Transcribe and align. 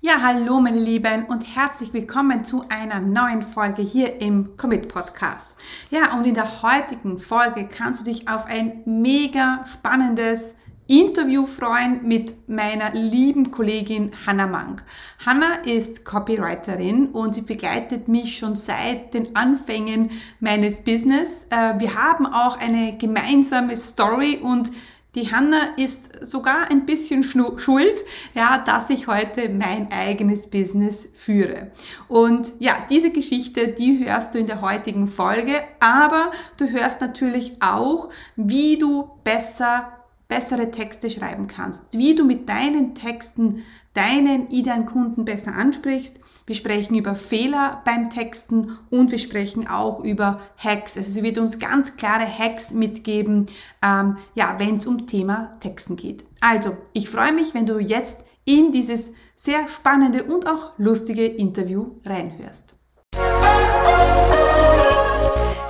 Ja, 0.00 0.22
hallo 0.22 0.60
meine 0.60 0.78
Lieben 0.78 1.24
und 1.24 1.56
herzlich 1.56 1.92
willkommen 1.92 2.44
zu 2.44 2.62
einer 2.68 3.00
neuen 3.00 3.42
Folge 3.42 3.82
hier 3.82 4.20
im 4.20 4.56
Commit 4.56 4.86
Podcast. 4.86 5.56
Ja, 5.90 6.16
und 6.16 6.24
in 6.24 6.34
der 6.34 6.62
heutigen 6.62 7.18
Folge 7.18 7.66
kannst 7.66 8.02
du 8.02 8.04
dich 8.04 8.28
auf 8.28 8.46
ein 8.46 8.82
mega 8.84 9.64
spannendes 9.66 10.54
Interview 10.86 11.46
freuen 11.46 12.06
mit 12.06 12.48
meiner 12.48 12.92
lieben 12.92 13.50
Kollegin 13.50 14.12
Hannah 14.24 14.46
Mank. 14.46 14.84
Hannah 15.26 15.56
ist 15.64 16.04
Copywriterin 16.04 17.08
und 17.08 17.34
sie 17.34 17.42
begleitet 17.42 18.06
mich 18.06 18.38
schon 18.38 18.54
seit 18.54 19.14
den 19.14 19.34
Anfängen 19.34 20.12
meines 20.38 20.76
Business. 20.76 21.48
Äh, 21.50 21.80
wir 21.80 21.96
haben 21.96 22.24
auch 22.24 22.56
eine 22.56 22.96
gemeinsame 22.98 23.76
Story 23.76 24.38
und 24.40 24.70
die 25.18 25.32
Hanna 25.32 25.74
ist 25.76 26.24
sogar 26.24 26.70
ein 26.70 26.86
bisschen 26.86 27.24
schuld, 27.24 28.04
ja, 28.34 28.58
dass 28.58 28.88
ich 28.88 29.08
heute 29.08 29.48
mein 29.48 29.90
eigenes 29.90 30.48
Business 30.48 31.08
führe. 31.16 31.72
Und 32.06 32.52
ja, 32.60 32.76
diese 32.88 33.10
Geschichte, 33.10 33.68
die 33.68 34.04
hörst 34.04 34.34
du 34.34 34.38
in 34.38 34.46
der 34.46 34.60
heutigen 34.60 35.08
Folge, 35.08 35.54
aber 35.80 36.30
du 36.56 36.68
hörst 36.70 37.00
natürlich 37.00 37.56
auch, 37.60 38.10
wie 38.36 38.78
du 38.78 39.10
besser 39.24 39.92
bessere 40.28 40.70
Texte 40.70 41.08
schreiben 41.08 41.46
kannst, 41.48 41.84
wie 41.96 42.14
du 42.14 42.22
mit 42.22 42.50
deinen 42.50 42.94
Texten 42.94 43.64
deinen 43.98 44.48
idealen 44.50 44.86
Kunden 44.86 45.24
besser 45.24 45.56
ansprichst. 45.56 46.20
Wir 46.46 46.54
sprechen 46.54 46.94
über 46.94 47.16
Fehler 47.16 47.82
beim 47.84 48.10
Texten 48.10 48.78
und 48.90 49.10
wir 49.10 49.18
sprechen 49.18 49.66
auch 49.66 50.04
über 50.04 50.40
Hacks. 50.56 50.96
Also 50.96 51.10
sie 51.10 51.24
wird 51.24 51.36
uns 51.36 51.58
ganz 51.58 51.96
klare 51.96 52.26
Hacks 52.26 52.70
mitgeben, 52.70 53.46
ähm, 53.82 54.18
ja, 54.34 54.54
wenn 54.58 54.76
es 54.76 54.86
um 54.86 55.08
Thema 55.08 55.56
Texten 55.58 55.96
geht. 55.96 56.24
Also, 56.40 56.76
ich 56.92 57.10
freue 57.10 57.32
mich, 57.32 57.54
wenn 57.54 57.66
du 57.66 57.80
jetzt 57.80 58.20
in 58.44 58.70
dieses 58.70 59.12
sehr 59.34 59.68
spannende 59.68 60.22
und 60.22 60.46
auch 60.46 60.78
lustige 60.78 61.26
Interview 61.26 61.96
reinhörst. 62.06 62.76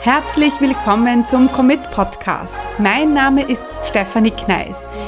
Herzlich 0.03 0.53
willkommen 0.61 1.27
zum 1.27 1.51
Commit 1.51 1.81
Podcast. 1.93 2.57
Mein 2.79 3.15
Name 3.15 3.43
ist 3.43 3.63
Stefanie 3.87 4.31
Kneis. 4.31 4.87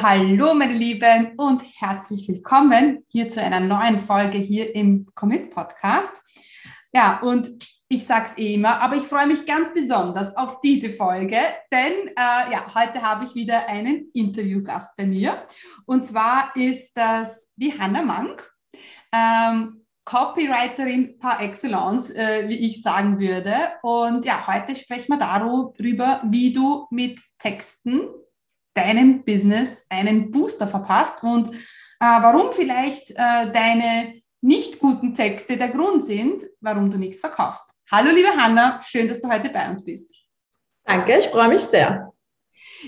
Hallo 0.00 0.54
meine 0.54 0.74
Lieben 0.74 1.32
und 1.36 1.60
herzlich 1.80 2.28
willkommen 2.28 3.04
hier 3.08 3.28
zu 3.28 3.42
einer 3.42 3.58
neuen 3.58 4.00
Folge 4.06 4.38
hier 4.38 4.72
im 4.76 5.08
Commit 5.16 5.50
Podcast. 5.50 6.22
Ja, 6.92 7.18
und 7.20 7.50
ich 7.88 8.06
sage 8.06 8.26
es 8.30 8.38
eh 8.38 8.54
immer, 8.54 8.80
aber 8.80 8.94
ich 8.94 9.04
freue 9.04 9.26
mich 9.26 9.44
ganz 9.44 9.74
besonders 9.74 10.36
auf 10.36 10.60
diese 10.60 10.90
Folge, 10.90 11.40
denn 11.72 12.08
äh, 12.16 12.52
ja, 12.52 12.72
heute 12.76 13.02
habe 13.02 13.24
ich 13.24 13.34
wieder 13.34 13.66
einen 13.66 14.10
Interviewgast 14.14 14.90
bei 14.96 15.04
mir. 15.04 15.44
Und 15.84 16.06
zwar 16.06 16.54
ist 16.54 16.96
das 16.96 17.50
die 17.56 17.76
Hannah 17.76 18.02
Mank, 18.02 18.48
ähm, 19.12 19.84
Copywriterin 20.04 21.18
par 21.18 21.42
excellence, 21.42 22.10
äh, 22.10 22.48
wie 22.48 22.58
ich 22.58 22.82
sagen 22.82 23.18
würde. 23.18 23.54
Und 23.82 24.24
ja, 24.24 24.46
heute 24.46 24.76
sprechen 24.76 25.08
wir 25.08 25.18
darüber, 25.18 26.22
wie 26.24 26.52
du 26.52 26.86
mit 26.90 27.18
Texten 27.40 28.08
deinem 28.78 29.24
Business 29.24 29.84
einen 29.88 30.30
Booster 30.30 30.68
verpasst 30.68 31.22
und 31.22 31.52
äh, 31.54 31.58
warum 32.00 32.52
vielleicht 32.52 33.10
äh, 33.10 33.50
deine 33.52 34.22
nicht 34.40 34.78
guten 34.78 35.14
Texte 35.14 35.56
der 35.56 35.68
Grund 35.68 36.04
sind, 36.04 36.44
warum 36.60 36.90
du 36.90 36.96
nichts 36.96 37.20
verkaufst. 37.20 37.68
Hallo 37.90 38.10
liebe 38.10 38.28
Hanna, 38.28 38.80
schön, 38.84 39.08
dass 39.08 39.20
du 39.20 39.28
heute 39.28 39.48
bei 39.50 39.68
uns 39.68 39.84
bist. 39.84 40.14
Danke, 40.84 41.18
ich 41.18 41.26
freue 41.26 41.48
mich 41.48 41.62
sehr. 41.62 42.12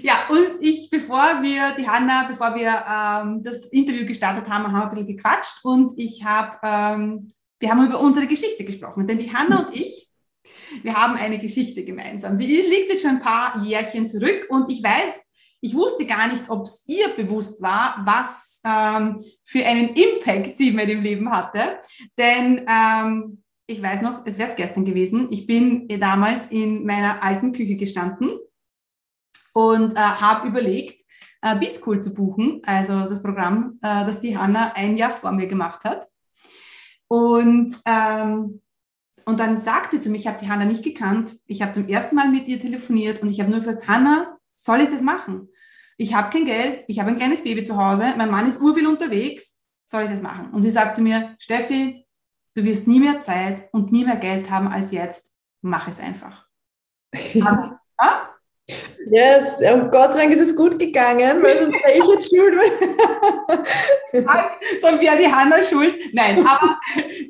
Ja, 0.02 0.28
und 0.28 0.62
ich, 0.62 0.88
bevor 0.88 1.42
wir, 1.42 1.74
die 1.76 1.88
Hanna, 1.88 2.28
bevor 2.28 2.54
wir 2.54 2.84
ähm, 2.88 3.42
das 3.42 3.66
Interview 3.66 4.06
gestartet 4.06 4.48
haben, 4.48 4.66
haben 4.66 4.74
wir 4.74 4.82
ein 4.84 4.90
bisschen 4.90 5.16
gequatscht 5.16 5.64
und 5.64 5.98
ich 5.98 6.24
habe, 6.24 6.56
ähm, 6.62 7.28
wir 7.58 7.70
haben 7.70 7.84
über 7.84 7.98
unsere 7.98 8.28
Geschichte 8.28 8.64
gesprochen, 8.64 9.08
denn 9.08 9.18
die 9.18 9.32
Hanna 9.32 9.66
und 9.66 9.74
ich, 9.74 10.08
wir 10.82 10.94
haben 10.94 11.14
eine 11.14 11.40
Geschichte 11.40 11.84
gemeinsam. 11.84 12.38
Die 12.38 12.46
liegt 12.46 12.90
jetzt 12.90 13.02
schon 13.02 13.16
ein 13.16 13.20
paar 13.20 13.60
Jährchen 13.64 14.06
zurück 14.06 14.46
und 14.50 14.70
ich 14.70 14.82
weiß, 14.82 15.29
ich 15.60 15.74
wusste 15.74 16.06
gar 16.06 16.28
nicht, 16.28 16.48
ob 16.48 16.64
es 16.64 16.84
ihr 16.88 17.08
bewusst 17.10 17.60
war, 17.60 18.02
was 18.04 18.60
ähm, 18.64 19.22
für 19.44 19.64
einen 19.64 19.90
Impact 19.90 20.56
sie 20.56 20.68
in 20.68 20.76
meinem 20.76 21.02
Leben 21.02 21.30
hatte. 21.30 21.78
Denn 22.18 22.66
ähm, 22.68 23.42
ich 23.66 23.82
weiß 23.82 24.02
noch, 24.02 24.22
es 24.24 24.38
wäre 24.38 24.50
es 24.50 24.56
gestern 24.56 24.84
gewesen. 24.84 25.28
Ich 25.30 25.46
bin 25.46 25.86
damals 26.00 26.50
in 26.50 26.84
meiner 26.84 27.22
alten 27.22 27.52
Küche 27.52 27.76
gestanden 27.76 28.30
und 29.52 29.94
äh, 29.94 29.98
habe 29.98 30.48
überlegt, 30.48 31.00
äh, 31.42 31.56
B-School 31.56 32.00
zu 32.00 32.14
buchen, 32.14 32.62
also 32.64 33.08
das 33.08 33.22
Programm, 33.22 33.78
äh, 33.82 34.04
das 34.04 34.20
die 34.20 34.36
Hanna 34.36 34.72
ein 34.74 34.96
Jahr 34.96 35.10
vor 35.10 35.32
mir 35.32 35.46
gemacht 35.46 35.84
hat. 35.84 36.04
Und, 37.06 37.76
ähm, 37.86 38.60
und 39.24 39.40
dann 39.40 39.56
sagte 39.56 39.96
sie 39.96 40.02
zu 40.02 40.10
mir, 40.10 40.18
ich 40.18 40.26
habe 40.26 40.38
die 40.40 40.50
Hanna 40.50 40.64
nicht 40.64 40.82
gekannt, 40.82 41.36
ich 41.46 41.62
habe 41.62 41.72
zum 41.72 41.88
ersten 41.88 42.16
Mal 42.16 42.28
mit 42.28 42.48
ihr 42.48 42.60
telefoniert 42.60 43.22
und 43.22 43.30
ich 43.30 43.40
habe 43.40 43.50
nur 43.50 43.60
gesagt, 43.60 43.88
Hanna, 43.88 44.38
soll 44.62 44.82
ich 44.82 44.90
das 44.90 45.00
machen? 45.00 45.48
Ich 45.96 46.14
habe 46.14 46.30
kein 46.30 46.44
Geld, 46.44 46.84
ich 46.86 46.98
habe 46.98 47.10
ein 47.10 47.16
kleines 47.16 47.42
Baby 47.42 47.62
zu 47.62 47.76
Hause, 47.76 48.14
mein 48.16 48.30
Mann 48.30 48.46
ist 48.46 48.60
urviel 48.60 48.86
unterwegs, 48.86 49.58
soll 49.86 50.04
ich 50.04 50.10
das 50.10 50.22
machen? 50.22 50.50
Und 50.52 50.62
sie 50.62 50.70
sagt 50.70 50.96
zu 50.96 51.02
mir, 51.02 51.34
Steffi, 51.38 52.06
du 52.54 52.64
wirst 52.64 52.86
nie 52.86 53.00
mehr 53.00 53.20
Zeit 53.20 53.68
und 53.72 53.92
nie 53.92 54.04
mehr 54.04 54.16
Geld 54.16 54.50
haben 54.50 54.68
als 54.68 54.92
jetzt, 54.92 55.34
mach 55.62 55.88
es 55.88 56.00
einfach. 56.00 56.46
ja? 57.34 57.80
Yes, 59.10 59.56
und 59.72 59.90
Gott 59.90 60.14
sei 60.14 60.20
Dank 60.20 60.32
ist 60.32 60.40
es 60.40 60.54
gut 60.54 60.78
gegangen, 60.78 61.42
weil 61.42 61.58
sonst 61.58 61.74
wäre 61.74 61.98
ich 61.98 62.04
jetzt 62.04 62.30
schuld. 62.30 62.54
Sonst 64.80 65.00
wäre 65.00 65.18
die 65.18 65.26
Hanna 65.26 65.62
schuld. 65.62 65.96
Nein, 66.12 66.46
aber 66.46 66.78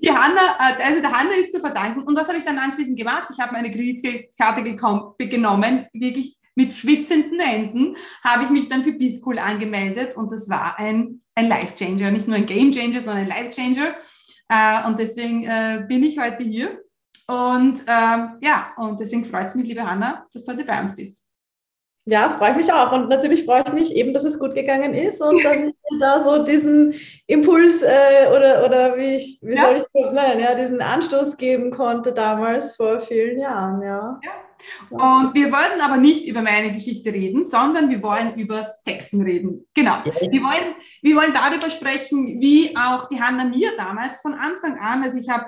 die 0.02 0.10
Hanna, 0.10 0.56
äh, 0.58 0.82
also 0.82 1.00
der 1.00 1.12
Hanna 1.12 1.30
ist 1.40 1.52
zu 1.52 1.60
verdanken. 1.60 2.02
Und 2.02 2.16
was 2.16 2.28
habe 2.28 2.38
ich 2.38 2.44
dann 2.44 2.58
anschließend 2.58 2.98
gemacht? 2.98 3.28
Ich 3.32 3.40
habe 3.40 3.52
meine 3.52 3.70
Kreditkarte 3.70 4.62
genommen, 5.28 5.86
wirklich 5.92 6.39
mit 6.54 6.74
schwitzenden 6.74 7.40
Händen 7.40 7.96
habe 8.22 8.44
ich 8.44 8.50
mich 8.50 8.68
dann 8.68 8.82
für 8.82 8.92
B-School 8.92 9.38
angemeldet 9.38 10.16
und 10.16 10.30
das 10.32 10.48
war 10.48 10.78
ein, 10.78 11.22
ein 11.34 11.48
Life-Changer, 11.48 12.10
nicht 12.10 12.26
nur 12.26 12.36
ein 12.36 12.46
Game-Changer, 12.46 13.00
sondern 13.00 13.24
ein 13.24 13.28
Life-Changer. 13.28 13.94
Äh, 14.48 14.86
und 14.86 14.98
deswegen 14.98 15.44
äh, 15.44 15.84
bin 15.88 16.02
ich 16.02 16.18
heute 16.18 16.42
hier. 16.42 16.82
Und 17.28 17.84
ähm, 17.86 18.38
ja, 18.40 18.72
und 18.76 18.98
deswegen 18.98 19.24
freut 19.24 19.46
es 19.46 19.54
mich, 19.54 19.66
liebe 19.66 19.88
Hanna, 19.88 20.26
dass 20.32 20.44
du 20.44 20.52
heute 20.52 20.64
bei 20.64 20.80
uns 20.80 20.96
bist. 20.96 21.29
Ja, 22.06 22.30
freue 22.30 22.52
ich 22.52 22.56
mich 22.56 22.72
auch. 22.72 22.92
Und 22.92 23.08
natürlich 23.08 23.44
freue 23.44 23.62
ich 23.66 23.72
mich 23.72 23.94
eben, 23.94 24.14
dass 24.14 24.24
es 24.24 24.38
gut 24.38 24.54
gegangen 24.54 24.94
ist 24.94 25.20
und 25.20 25.44
dass 25.44 25.56
ich 25.56 25.74
da 26.00 26.24
so 26.24 26.42
diesen 26.42 26.94
Impuls 27.26 27.82
äh, 27.82 28.28
oder, 28.34 28.64
oder 28.64 28.96
wie, 28.96 29.16
ich, 29.16 29.38
wie 29.42 29.54
ja. 29.54 29.66
soll 29.66 29.76
ich 29.76 29.84
das 29.92 30.14
nennen, 30.14 30.40
ja, 30.40 30.54
diesen 30.54 30.80
Anstoß 30.80 31.36
geben 31.36 31.70
konnte 31.70 32.12
damals 32.12 32.74
vor 32.74 33.00
vielen 33.00 33.38
Jahren. 33.38 33.82
Ja. 33.82 34.18
ja. 34.22 34.32
Und 34.90 35.34
wir 35.34 35.52
wollten 35.52 35.80
aber 35.80 35.98
nicht 35.98 36.26
über 36.26 36.42
meine 36.42 36.72
Geschichte 36.72 37.12
reden, 37.12 37.44
sondern 37.44 37.90
wir 37.90 38.02
wollen 38.02 38.34
über 38.34 38.56
das 38.56 38.82
Texten 38.82 39.22
reden. 39.22 39.66
Genau. 39.74 39.98
Yes. 40.04 40.16
Wir, 40.20 40.42
wollen, 40.42 40.74
wir 41.02 41.16
wollen 41.16 41.32
darüber 41.32 41.70
sprechen, 41.70 42.40
wie 42.40 42.76
auch 42.76 43.08
die 43.08 43.20
Hanna 43.20 43.44
mir 43.44 43.76
damals 43.76 44.20
von 44.20 44.34
Anfang 44.34 44.78
an, 44.78 45.02
also 45.02 45.18
ich 45.18 45.28
habe, 45.28 45.46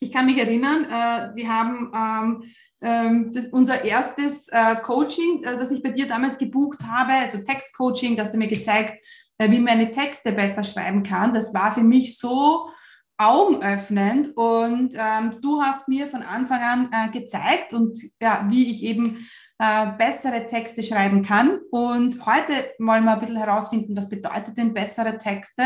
ich 0.00 0.12
kann 0.12 0.26
mich 0.26 0.38
erinnern, 0.38 0.84
äh, 0.84 1.36
wir 1.36 1.48
haben 1.48 1.92
ähm, 1.94 2.44
das, 2.80 3.48
unser 3.48 3.84
erstes 3.84 4.48
äh, 4.48 4.76
Coaching, 4.76 5.42
äh, 5.42 5.56
das 5.56 5.70
ich 5.70 5.82
bei 5.82 5.90
dir 5.90 6.06
damals 6.06 6.38
gebucht 6.38 6.80
habe, 6.86 7.12
also 7.12 7.38
Textcoaching, 7.38 8.16
dass 8.16 8.30
du 8.30 8.38
mir 8.38 8.48
gezeigt, 8.48 9.04
äh, 9.38 9.50
wie 9.50 9.60
meine 9.60 9.90
Texte 9.90 10.32
besser 10.32 10.64
schreiben 10.64 11.02
kann. 11.02 11.34
Das 11.34 11.52
war 11.54 11.72
für 11.72 11.82
mich 11.82 12.18
so 12.18 12.68
augenöffnend 13.16 14.36
und 14.36 14.94
ähm, 14.96 15.40
du 15.40 15.60
hast 15.60 15.88
mir 15.88 16.06
von 16.06 16.22
Anfang 16.22 16.62
an 16.62 16.90
äh, 16.92 17.10
gezeigt 17.10 17.72
und 17.72 17.98
ja, 18.20 18.46
wie 18.48 18.70
ich 18.70 18.84
eben 18.84 19.28
äh, 19.58 19.86
bessere 19.98 20.46
Texte 20.46 20.84
schreiben 20.84 21.24
kann. 21.24 21.58
Und 21.72 22.24
heute 22.26 22.70
wollen 22.78 23.04
wir 23.04 23.14
ein 23.14 23.20
bisschen 23.20 23.38
herausfinden, 23.38 23.96
was 23.96 24.08
bedeutet 24.08 24.56
denn 24.56 24.72
bessere 24.72 25.18
Texte? 25.18 25.64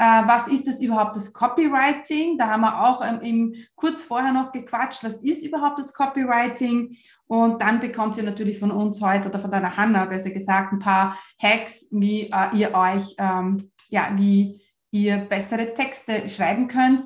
Äh, 0.00 0.22
was 0.26 0.46
ist 0.46 0.68
das 0.68 0.80
überhaupt 0.80 1.16
das 1.16 1.32
Copywriting? 1.32 2.38
Da 2.38 2.48
haben 2.48 2.60
wir 2.60 2.84
auch 2.84 3.04
ähm, 3.04 3.20
im, 3.20 3.54
kurz 3.74 4.04
vorher 4.04 4.32
noch 4.32 4.52
gequatscht, 4.52 5.02
was 5.02 5.18
ist 5.18 5.44
überhaupt 5.44 5.80
das 5.80 5.92
Copywriting? 5.92 6.96
Und 7.26 7.60
dann 7.60 7.80
bekommt 7.80 8.16
ihr 8.16 8.22
natürlich 8.22 8.60
von 8.60 8.70
uns 8.70 9.02
heute 9.02 9.28
oder 9.28 9.40
von 9.40 9.50
deiner 9.50 9.76
Hanna 9.76 10.04
besser 10.04 10.30
gesagt 10.30 10.72
ein 10.72 10.78
paar 10.78 11.18
Hacks, 11.42 11.86
wie 11.90 12.30
äh, 12.30 12.56
ihr 12.56 12.74
euch, 12.74 13.16
ähm, 13.18 13.72
ja, 13.88 14.10
wie 14.14 14.62
ihr 14.92 15.18
bessere 15.18 15.74
Texte 15.74 16.28
schreiben 16.28 16.68
könnt 16.68 17.00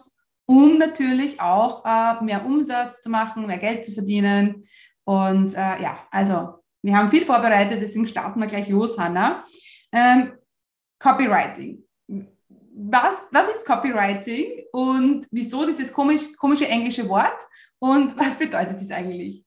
um 0.44 0.76
natürlich 0.76 1.40
auch 1.40 1.84
äh, 1.84 2.22
mehr 2.22 2.44
Umsatz 2.44 3.00
zu 3.00 3.08
machen, 3.08 3.46
mehr 3.46 3.58
Geld 3.58 3.84
zu 3.84 3.92
verdienen. 3.92 4.66
Und 5.04 5.52
ja, 5.52 6.06
also 6.10 6.58
wir 6.82 6.96
haben 6.96 7.10
viel 7.10 7.24
vorbereitet, 7.24 7.80
deswegen 7.80 8.06
starten 8.06 8.38
wir 8.40 8.48
gleich 8.48 8.68
los, 8.68 8.98
Hanna. 8.98 9.44
Ähm, 9.92 10.32
Copywriting. 10.98 11.82
Was, 12.74 13.28
was 13.30 13.48
ist 13.48 13.66
Copywriting 13.66 14.64
und 14.72 15.26
wieso 15.30 15.66
dieses 15.66 15.92
komisch, 15.92 16.36
komische 16.38 16.66
englische 16.66 17.08
Wort 17.08 17.38
und 17.78 18.16
was 18.16 18.38
bedeutet 18.38 18.80
es 18.80 18.90
eigentlich? 18.90 19.44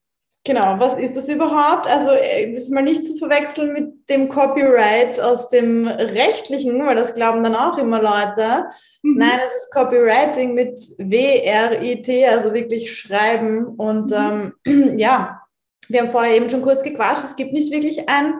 Genau, 0.47 0.75
was 0.77 1.01
ist 1.01 1.17
das 1.17 1.27
überhaupt? 1.27 1.87
Also 1.87 2.11
äh, 2.11 2.51
das 2.51 2.63
ist 2.63 2.71
mal 2.71 2.83
nicht 2.83 3.03
zu 3.03 3.17
verwechseln 3.17 3.73
mit 3.73 4.07
dem 4.11 4.29
Copyright 4.29 5.19
aus 5.19 5.49
dem 5.49 5.87
rechtlichen, 5.87 6.85
weil 6.85 6.95
das 6.95 7.15
glauben 7.15 7.43
dann 7.43 7.55
auch 7.55 7.79
immer 7.79 7.99
Leute. 7.99 8.65
Mhm. 9.01 9.17
Nein, 9.17 9.39
es 9.43 9.63
ist 9.63 9.71
Copywriting 9.71 10.53
mit 10.53 10.79
W-R-I-T, 10.99 12.27
also 12.27 12.53
wirklich 12.53 12.95
schreiben. 12.95 13.65
Und 13.65 14.11
mhm. 14.11 14.53
ähm, 14.65 14.93
ja, 14.99 15.41
wir 15.89 16.01
haben 16.01 16.11
vorher 16.11 16.35
eben 16.35 16.49
schon 16.49 16.61
kurz 16.61 16.83
gequatscht, 16.83 17.23
es 17.23 17.35
gibt 17.35 17.51
nicht 17.51 17.73
wirklich 17.73 18.07
ein 18.07 18.35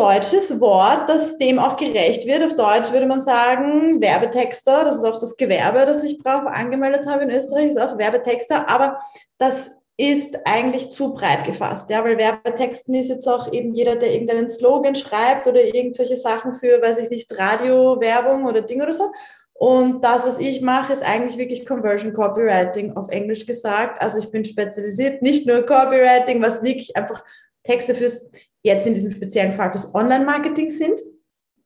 deutsches 0.00 0.60
Wort, 0.60 1.08
das 1.08 1.36
dem 1.36 1.58
auch 1.58 1.76
gerecht 1.76 2.26
wird. 2.26 2.42
Auf 2.42 2.54
Deutsch 2.54 2.90
würde 2.90 3.06
man 3.06 3.20
sagen 3.20 4.00
Werbetexter, 4.00 4.84
das 4.84 4.96
ist 4.96 5.04
auch 5.04 5.20
das 5.20 5.36
Gewerbe, 5.36 5.84
das 5.84 6.02
ich 6.04 6.18
brauche, 6.18 6.46
angemeldet 6.46 7.06
habe 7.06 7.24
in 7.24 7.30
Österreich, 7.30 7.70
ist 7.70 7.78
auch 7.78 7.98
Werbetexter, 7.98 8.68
aber 8.70 8.96
das 9.36 9.72
ist 9.98 10.38
eigentlich 10.46 10.90
zu 10.92 11.12
breit 11.12 11.44
gefasst, 11.44 11.90
ja, 11.90 12.02
weil 12.02 12.16
Werbetexten 12.16 12.94
ist 12.94 13.10
jetzt 13.10 13.28
auch 13.28 13.52
eben 13.52 13.74
jeder, 13.74 13.96
der 13.96 14.14
irgendeinen 14.14 14.48
Slogan 14.48 14.94
schreibt 14.94 15.46
oder 15.46 15.62
irgendwelche 15.62 16.16
Sachen 16.16 16.54
für, 16.54 16.80
weiß 16.80 16.96
ich 16.98 17.10
nicht, 17.10 17.38
Radio, 17.38 18.00
Werbung 18.00 18.46
oder 18.46 18.62
Ding 18.62 18.80
oder 18.80 18.94
so. 18.94 19.12
Und 19.52 20.02
das, 20.02 20.26
was 20.26 20.38
ich 20.38 20.62
mache, 20.62 20.94
ist 20.94 21.02
eigentlich 21.02 21.36
wirklich 21.36 21.66
Conversion 21.66 22.14
Copywriting 22.14 22.96
auf 22.96 23.10
Englisch 23.10 23.44
gesagt. 23.44 24.00
Also 24.02 24.16
ich 24.16 24.30
bin 24.30 24.46
spezialisiert, 24.46 25.20
nicht 25.20 25.46
nur 25.46 25.66
Copywriting, 25.66 26.40
was 26.40 26.62
wirklich 26.62 26.96
einfach 26.96 27.22
Texte 27.62 27.94
fürs, 27.94 28.26
jetzt 28.62 28.86
in 28.86 28.94
diesem 28.94 29.10
speziellen 29.10 29.52
Fall 29.52 29.70
fürs 29.70 29.94
Online-Marketing 29.94 30.70
sind, 30.70 31.00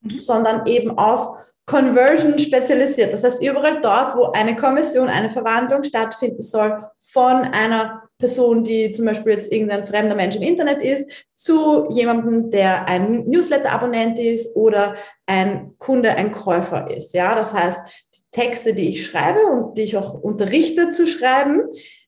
mhm. 0.00 0.20
sondern 0.20 0.66
eben 0.66 0.96
auf 0.98 1.38
Conversion 1.66 2.38
spezialisiert. 2.38 3.12
Das 3.12 3.24
heißt, 3.24 3.42
überall 3.42 3.80
dort, 3.80 4.16
wo 4.16 4.32
eine 4.32 4.54
Kommission, 4.54 5.08
eine 5.08 5.30
Verwandlung 5.30 5.82
stattfinden 5.82 6.42
soll 6.42 6.78
von 7.00 7.44
einer 7.44 8.02
Person, 8.18 8.64
die 8.64 8.90
zum 8.90 9.06
Beispiel 9.06 9.32
jetzt 9.32 9.50
irgendein 9.52 9.84
fremder 9.84 10.14
Mensch 10.14 10.36
im 10.36 10.42
Internet 10.42 10.82
ist, 10.82 11.26
zu 11.34 11.88
jemandem, 11.90 12.50
der 12.50 12.86
ein 12.86 13.24
Newsletter-Abonnent 13.24 14.18
ist 14.18 14.54
oder 14.54 14.94
ein 15.26 15.74
Kunde, 15.78 16.10
ein 16.10 16.32
Käufer 16.32 16.90
ist. 16.94 17.14
Ja, 17.14 17.34
das 17.34 17.54
heißt, 17.54 17.80
die 18.14 18.20
Texte, 18.30 18.74
die 18.74 18.90
ich 18.90 19.06
schreibe 19.06 19.40
und 19.40 19.78
die 19.78 19.82
ich 19.82 19.96
auch 19.96 20.14
unterrichte 20.14 20.90
zu 20.90 21.06
schreiben, 21.06 21.62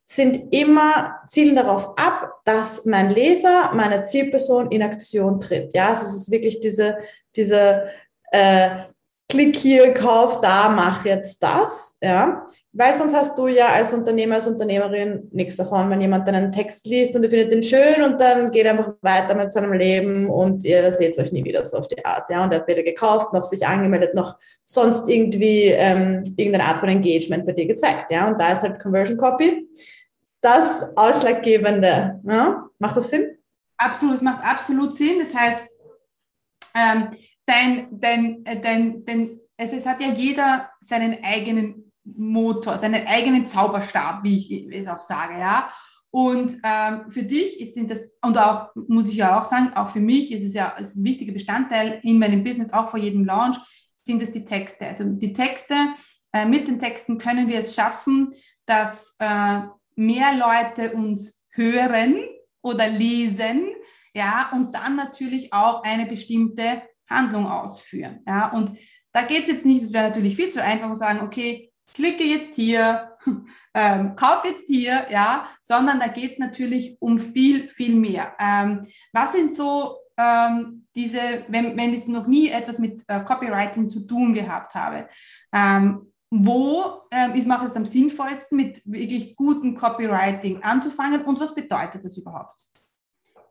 sind 0.07 0.55
immer, 0.55 1.21
zielen 1.29 1.57
darauf 1.57 1.99
ab, 1.99 2.41
dass 2.45 2.85
mein 2.85 3.11
Leser, 3.11 3.73
meine 3.75 4.05
Zielperson 4.05 4.71
in 4.71 4.83
Aktion 4.83 5.41
tritt. 5.41 5.75
Ja, 5.75 5.89
also 5.89 6.05
es 6.07 6.15
ist 6.15 6.31
wirklich 6.31 6.61
diese, 6.61 6.97
diese 7.35 7.91
äh, 8.31 8.85
Klick 9.29 9.57
hier, 9.57 9.93
kauf 9.93 10.41
da, 10.41 10.69
mach 10.69 11.05
jetzt 11.05 11.43
das. 11.43 11.97
Ja, 12.01 12.47
weil 12.79 12.93
sonst 12.93 13.15
hast 13.15 13.39
du 13.39 13.47
ja 13.47 13.69
als 13.69 13.95
Unternehmer, 13.95 14.35
als 14.35 14.47
Unternehmerin 14.47 15.29
nichts 15.33 15.57
davon, 15.57 15.89
wenn 15.89 16.01
jemand 16.01 16.29
einen 16.29 16.53
Text 16.53 16.87
liest 16.87 17.17
und 17.17 17.23
ihr 17.23 17.31
findet 17.31 17.51
den 17.51 17.63
schön 17.63 18.03
und 18.05 18.21
dann 18.21 18.51
geht 18.51 18.67
einfach 18.67 18.93
weiter 19.01 19.35
mit 19.35 19.51
seinem 19.53 19.73
Leben 19.73 20.29
und 20.29 20.63
ihr 20.63 20.93
seht 20.93 21.19
euch 21.19 21.33
nie 21.33 21.43
wieder 21.43 21.65
so 21.65 21.79
auf 21.79 21.89
die 21.89 22.05
Art. 22.05 22.29
Ja? 22.29 22.45
Und 22.45 22.53
er 22.53 22.61
hat 22.61 22.69
weder 22.69 22.83
gekauft, 22.83 23.33
noch 23.33 23.45
sich 23.45 23.67
angemeldet, 23.67 24.15
noch 24.15 24.37
sonst 24.67 25.09
irgendwie 25.09 25.69
ähm, 25.69 26.23
irgendeine 26.37 26.65
Art 26.65 26.81
von 26.81 26.91
Engagement 26.91 27.47
bei 27.47 27.53
dir 27.53 27.67
gezeigt. 27.67 28.11
Ja? 28.11 28.29
Und 28.29 28.39
da 28.39 28.53
ist 28.53 28.63
halt 28.63 28.79
Conversion 28.79 29.17
Copy 29.17 29.67
das 30.43 30.85
Ausschlaggebende. 30.97 32.21
Ja? 32.25 32.69
Macht 32.79 32.97
das 32.99 33.09
Sinn? 33.09 33.39
Absolut, 33.79 34.17
es 34.17 34.23
macht 34.23 34.45
absolut 34.45 34.95
Sinn. 34.95 35.19
Das 35.21 35.35
heißt, 35.35 35.67
ähm, 36.75 37.09
dein, 37.47 37.89
dein, 37.91 38.45
äh, 38.45 38.61
dein, 38.61 39.03
dein, 39.07 39.41
es, 39.57 39.73
es 39.73 39.87
hat 39.87 40.03
ja 40.03 40.09
jeder 40.09 40.69
seinen 40.81 41.25
eigenen 41.25 41.86
Motor, 42.17 42.79
seinen 42.79 43.07
eigenen 43.07 43.47
Zauberstab, 43.47 44.23
wie 44.23 44.37
ich 44.37 44.73
es 44.73 44.89
auch 44.89 45.01
sage, 45.01 45.39
ja. 45.39 45.71
Und 46.11 46.57
ähm, 46.63 47.11
für 47.11 47.25
dich 47.25 47.61
ist 47.61 47.75
sind 47.75 47.91
das, 47.91 48.01
und 48.23 48.39
auch, 48.39 48.71
muss 48.89 49.09
ich 49.09 49.17
ja 49.17 49.39
auch 49.39 49.45
sagen, 49.45 49.73
auch 49.75 49.91
für 49.91 50.01
mich 50.01 50.33
ist 50.33 50.45
es 50.45 50.55
ja 50.55 50.69
ist 50.79 50.97
ein 50.97 51.05
wichtiger 51.05 51.33
Bestandteil 51.33 52.01
in 52.03 52.19
meinem 52.19 52.43
Business, 52.43 52.73
auch 52.73 52.91
vor 52.91 53.01
jedem 53.01 53.25
Launch, 53.25 53.59
sind 54.07 54.23
es 54.23 54.31
die 54.31 54.45
Texte. 54.45 54.87
Also 54.87 55.05
die 55.05 55.33
Texte, 55.33 55.75
äh, 56.33 56.47
mit 56.47 56.69
den 56.69 56.79
Texten 56.79 57.19
können 57.19 57.49
wir 57.49 57.61
es 57.61 57.75
schaffen, 57.75 58.33
dass 58.65 59.17
äh, 59.19 59.61
mehr 59.97 60.35
Leute 60.37 60.93
uns 60.93 61.45
hören 61.51 62.17
oder 62.63 62.89
lesen, 62.89 63.63
ja, 64.15 64.51
und 64.55 64.75
dann 64.75 64.97
natürlich 64.97 65.53
auch 65.53 65.83
eine 65.83 66.07
bestimmte 66.07 66.83
Handlung 67.09 67.47
ausführen. 67.47 68.23
Ja, 68.27 68.51
und 68.53 68.73
da 69.13 69.23
geht 69.23 69.43
es 69.43 69.49
jetzt 69.49 69.67
nicht, 69.67 69.83
es 69.83 69.93
wäre 69.93 70.09
natürlich 70.09 70.37
viel 70.37 70.49
zu 70.49 70.63
einfach 70.63 70.89
zu 70.93 70.99
sagen, 70.99 71.21
okay, 71.21 71.71
klicke 71.95 72.25
jetzt 72.25 72.55
hier, 72.55 73.17
ähm, 73.75 74.17
kauf 74.17 74.45
jetzt 74.45 74.67
hier, 74.67 75.07
ja, 75.11 75.49
sondern 75.63 76.01
da 76.01 76.09
geht 76.09 76.33
es 76.33 76.39
natürlich 76.39 76.97
um 77.01 77.19
viel, 77.19 77.69
viel 77.69 77.95
mehr. 77.95 78.35
Ähm, 78.39 78.87
was 79.13 79.33
sind 79.33 79.53
so 79.53 79.97
ähm, 80.17 80.87
diese, 80.95 81.45
wenn, 81.49 81.77
wenn 81.77 81.93
ich 81.93 82.07
noch 82.07 82.27
nie 82.27 82.49
etwas 82.49 82.79
mit 82.79 83.03
äh, 83.09 83.21
Copywriting 83.21 83.89
zu 83.89 84.07
tun 84.07 84.33
gehabt 84.35 84.75
habe, 84.75 85.09
ähm, 85.53 86.13
wo 86.31 87.03
ähm, 87.11 87.35
ist, 87.35 87.47
macht 87.47 87.69
es 87.69 87.77
am 87.77 87.87
sinnvollsten, 87.87 88.57
mit 88.57 88.81
wirklich 88.85 89.37
gutem 89.37 89.77
Copywriting 89.77 90.63
anzufangen 90.63 91.23
und 91.25 91.39
was 91.41 91.55
bedeutet 91.55 92.05
das 92.05 92.17
überhaupt? 92.17 92.63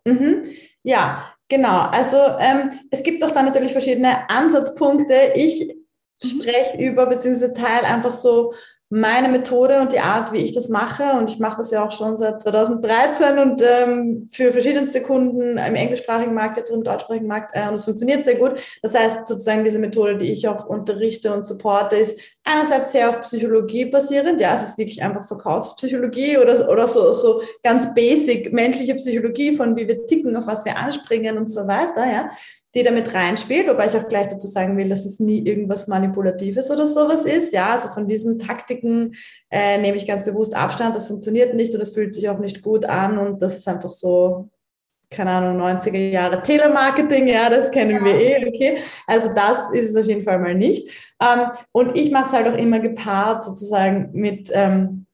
Mhm. 0.07 0.43
Ja, 0.83 1.33
genau. 1.47 1.87
Also 1.91 2.17
ähm, 2.39 2.71
es 2.91 3.01
gibt 3.01 3.23
auch 3.23 3.31
da 3.31 3.41
natürlich 3.41 3.71
verschiedene 3.71 4.29
Ansatzpunkte. 4.29 5.33
Ich. 5.35 5.73
Spreche 6.23 6.77
über, 6.77 7.05
beziehungsweise 7.05 7.53
teile 7.53 7.87
einfach 7.87 8.13
so 8.13 8.53
meine 8.89 9.29
Methode 9.29 9.81
und 9.81 9.91
die 9.91 9.99
Art, 9.99 10.31
wie 10.31 10.37
ich 10.37 10.51
das 10.51 10.69
mache. 10.69 11.03
Und 11.17 11.29
ich 11.29 11.39
mache 11.39 11.57
das 11.57 11.71
ja 11.71 11.83
auch 11.83 11.91
schon 11.91 12.17
seit 12.17 12.39
2013 12.39 13.39
und 13.39 13.61
ähm, 13.63 14.29
für 14.31 14.51
verschiedenste 14.51 15.01
Kunden 15.01 15.57
im 15.57 15.75
englischsprachigen 15.75 16.35
Markt, 16.35 16.57
jetzt 16.57 16.71
auch 16.71 16.75
im 16.75 16.83
deutschsprachigen 16.83 17.25
Markt. 17.25 17.55
Äh, 17.55 17.67
und 17.67 17.73
es 17.75 17.85
funktioniert 17.85 18.23
sehr 18.23 18.35
gut. 18.35 18.53
Das 18.83 18.93
heißt, 18.93 19.27
sozusagen 19.27 19.63
diese 19.63 19.79
Methode, 19.79 20.17
die 20.17 20.31
ich 20.31 20.47
auch 20.47 20.67
unterrichte 20.67 21.33
und 21.33 21.47
supporte, 21.47 21.95
ist 21.95 22.19
einerseits 22.43 22.91
sehr 22.91 23.09
auf 23.09 23.21
Psychologie 23.21 23.85
basierend. 23.85 24.39
Ja, 24.39 24.55
es 24.55 24.69
ist 24.69 24.77
wirklich 24.77 25.01
einfach 25.01 25.27
Verkaufspsychologie 25.27 26.37
oder, 26.37 26.69
oder 26.69 26.87
so, 26.87 27.11
so 27.11 27.41
ganz 27.63 27.93
basic 27.95 28.53
menschliche 28.53 28.93
Psychologie 28.95 29.57
von 29.57 29.75
wie 29.75 29.87
wir 29.87 30.05
ticken, 30.05 30.35
auf 30.37 30.45
was 30.45 30.63
wir 30.63 30.77
anspringen 30.77 31.39
und 31.39 31.49
so 31.49 31.67
weiter. 31.67 32.05
Ja 32.05 32.29
die 32.75 32.83
damit 32.83 33.13
reinspielt, 33.13 33.69
wobei 33.69 33.87
ich 33.87 33.95
auch 33.95 34.07
gleich 34.07 34.27
dazu 34.27 34.47
sagen 34.47 34.77
will, 34.77 34.89
dass 34.89 35.05
es 35.05 35.19
nie 35.19 35.39
irgendwas 35.39 35.87
Manipulatives 35.87 36.69
oder 36.69 36.85
sowas 36.85 37.23
ist. 37.23 37.53
Ja, 37.53 37.71
also 37.71 37.87
von 37.87 38.07
diesen 38.07 38.37
Taktiken 38.37 39.13
äh, 39.49 39.77
nehme 39.77 39.95
ich 39.95 40.05
ganz 40.05 40.25
bewusst 40.25 40.55
Abstand. 40.55 40.95
Das 40.95 41.07
funktioniert 41.07 41.55
nicht 41.55 41.73
und 41.73 41.81
es 41.81 41.91
fühlt 41.91 42.13
sich 42.13 42.27
auch 42.27 42.39
nicht 42.39 42.61
gut 42.61 42.85
an 42.85 43.17
und 43.17 43.41
das 43.41 43.57
ist 43.57 43.67
einfach 43.67 43.89
so, 43.89 44.49
keine 45.09 45.31
Ahnung, 45.31 45.61
90er 45.61 46.09
Jahre 46.09 46.41
Telemarketing, 46.41 47.27
ja, 47.27 47.49
das 47.49 47.71
kennen 47.71 48.03
wir 48.03 48.15
eh, 48.19 48.45
okay. 48.47 48.77
Also 49.07 49.29
das 49.33 49.71
ist 49.71 49.91
es 49.91 49.95
auf 49.95 50.05
jeden 50.05 50.23
Fall 50.23 50.39
mal 50.39 50.55
nicht. 50.55 51.13
Ähm, 51.21 51.47
und 51.71 51.97
ich 51.97 52.11
mache 52.11 52.27
es 52.27 52.31
halt 52.33 52.47
auch 52.49 52.57
immer 52.57 52.79
gepaart 52.79 53.41
sozusagen 53.41 54.09
mit 54.11 54.51
ähm, 54.53 55.05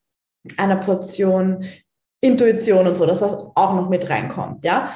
einer 0.58 0.78
Portion 0.78 1.64
Intuition 2.22 2.88
und 2.88 2.96
so, 2.96 3.06
dass 3.06 3.20
das 3.20 3.34
auch 3.34 3.74
noch 3.76 3.90
mit 3.90 4.10
reinkommt, 4.10 4.64
ja. 4.64 4.92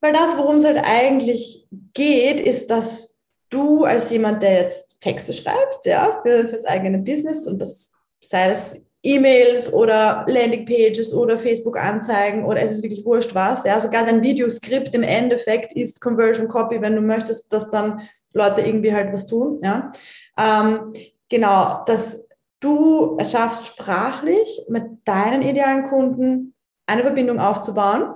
Weil 0.00 0.12
das, 0.12 0.36
worum 0.36 0.56
es 0.56 0.64
halt 0.64 0.80
eigentlich 0.82 1.66
geht, 1.94 2.40
ist, 2.40 2.70
dass 2.70 3.18
du 3.50 3.84
als 3.84 4.10
jemand, 4.10 4.42
der 4.42 4.62
jetzt 4.62 5.00
Texte 5.00 5.32
schreibt, 5.32 5.84
ja, 5.84 6.20
für, 6.22 6.48
fürs 6.48 6.64
eigene 6.64 6.98
Business 6.98 7.46
und 7.46 7.58
das 7.58 7.92
sei 8.20 8.50
es 8.50 8.76
E-Mails 9.02 9.72
oder 9.72 10.26
Landingpages 10.28 11.14
oder 11.14 11.38
Facebook-Anzeigen 11.38 12.44
oder 12.44 12.62
es 12.62 12.72
ist 12.72 12.82
wirklich 12.82 13.04
wurscht 13.04 13.34
was, 13.34 13.64
ja, 13.64 13.80
sogar 13.80 14.04
dein 14.04 14.22
Videoskript 14.22 14.94
im 14.94 15.02
Endeffekt 15.02 15.72
ist 15.72 16.00
Conversion 16.00 16.48
Copy, 16.48 16.80
wenn 16.82 16.96
du 16.96 17.02
möchtest, 17.02 17.52
dass 17.52 17.70
dann 17.70 18.02
Leute 18.32 18.60
irgendwie 18.60 18.92
halt 18.92 19.12
was 19.12 19.26
tun, 19.26 19.60
ja. 19.62 19.90
Ähm, 20.38 20.92
genau, 21.28 21.82
dass 21.86 22.22
du 22.60 23.16
es 23.18 23.32
schaffst, 23.32 23.66
sprachlich 23.66 24.62
mit 24.68 24.84
deinen 25.04 25.42
idealen 25.42 25.84
Kunden 25.84 26.54
eine 26.86 27.02
Verbindung 27.02 27.40
aufzubauen 27.40 28.14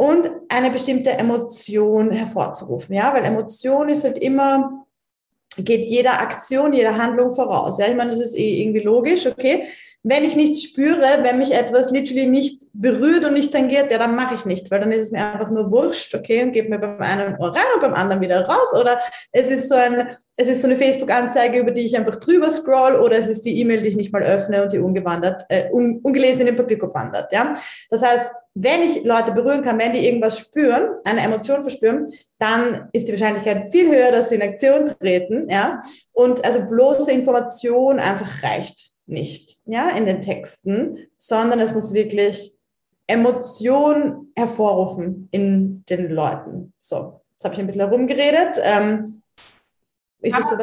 und 0.00 0.30
eine 0.48 0.70
bestimmte 0.70 1.10
Emotion 1.10 2.10
hervorzurufen. 2.10 2.96
Ja, 2.96 3.12
weil 3.12 3.22
Emotion 3.22 3.90
ist 3.90 4.02
halt 4.02 4.16
immer, 4.16 4.86
geht 5.58 5.84
jeder 5.84 6.20
Aktion, 6.20 6.72
jeder 6.72 6.96
Handlung 6.96 7.34
voraus. 7.34 7.78
Ja, 7.78 7.86
ich 7.86 7.94
meine, 7.94 8.08
das 8.08 8.20
ist 8.20 8.34
eh 8.34 8.62
irgendwie 8.62 8.80
logisch, 8.80 9.26
okay. 9.26 9.66
Wenn 10.02 10.24
ich 10.24 10.34
nichts 10.34 10.62
spüre, 10.62 11.18
wenn 11.22 11.38
mich 11.38 11.52
etwas 11.52 11.90
literally 11.90 12.26
nicht 12.26 12.62
berührt 12.72 13.24
und 13.24 13.34
nicht 13.34 13.52
tangiert, 13.52 13.90
ja, 13.90 13.98
dann 13.98 14.16
mache 14.16 14.34
ich 14.34 14.46
nichts, 14.46 14.70
weil 14.70 14.80
dann 14.80 14.92
ist 14.92 15.00
es 15.00 15.10
mir 15.10 15.24
einfach 15.24 15.50
nur 15.50 15.70
wurscht, 15.70 16.14
okay, 16.14 16.42
und 16.42 16.52
gebe 16.52 16.70
mir 16.70 16.78
beim 16.78 17.00
einen 17.00 17.36
Ohr 17.36 17.54
rein 17.54 17.66
und 17.74 17.82
beim 17.82 17.92
anderen 17.92 18.22
wieder 18.22 18.46
raus. 18.46 18.80
Oder 18.80 18.98
es 19.32 19.48
ist 19.48 19.68
so 19.68 19.74
ein, 19.74 20.16
es 20.36 20.48
ist 20.48 20.62
so 20.62 20.68
eine 20.68 20.78
Facebook-Anzeige, 20.78 21.58
über 21.58 21.70
die 21.70 21.82
ich 21.82 21.98
einfach 21.98 22.16
drüber 22.16 22.50
scroll, 22.50 22.94
oder 22.94 23.18
es 23.18 23.28
ist 23.28 23.44
die 23.44 23.60
E-Mail, 23.60 23.82
die 23.82 23.88
ich 23.88 23.96
nicht 23.96 24.12
mal 24.12 24.22
öffne 24.22 24.62
und 24.62 24.72
die 24.72 24.78
ungewandert, 24.78 25.44
äh, 25.50 25.70
un, 25.70 26.00
ungelesen 26.02 26.40
in 26.40 26.46
den 26.46 26.56
Papierkorb 26.56 26.94
wandert. 26.94 27.30
Ja? 27.30 27.52
Das 27.90 28.00
heißt, 28.00 28.24
wenn 28.54 28.82
ich 28.82 29.04
Leute 29.04 29.32
berühren 29.32 29.60
kann, 29.60 29.78
wenn 29.78 29.92
die 29.92 30.06
irgendwas 30.06 30.38
spüren, 30.38 30.96
eine 31.04 31.20
Emotion 31.20 31.60
verspüren, 31.60 32.06
dann 32.38 32.88
ist 32.94 33.06
die 33.06 33.12
Wahrscheinlichkeit 33.12 33.70
viel 33.70 33.90
höher, 33.90 34.12
dass 34.12 34.30
sie 34.30 34.36
in 34.36 34.42
Aktion 34.42 34.94
treten. 34.98 35.50
Ja? 35.50 35.82
Und 36.12 36.42
also 36.42 36.64
bloße 36.64 37.12
Information 37.12 38.00
einfach 38.00 38.42
reicht 38.42 38.94
nicht 39.10 39.58
ja, 39.64 39.90
in 39.90 40.06
den 40.06 40.22
Texten, 40.22 40.98
sondern 41.18 41.60
es 41.60 41.74
muss 41.74 41.92
wirklich 41.92 42.56
Emotion 43.06 44.32
hervorrufen 44.36 45.28
in 45.32 45.84
den 45.86 46.10
Leuten. 46.10 46.72
So, 46.78 47.20
jetzt 47.32 47.44
habe 47.44 47.54
ich 47.54 47.60
ein 47.60 47.66
bisschen 47.66 47.80
herumgeredet. 47.80 48.58
Ähm, 48.62 49.22
so 50.22 50.58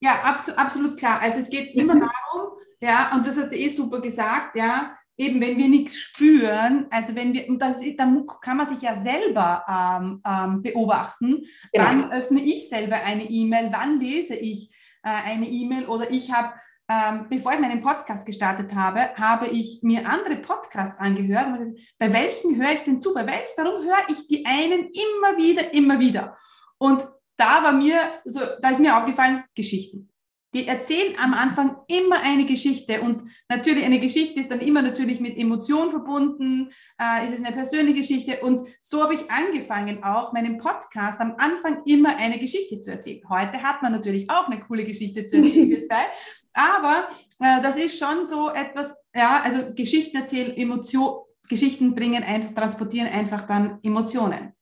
ja, 0.00 0.22
abso 0.22 0.52
absolut 0.52 0.96
klar. 0.96 1.20
Also 1.20 1.40
es 1.40 1.50
geht 1.50 1.74
immer 1.74 1.94
darum, 1.94 2.52
ja, 2.80 3.12
und 3.14 3.26
das 3.26 3.36
hast 3.36 3.52
du 3.52 3.56
eh 3.56 3.68
super 3.68 4.00
gesagt, 4.00 4.56
ja, 4.56 4.96
eben 5.18 5.40
wenn 5.40 5.58
wir 5.58 5.68
nichts 5.68 5.96
spüren, 5.96 6.86
also 6.90 7.14
wenn 7.14 7.34
wir, 7.34 7.46
und 7.48 7.58
das, 7.58 7.76
dann 7.98 8.26
kann 8.40 8.56
man 8.56 8.68
sich 8.68 8.80
ja 8.80 8.96
selber 8.96 9.64
ähm, 9.68 10.22
ähm, 10.26 10.62
beobachten, 10.62 11.44
genau. 11.72 11.84
wann 11.84 12.12
öffne 12.12 12.40
ich 12.40 12.70
selber 12.70 12.96
eine 12.96 13.24
E-Mail, 13.24 13.68
wann 13.70 14.00
lese 14.00 14.34
ich 14.34 14.70
äh, 15.02 15.10
eine 15.10 15.46
E-Mail 15.46 15.86
oder 15.86 16.10
ich 16.10 16.32
habe 16.32 16.54
ähm, 16.90 17.26
bevor 17.30 17.52
ich 17.52 17.60
meinen 17.60 17.80
Podcast 17.80 18.26
gestartet 18.26 18.74
habe, 18.74 19.14
habe 19.14 19.46
ich 19.46 19.78
mir 19.82 20.08
andere 20.08 20.36
Podcasts 20.36 20.98
angehört. 20.98 21.46
Und 21.46 21.78
bei 21.98 22.12
welchen 22.12 22.60
höre 22.60 22.72
ich 22.72 22.80
denn 22.80 23.00
zu? 23.00 23.14
Bei 23.14 23.24
welchen, 23.24 23.52
warum 23.56 23.84
höre 23.84 24.08
ich 24.08 24.26
die 24.26 24.44
einen 24.44 24.90
immer 24.90 25.36
wieder, 25.38 25.72
immer 25.72 26.00
wieder? 26.00 26.36
Und 26.78 27.06
da 27.36 27.62
war 27.62 27.72
mir 27.72 28.20
so, 28.24 28.40
da 28.60 28.70
ist 28.70 28.80
mir 28.80 28.96
aufgefallen, 28.96 29.44
Geschichten. 29.54 30.09
Die 30.52 30.66
erzählen 30.66 31.14
am 31.22 31.32
Anfang 31.32 31.76
immer 31.86 32.20
eine 32.22 32.44
Geschichte 32.44 33.00
und 33.02 33.22
natürlich 33.48 33.84
eine 33.84 34.00
Geschichte 34.00 34.40
ist 34.40 34.50
dann 34.50 34.60
immer 34.60 34.82
natürlich 34.82 35.20
mit 35.20 35.38
Emotion 35.38 35.90
verbunden, 35.90 36.72
äh, 37.00 37.26
ist 37.26 37.38
es 37.38 37.44
eine 37.44 37.54
persönliche 37.54 38.00
Geschichte 38.00 38.40
und 38.40 38.66
so 38.80 39.02
habe 39.02 39.14
ich 39.14 39.30
angefangen 39.30 40.02
auch 40.02 40.32
meinen 40.32 40.58
Podcast 40.58 41.20
am 41.20 41.36
Anfang 41.38 41.82
immer 41.84 42.16
eine 42.16 42.38
Geschichte 42.38 42.80
zu 42.80 42.90
erzählen. 42.90 43.22
Heute 43.28 43.62
hat 43.62 43.80
man 43.82 43.92
natürlich 43.92 44.28
auch 44.28 44.48
eine 44.48 44.60
coole 44.60 44.84
Geschichte 44.84 45.24
zu 45.26 45.36
erzählen, 45.36 45.70
wir 45.70 45.82
zwei, 45.82 46.06
aber 46.52 47.08
äh, 47.38 47.62
das 47.62 47.76
ist 47.76 47.96
schon 47.96 48.26
so 48.26 48.50
etwas, 48.50 48.96
ja, 49.14 49.42
also 49.42 49.72
Geschichten 49.72 50.16
erzählen, 50.16 50.56
Emotion, 50.56 51.20
Geschichten 51.48 51.94
bringen 51.94 52.24
einfach, 52.24 52.54
transportieren 52.54 53.08
einfach 53.08 53.46
dann 53.46 53.78
Emotionen. 53.82 54.52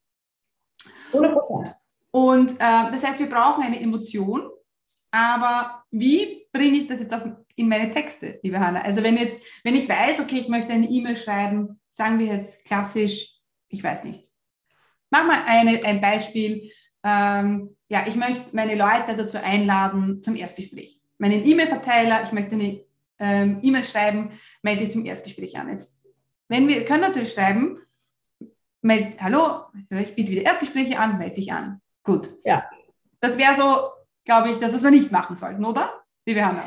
100 1.12 1.32
Prozent. 1.32 1.74
Und 2.10 2.52
äh, 2.52 2.90
das 2.90 3.06
heißt, 3.06 3.18
wir 3.18 3.28
brauchen 3.28 3.62
eine 3.62 3.80
Emotion, 3.80 4.50
aber 5.10 5.77
wie 5.90 6.46
bringe 6.52 6.78
ich 6.78 6.86
das 6.86 7.00
jetzt 7.00 7.14
auf, 7.14 7.22
in 7.56 7.68
meine 7.68 7.90
Texte, 7.90 8.38
liebe 8.42 8.60
Hanna? 8.60 8.82
Also 8.82 9.02
wenn 9.02 9.16
jetzt, 9.16 9.40
wenn 9.64 9.74
ich 9.74 9.88
weiß, 9.88 10.20
okay, 10.20 10.38
ich 10.38 10.48
möchte 10.48 10.72
eine 10.72 10.88
E-Mail 10.88 11.16
schreiben, 11.16 11.80
sagen 11.90 12.18
wir 12.18 12.26
jetzt 12.26 12.64
klassisch, 12.64 13.34
ich 13.68 13.82
weiß 13.82 14.04
nicht. 14.04 14.24
Mach 15.10 15.26
mal 15.26 15.42
eine, 15.46 15.82
ein 15.84 16.00
Beispiel. 16.00 16.70
Ähm, 17.02 17.76
ja, 17.88 18.04
ich 18.06 18.16
möchte 18.16 18.44
meine 18.52 18.74
Leute 18.74 19.16
dazu 19.16 19.38
einladen 19.38 20.22
zum 20.22 20.36
Erstgespräch. 20.36 21.00
Meinen 21.18 21.46
E-Mail-Verteiler, 21.46 22.22
ich 22.24 22.32
möchte 22.32 22.54
eine 22.54 22.84
ähm, 23.18 23.58
E-Mail 23.62 23.84
schreiben, 23.84 24.32
melde 24.62 24.84
dich 24.84 24.92
zum 24.92 25.04
Erstgespräch 25.04 25.58
an. 25.58 25.70
Jetzt, 25.70 26.04
wenn 26.48 26.68
wir 26.68 26.84
können 26.84 27.00
natürlich 27.00 27.32
schreiben, 27.32 27.78
meld, 28.82 29.20
hallo, 29.20 29.64
ich 29.90 30.14
biete 30.14 30.32
wieder 30.32 30.42
Erstgespräche 30.42 30.98
an, 30.98 31.18
melde 31.18 31.36
dich 31.36 31.52
an. 31.52 31.80
Gut. 32.02 32.28
Ja. 32.44 32.68
Das 33.20 33.36
wäre 33.36 33.56
so 33.56 33.90
glaube 34.28 34.50
ich, 34.50 34.58
das, 34.58 34.74
was 34.74 34.82
wir 34.82 34.90
nicht 34.90 35.10
machen 35.10 35.36
sollten, 35.36 35.64
oder? 35.64 35.90
Liebe 36.26 36.44
Hanna. 36.44 36.62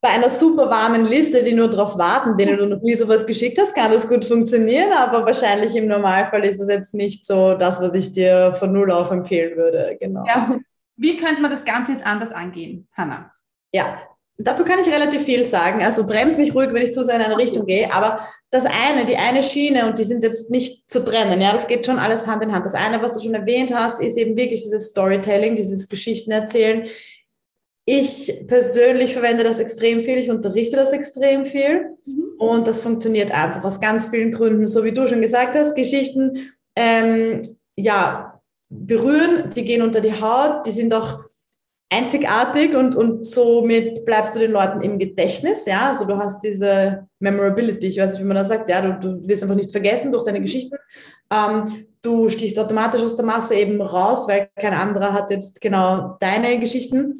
Bei 0.00 0.08
einer 0.10 0.28
super 0.28 0.68
warmen 0.68 1.04
Liste, 1.04 1.44
die 1.44 1.54
nur 1.54 1.70
darauf 1.70 1.96
warten, 1.96 2.36
denen 2.36 2.58
du 2.58 2.66
noch 2.66 2.82
nie 2.82 2.94
sowas 2.96 3.24
geschickt 3.24 3.56
hast, 3.60 3.72
kann 3.72 3.92
das 3.92 4.08
gut 4.08 4.24
funktionieren, 4.24 4.92
aber 4.92 5.24
wahrscheinlich 5.24 5.76
im 5.76 5.86
Normalfall 5.86 6.44
ist 6.44 6.60
es 6.60 6.68
jetzt 6.68 6.92
nicht 6.92 7.24
so 7.24 7.54
das, 7.54 7.80
was 7.80 7.94
ich 7.94 8.10
dir 8.10 8.52
von 8.58 8.72
Null 8.72 8.90
auf 8.90 9.12
empfehlen 9.12 9.56
würde. 9.56 9.96
Genau. 10.00 10.24
Ja. 10.26 10.58
Wie 10.96 11.16
könnte 11.16 11.40
man 11.40 11.52
das 11.52 11.64
Ganze 11.64 11.92
jetzt 11.92 12.04
anders 12.04 12.32
angehen, 12.32 12.88
Hanna? 12.92 13.30
Ja, 13.72 13.98
Dazu 14.38 14.64
kann 14.64 14.78
ich 14.80 14.92
relativ 14.92 15.22
viel 15.22 15.44
sagen. 15.44 15.82
Also 15.82 16.06
bremse 16.06 16.38
mich 16.38 16.54
ruhig, 16.54 16.68
wenn 16.72 16.82
ich 16.82 16.92
zu 16.92 17.04
sehr 17.04 17.16
in 17.16 17.22
eine 17.22 17.38
Richtung 17.38 17.64
gehe. 17.64 17.92
Aber 17.92 18.20
das 18.50 18.64
eine, 18.66 19.06
die 19.06 19.16
eine 19.16 19.42
Schiene, 19.42 19.86
und 19.86 19.98
die 19.98 20.04
sind 20.04 20.22
jetzt 20.22 20.50
nicht 20.50 20.90
zu 20.90 21.02
trennen, 21.02 21.40
ja, 21.40 21.52
das 21.52 21.66
geht 21.68 21.86
schon 21.86 21.98
alles 21.98 22.26
Hand 22.26 22.42
in 22.42 22.52
Hand. 22.52 22.66
Das 22.66 22.74
eine, 22.74 23.02
was 23.02 23.14
du 23.14 23.20
schon 23.20 23.34
erwähnt 23.34 23.74
hast, 23.74 24.00
ist 24.00 24.18
eben 24.18 24.36
wirklich 24.36 24.62
dieses 24.62 24.86
Storytelling, 24.86 25.56
dieses 25.56 25.88
Geschichten 25.88 26.32
erzählen. 26.32 26.86
Ich 27.86 28.44
persönlich 28.46 29.14
verwende 29.14 29.42
das 29.42 29.58
extrem 29.58 30.02
viel, 30.02 30.18
ich 30.18 30.28
unterrichte 30.28 30.76
das 30.76 30.92
extrem 30.92 31.46
viel. 31.46 31.94
Mhm. 32.04 32.24
Und 32.36 32.66
das 32.66 32.80
funktioniert 32.80 33.30
einfach 33.30 33.64
aus 33.64 33.80
ganz 33.80 34.06
vielen 34.06 34.32
Gründen. 34.32 34.66
So 34.66 34.84
wie 34.84 34.92
du 34.92 35.08
schon 35.08 35.22
gesagt 35.22 35.54
hast, 35.54 35.74
Geschichten, 35.74 36.52
ähm, 36.76 37.56
ja, 37.74 38.42
berühren, 38.68 39.50
die 39.54 39.64
gehen 39.64 39.82
unter 39.82 40.00
die 40.00 40.20
Haut, 40.20 40.66
die 40.66 40.72
sind 40.72 40.92
auch 40.92 41.20
einzigartig 41.88 42.74
und, 42.74 42.96
und 42.96 43.24
somit 43.24 44.04
bleibst 44.04 44.34
du 44.34 44.40
den 44.40 44.50
Leuten 44.50 44.80
im 44.80 44.98
Gedächtnis, 44.98 45.64
ja, 45.66 45.90
also 45.90 46.04
du 46.04 46.16
hast 46.16 46.42
diese 46.42 47.06
Memorability, 47.20 47.86
ich 47.86 47.98
weiß 47.98 48.12
nicht, 48.12 48.22
wie 48.22 48.26
man 48.26 48.36
das 48.36 48.48
sagt, 48.48 48.68
ja, 48.68 48.80
du, 48.80 48.98
du 48.98 49.28
wirst 49.28 49.42
einfach 49.42 49.54
nicht 49.54 49.70
vergessen 49.70 50.10
durch 50.10 50.24
deine 50.24 50.40
Geschichten, 50.40 50.76
ähm, 51.32 51.86
du 52.02 52.28
stichst 52.28 52.58
automatisch 52.58 53.02
aus 53.02 53.14
der 53.14 53.24
Masse 53.24 53.54
eben 53.54 53.80
raus, 53.80 54.26
weil 54.26 54.50
kein 54.56 54.74
anderer 54.74 55.12
hat 55.12 55.30
jetzt 55.30 55.60
genau 55.60 56.16
deine 56.20 56.58
Geschichten 56.58 57.14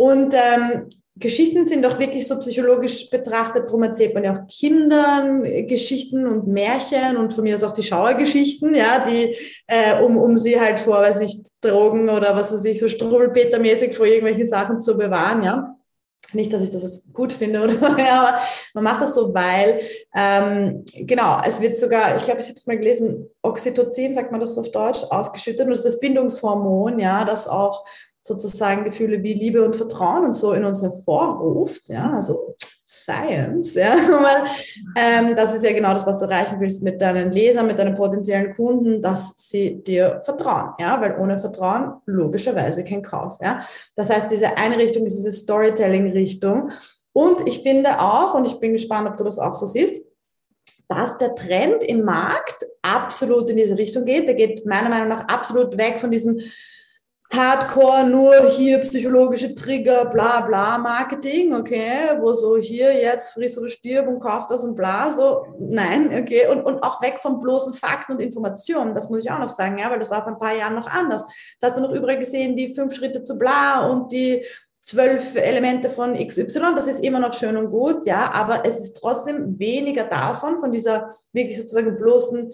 und 0.00 0.32
ähm, 0.32 0.88
Geschichten 1.14 1.66
sind 1.66 1.84
auch 1.84 1.98
wirklich 1.98 2.26
so 2.26 2.38
psychologisch 2.38 3.10
betrachtet, 3.10 3.66
darum 3.66 3.82
erzählt 3.82 4.14
man 4.14 4.24
ja 4.24 4.32
auch 4.32 4.46
Kindern 4.48 5.42
Geschichten 5.66 6.26
und 6.26 6.46
Märchen 6.46 7.18
und 7.18 7.34
von 7.34 7.44
mir 7.44 7.54
aus 7.54 7.62
auch 7.62 7.72
die 7.72 7.82
Schauergeschichten, 7.82 8.74
ja, 8.74 9.04
die, 9.06 9.36
äh, 9.66 10.00
um, 10.02 10.16
um 10.16 10.38
sie 10.38 10.58
halt 10.58 10.80
vor, 10.80 11.02
weiß 11.02 11.20
ich, 11.20 11.42
Drogen 11.60 12.08
oder 12.08 12.34
was 12.34 12.50
weiß 12.50 12.64
ich, 12.64 12.80
so 12.80 12.88
Struwelpetermäßig 12.88 13.94
vor 13.94 14.06
irgendwelchen 14.06 14.46
Sachen 14.46 14.80
zu 14.80 14.96
bewahren, 14.96 15.42
ja. 15.42 15.76
Nicht, 16.32 16.52
dass 16.52 16.62
ich 16.62 16.70
das 16.70 17.12
gut 17.12 17.32
finde, 17.34 17.60
oder, 17.60 17.74
ja, 17.98 18.22
aber 18.22 18.38
man 18.72 18.84
macht 18.84 19.02
das 19.02 19.14
so, 19.14 19.34
weil, 19.34 19.80
ähm, 20.16 20.84
genau, 20.94 21.38
es 21.44 21.60
wird 21.60 21.76
sogar, 21.76 22.16
ich 22.16 22.22
glaube, 22.22 22.40
ich 22.40 22.46
habe 22.46 22.56
es 22.56 22.66
mal 22.66 22.78
gelesen, 22.78 23.28
Oxytocin, 23.42 24.14
sagt 24.14 24.30
man 24.30 24.40
das 24.40 24.56
auf 24.56 24.70
Deutsch, 24.70 25.02
ausgeschüttet 25.10 25.66
und 25.66 25.70
das 25.70 25.80
ist 25.80 25.94
das 25.94 26.00
Bindungshormon, 26.00 26.98
ja, 27.00 27.24
das 27.26 27.46
auch 27.46 27.84
sozusagen 28.22 28.84
Gefühle 28.84 29.22
wie 29.22 29.34
Liebe 29.34 29.64
und 29.64 29.76
Vertrauen 29.76 30.24
und 30.24 30.34
so 30.34 30.52
in 30.52 30.64
uns 30.64 30.82
hervorruft, 30.82 31.88
ja, 31.88 32.12
also 32.12 32.56
Science, 32.84 33.74
ja, 33.74 33.94
weil 33.96 34.44
ähm, 34.96 35.36
das 35.36 35.54
ist 35.54 35.64
ja 35.64 35.72
genau 35.72 35.92
das, 35.92 36.06
was 36.06 36.18
du 36.18 36.26
erreichen 36.26 36.60
willst 36.60 36.82
mit 36.82 37.00
deinen 37.00 37.30
Lesern, 37.30 37.66
mit 37.66 37.78
deinen 37.78 37.94
potenziellen 37.94 38.54
Kunden, 38.54 39.00
dass 39.00 39.32
sie 39.36 39.82
dir 39.82 40.20
vertrauen, 40.24 40.74
ja, 40.78 41.00
weil 41.00 41.18
ohne 41.18 41.38
Vertrauen 41.38 41.94
logischerweise 42.06 42.84
kein 42.84 43.02
Kauf, 43.02 43.38
ja. 43.40 43.60
Das 43.94 44.10
heißt, 44.10 44.30
diese 44.30 44.56
eine 44.56 44.76
Richtung 44.76 45.06
ist 45.06 45.16
diese 45.16 45.32
Storytelling-Richtung 45.32 46.70
und 47.12 47.48
ich 47.48 47.62
finde 47.62 48.00
auch, 48.00 48.34
und 48.34 48.46
ich 48.46 48.60
bin 48.60 48.72
gespannt, 48.72 49.08
ob 49.08 49.16
du 49.16 49.24
das 49.24 49.38
auch 49.38 49.54
so 49.54 49.66
siehst, 49.66 50.06
dass 50.88 51.18
der 51.18 51.34
Trend 51.36 51.84
im 51.84 52.04
Markt 52.04 52.66
absolut 52.82 53.48
in 53.48 53.56
diese 53.56 53.78
Richtung 53.78 54.04
geht. 54.04 54.26
Der 54.26 54.34
geht 54.34 54.66
meiner 54.66 54.88
Meinung 54.88 55.08
nach 55.08 55.28
absolut 55.28 55.78
weg 55.78 56.00
von 56.00 56.10
diesem 56.10 56.40
Hardcore 57.32 58.06
nur 58.06 58.48
hier 58.48 58.78
psychologische 58.80 59.54
Trigger, 59.54 60.06
bla 60.06 60.40
bla 60.40 60.78
Marketing, 60.78 61.54
okay, 61.54 62.18
wo 62.18 62.32
so 62.32 62.56
hier 62.56 62.92
jetzt 62.92 63.34
friss 63.34 63.56
oder 63.56 63.68
stirb 63.68 64.08
und 64.08 64.18
kauf 64.18 64.48
das 64.48 64.64
und 64.64 64.74
bla, 64.74 65.12
so, 65.12 65.46
nein, 65.60 66.06
okay, 66.22 66.48
und, 66.48 66.62
und 66.62 66.82
auch 66.82 67.00
weg 67.00 67.20
von 67.22 67.40
bloßen 67.40 67.72
Fakten 67.72 68.12
und 68.12 68.20
Informationen, 68.20 68.96
das 68.96 69.10
muss 69.10 69.20
ich 69.20 69.30
auch 69.30 69.38
noch 69.38 69.48
sagen, 69.48 69.78
ja, 69.78 69.88
weil 69.90 70.00
das 70.00 70.10
war 70.10 70.24
vor 70.24 70.32
ein 70.32 70.40
paar 70.40 70.56
Jahren 70.56 70.74
noch 70.74 70.88
anders. 70.88 71.22
Da 71.60 71.68
hast 71.68 71.76
du 71.76 71.82
noch 71.82 71.92
überall 71.92 72.18
gesehen, 72.18 72.56
die 72.56 72.74
fünf 72.74 72.94
Schritte 72.94 73.22
zu 73.22 73.38
bla 73.38 73.86
und 73.88 74.10
die 74.10 74.44
zwölf 74.80 75.36
Elemente 75.36 75.88
von 75.88 76.14
XY, 76.14 76.74
das 76.74 76.88
ist 76.88 77.04
immer 77.04 77.20
noch 77.20 77.34
schön 77.34 77.56
und 77.56 77.70
gut, 77.70 78.06
ja, 78.06 78.32
aber 78.34 78.64
es 78.64 78.80
ist 78.80 78.96
trotzdem 78.96 79.56
weniger 79.56 80.04
davon, 80.04 80.58
von 80.58 80.72
dieser 80.72 81.14
wirklich 81.32 81.58
sozusagen 81.58 81.96
bloßen 81.96 82.52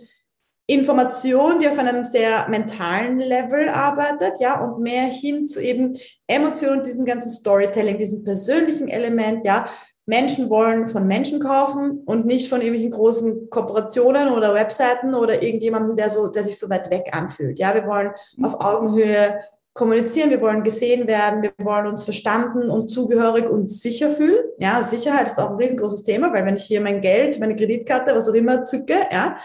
Information, 0.69 1.61
die 1.61 1.69
auf 1.69 1.79
einem 1.79 2.05
sehr 2.05 2.49
mentalen 2.49 3.19
Level 3.19 3.69
arbeitet, 3.69 4.41
ja, 4.41 4.61
und 4.61 4.83
mehr 4.83 5.05
hin 5.05 5.47
zu 5.47 5.61
eben 5.61 5.97
Emotionen, 6.27 6.83
diesem 6.83 7.05
ganzen 7.05 7.31
Storytelling, 7.31 7.99
diesem 7.99 8.25
persönlichen 8.25 8.89
Element, 8.89 9.45
ja. 9.45 9.67
Menschen 10.09 10.51
wollen 10.51 10.87
von 10.87 11.09
Menschen 11.09 11.41
kaufen 11.41 12.03
und 12.07 12.27
nicht 12.27 12.49
von 12.49 12.61
irgendwelchen 12.61 12.93
großen 12.93 13.51
Kooperationen 13.51 14.29
oder 14.29 14.55
Webseiten 14.55 15.15
oder 15.15 15.43
irgendjemandem, 15.43 15.97
der 15.97 16.11
so, 16.11 16.29
der 16.29 16.45
sich 16.45 16.61
so 16.61 16.71
weit 16.71 16.93
weg 16.93 17.09
anfühlt. 17.11 17.59
Ja, 17.59 17.75
wir 17.75 17.85
wollen 17.89 18.13
auf 18.41 18.61
Augenhöhe 18.61 19.41
kommunizieren, 19.77 20.31
wir 20.31 20.41
wollen 20.41 20.63
gesehen 20.63 21.07
werden, 21.07 21.43
wir 21.43 21.53
wollen 21.59 21.87
uns 21.87 22.05
verstanden 22.05 22.71
und 22.71 22.89
zugehörig 22.89 23.49
und 23.49 23.69
sicher 23.69 24.11
fühlen. 24.11 24.45
Ja, 24.59 24.83
Sicherheit 24.83 25.27
ist 25.27 25.39
auch 25.39 25.51
ein 25.51 25.57
riesengroßes 25.57 26.03
Thema, 26.03 26.33
weil 26.33 26.47
wenn 26.47 26.57
ich 26.57 26.65
hier 26.65 26.81
mein 26.81 27.01
Geld, 27.01 27.39
meine 27.39 27.57
Kreditkarte, 27.57 28.15
was 28.15 28.29
auch 28.29 28.35
immer 28.35 28.65
zücke, 28.65 28.97
ja, 29.13 29.37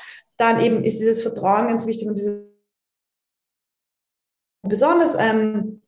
dann 0.41 0.59
eben 0.59 0.83
ist 0.83 0.99
dieses 0.99 1.21
Vertrauen 1.21 1.67
ganz 1.67 1.85
wichtig 1.85 2.07
und 2.07 2.15
diese 2.17 2.51
besonders 4.67 5.15
ähm, 5.19 5.81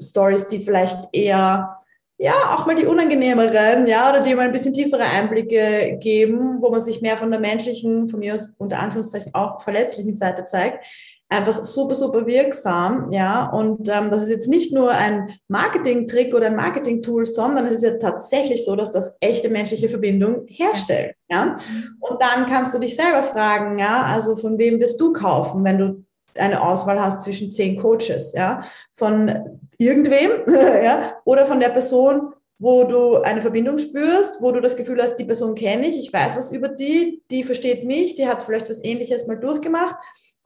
Stories, 0.00 0.46
die 0.46 0.60
vielleicht 0.60 1.08
eher 1.12 1.78
ja, 2.20 2.54
auch 2.54 2.66
mal 2.66 2.74
die 2.74 2.86
unangenehmeren, 2.86 3.86
ja, 3.86 4.10
oder 4.10 4.20
die 4.20 4.34
mal 4.34 4.46
ein 4.46 4.52
bisschen 4.52 4.74
tiefere 4.74 5.04
Einblicke 5.04 5.98
geben, 6.00 6.60
wo 6.60 6.68
man 6.68 6.80
sich 6.80 7.00
mehr 7.00 7.16
von 7.16 7.30
der 7.30 7.38
menschlichen, 7.38 8.08
von 8.08 8.18
mir 8.18 8.34
aus 8.34 8.56
unter 8.58 8.80
Anführungszeichen 8.80 9.34
auch 9.34 9.62
verletzlichen 9.62 10.16
Seite 10.16 10.44
zeigt, 10.44 10.84
einfach 11.28 11.64
super, 11.64 11.94
super 11.94 12.26
wirksam, 12.26 13.10
ja, 13.10 13.46
und 13.50 13.88
ähm, 13.88 14.10
das 14.10 14.24
ist 14.24 14.30
jetzt 14.30 14.48
nicht 14.48 14.72
nur 14.72 14.90
ein 14.90 15.30
Marketing-Trick 15.48 16.34
oder 16.34 16.46
ein 16.46 16.56
Marketing-Tool, 16.56 17.26
sondern 17.26 17.66
es 17.66 17.72
ist 17.72 17.82
ja 17.82 17.98
tatsächlich 17.98 18.64
so, 18.64 18.76
dass 18.76 18.92
das 18.92 19.14
echte 19.20 19.50
menschliche 19.50 19.90
Verbindung 19.90 20.46
herstellt, 20.48 21.14
ja, 21.30 21.56
und 22.00 22.22
dann 22.22 22.46
kannst 22.46 22.72
du 22.72 22.78
dich 22.78 22.96
selber 22.96 23.24
fragen, 23.24 23.78
ja, 23.78 24.04
also 24.04 24.36
von 24.36 24.58
wem 24.58 24.80
wirst 24.80 25.00
du 25.00 25.12
kaufen, 25.12 25.64
wenn 25.64 25.78
du 25.78 26.04
eine 26.38 26.62
Auswahl 26.62 27.00
hast 27.00 27.22
zwischen 27.22 27.52
zehn 27.52 27.76
Coaches, 27.76 28.32
ja, 28.32 28.60
von 28.94 29.60
irgendwem, 29.76 30.30
ja, 30.82 31.12
oder 31.24 31.44
von 31.44 31.60
der 31.60 31.70
Person, 31.70 32.32
wo 32.58 32.84
du 32.84 33.16
eine 33.16 33.42
Verbindung 33.42 33.78
spürst, 33.78 34.40
wo 34.40 34.50
du 34.50 34.60
das 34.60 34.76
Gefühl 34.76 35.00
hast, 35.00 35.16
die 35.16 35.24
Person 35.24 35.54
kenne 35.54 35.86
ich, 35.86 35.98
ich 35.98 36.12
weiß 36.12 36.36
was 36.36 36.50
über 36.52 36.68
die, 36.68 37.22
die 37.30 37.44
versteht 37.44 37.84
mich, 37.84 38.14
die 38.14 38.26
hat 38.26 38.42
vielleicht 38.42 38.68
was 38.68 38.82
Ähnliches 38.82 39.26
mal 39.26 39.36
durchgemacht 39.36 39.94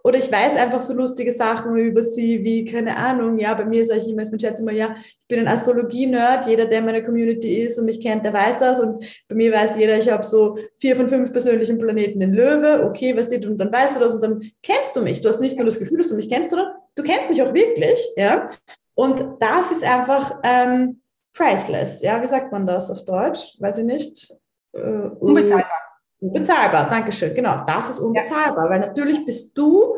oder 0.05 0.19
ich 0.19 0.31
weiß 0.31 0.57
einfach 0.57 0.81
so 0.81 0.95
lustige 0.95 1.33
Sachen 1.33 1.77
über 1.77 2.03
sie, 2.03 2.43
wie, 2.43 2.65
keine 2.65 2.97
Ahnung, 2.97 3.39
ja, 3.39 3.55
bei 3.55 3.65
mir 3.65 3.85
sage 3.87 4.01
ich 4.01 4.09
immer, 4.09 4.23
ich 4.23 4.41
schätze 4.41 4.63
immer, 4.63 4.73
ja, 4.73 4.95
ich 4.97 5.19
bin 5.29 5.41
ein 5.41 5.49
Astrologie-Nerd, 5.49 6.47
jeder, 6.47 6.67
der 6.67 6.81
in 6.81 6.87
meiner 6.87 7.03
Community 7.03 7.63
ist 7.63 7.79
und 7.79 7.85
mich 7.85 8.01
kennt, 8.01 8.25
der 8.25 8.33
weiß 8.33 8.59
das 8.59 8.81
und 8.81 9.05
bei 9.29 9.37
mir 9.37 9.53
weiß 9.53 9.77
jeder, 9.77 9.97
ich 9.99 10.11
habe 10.11 10.25
so 10.25 10.59
vier 10.79 10.97
von 10.97 11.09
fünf 11.09 11.33
persönlichen 11.33 11.79
Planeten 11.79 12.21
in 12.21 12.33
Löwe, 12.33 12.85
okay, 12.85 13.17
was 13.17 13.29
du, 13.29 13.37
und 13.49 13.59
dann 13.59 13.73
weißt 13.73 13.97
du 13.97 14.01
das 14.01 14.15
und 14.15 14.23
dann 14.23 14.41
kennst 14.63 14.97
du 14.97 15.03
mich. 15.03 15.21
Du 15.21 15.29
hast 15.29 15.41
nicht 15.41 15.57
nur 15.57 15.67
das 15.67 15.79
Gefühl, 15.79 15.99
dass 15.99 16.09
du 16.09 16.17
mich 16.17 16.29
kennst, 16.29 16.53
oder? 16.53 16.75
Du 16.95 17.03
kennst 17.03 17.31
mich 17.31 17.43
auch 17.43 17.55
wirklich, 17.55 17.99
ja. 18.17 18.49
Und 18.95 19.37
das 19.41 19.71
ist 19.73 19.85
einfach 19.85 20.41
ähm, 20.43 21.01
priceless, 21.33 22.03
ja, 22.03 22.21
wie 22.21 22.27
sagt 22.27 22.53
man 22.53 22.67
das 22.67 22.91
auf 22.91 23.05
Deutsch? 23.05 23.57
Weiß 23.59 23.79
ich 23.79 23.85
nicht. 23.85 24.37
Äh, 24.73 24.81
Unbezahlbar. 24.81 25.92
Unbezahlbar, 26.23 26.89
Dankeschön. 26.89 27.35
Genau, 27.35 27.65
das 27.67 27.91
ist 27.91 27.99
unbezahlbar, 27.99 28.67
ja. 28.67 28.71
weil 28.71 28.79
natürlich 28.79 29.27
bist 29.27 29.59
du 29.59 29.97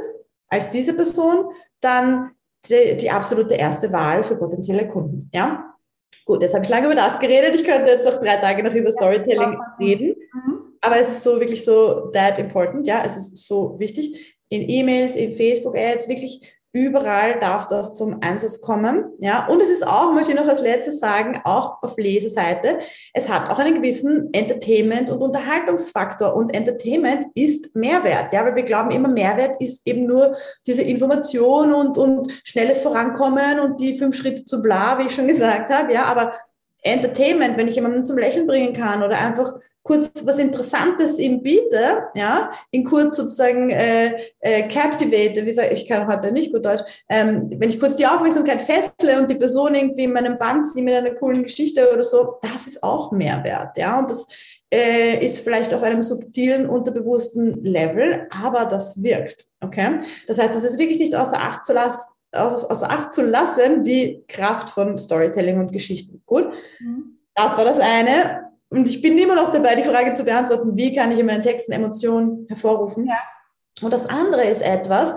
als 0.49 0.71
diese 0.71 0.95
Person 0.95 1.50
dann 1.81 2.31
die, 2.66 2.97
die, 2.97 3.11
absolute 3.11 3.54
erste 3.54 3.93
Wahl 3.93 4.25
für 4.25 4.37
potenzielle 4.37 4.88
Kunden. 4.88 5.28
Ja? 5.35 5.75
Gut, 6.25 6.40
jetzt 6.40 6.54
habe 6.54 6.64
ich 6.64 6.71
lange 6.71 6.87
über 6.87 6.95
das 6.95 7.21
geredet. 7.21 7.54
Ich 7.54 7.64
könnte 7.64 7.90
jetzt 7.90 8.07
noch 8.07 8.19
drei 8.19 8.37
Tage 8.37 8.64
noch 8.64 8.73
über 8.73 8.90
Storytelling 8.90 9.54
reden. 9.78 10.16
Mhm. 10.33 10.61
Aber 10.81 10.99
es 10.99 11.11
ist 11.11 11.25
so 11.25 11.38
wirklich 11.38 11.62
so 11.62 12.11
that 12.12 12.38
important. 12.38 12.87
Ja, 12.87 13.02
es 13.04 13.16
ist 13.16 13.47
so 13.47 13.78
wichtig. 13.78 14.38
In 14.49 14.66
E-Mails, 14.66 15.16
in 15.16 15.33
Facebook-Ads, 15.33 16.09
wirklich 16.09 16.53
Überall 16.76 17.38
darf 17.38 17.69
das 17.69 17.95
zum 17.95 18.19
Einsatz 18.21 18.61
kommen. 18.61 19.04
Ja, 19.21 19.47
und 19.47 19.62
es 19.62 19.71
ist 19.71 19.87
auch, 19.87 20.12
möchte 20.12 20.33
ich 20.33 20.37
noch 20.37 20.49
als 20.49 20.61
letztes 20.61 20.99
sagen, 20.99 21.40
auch 21.45 21.81
auf 21.85 21.97
Leseseite. 21.97 22.81
Es 23.12 23.28
hat 23.28 23.49
auch 23.49 23.61
einen 23.61 23.76
gewissen 23.76 24.31
Entertainment- 24.33 25.09
und 25.09 25.23
Unterhaltungsfaktor. 25.23 26.35
Und 26.35 26.52
Entertainment 26.52 27.26
ist 27.37 27.76
Mehrwert. 27.76 28.33
Ja, 28.33 28.45
weil 28.45 28.57
wir 28.57 28.64
glauben 28.64 28.90
immer, 28.90 29.07
Mehrwert 29.07 29.61
ist 29.61 29.87
eben 29.87 30.07
nur 30.07 30.37
diese 30.66 30.83
Information 30.83 31.73
und, 31.73 31.97
und 31.97 32.33
schnelles 32.43 32.81
Vorankommen 32.81 33.61
und 33.61 33.78
die 33.78 33.97
fünf 33.97 34.16
Schritte 34.16 34.45
zu 34.45 34.61
bla, 34.61 34.99
wie 34.99 35.07
ich 35.07 35.14
schon 35.14 35.28
gesagt 35.28 35.73
habe. 35.73 35.93
Ja, 35.93 36.07
aber 36.07 36.35
Entertainment, 36.83 37.57
wenn 37.57 37.69
ich 37.69 37.76
jemanden 37.76 38.04
zum 38.04 38.19
Lächeln 38.19 38.49
bringen 38.49 38.73
kann 38.73 39.04
oder 39.04 39.21
einfach 39.21 39.54
kurz 39.85 40.11
was 40.25 40.38
Interessantes 40.38 41.19
ihm 41.19 41.43
biete, 41.43 42.09
ja, 42.14 42.50
ihn 42.73 42.85
kurz 42.85 43.17
sozusagen 43.17 43.71
äh, 43.71 44.14
äh, 44.41 44.67
captivate, 44.67 45.45
wie 45.45 45.53
sag, 45.53 45.73
ich 45.73 45.87
kann 45.87 46.09
heute 46.09 46.33
nicht 46.33 46.53
gut 46.53 46.64
Deutsch, 46.64 46.83
ähm, 47.09 47.50
wenn 47.59 47.69
ich 47.69 47.79
kurz 47.79 47.95
die 47.95 48.07
Aufmerksamkeit 48.07 48.62
festle 48.62 49.21
und 49.21 49.31
die 49.31 49.35
Person 49.35 49.75
irgendwie 49.75 50.05
in 50.05 50.12
meinem 50.12 50.38
Band 50.38 50.69
ziehe 50.69 50.83
mit 50.83 50.95
einer 50.95 51.14
coolen 51.14 51.43
Geschichte 51.43 51.93
oder 51.93 52.03
so, 52.03 52.38
das 52.41 52.67
ist 52.67 52.83
auch 52.83 53.12
Mehrwert, 53.12 53.76
ja, 53.76 53.99
und 53.99 54.11
das 54.11 54.26
äh, 54.73 55.23
ist 55.23 55.41
vielleicht 55.41 55.75
auf 55.75 55.83
einem 55.83 56.00
subtilen, 56.00 56.67
unterbewussten 56.67 57.62
Level, 57.62 58.26
aber 58.31 58.64
das 58.64 59.03
wirkt, 59.03 59.47
okay? 59.61 59.99
Das 60.27 60.38
heißt, 60.38 60.55
das 60.55 60.64
ist 60.64 60.79
wirklich 60.79 60.99
nicht 60.99 61.14
außer 61.14 61.38
Acht 61.38 61.66
zu 61.66 61.75
lassen, 61.75 62.09
außer 62.33 62.90
Acht 62.90 63.12
zu 63.12 63.23
lassen, 63.23 63.85
die 63.85 64.25
Kraft 64.29 64.70
von 64.70 64.97
Storytelling 64.97 65.59
und 65.59 65.73
Geschichten. 65.73 66.23
Gut, 66.25 66.49
mhm. 66.81 67.18
das 67.35 67.55
war 67.59 67.66
das 67.66 67.79
eine. 67.79 68.43
Und 68.74 68.88
ich 68.88 69.00
bin 69.00 69.16
immer 69.18 69.37
noch 69.37 69.50
dabei, 69.50 69.76
die 69.76 69.84
Frage 69.84 70.14
zu 70.14 70.24
beantworten, 70.24 70.76
wie 70.76 70.94
kann 70.94 71.12
ich 71.12 71.18
in 71.18 71.26
meinen 71.26 71.42
Texten 71.42 71.72
Emotionen 71.72 72.46
hervorrufen. 72.48 73.06
Ja. 73.06 73.18
Und 73.82 73.92
das 73.92 74.06
andere 74.06 74.44
ist 74.44 74.62
etwas, 74.62 75.14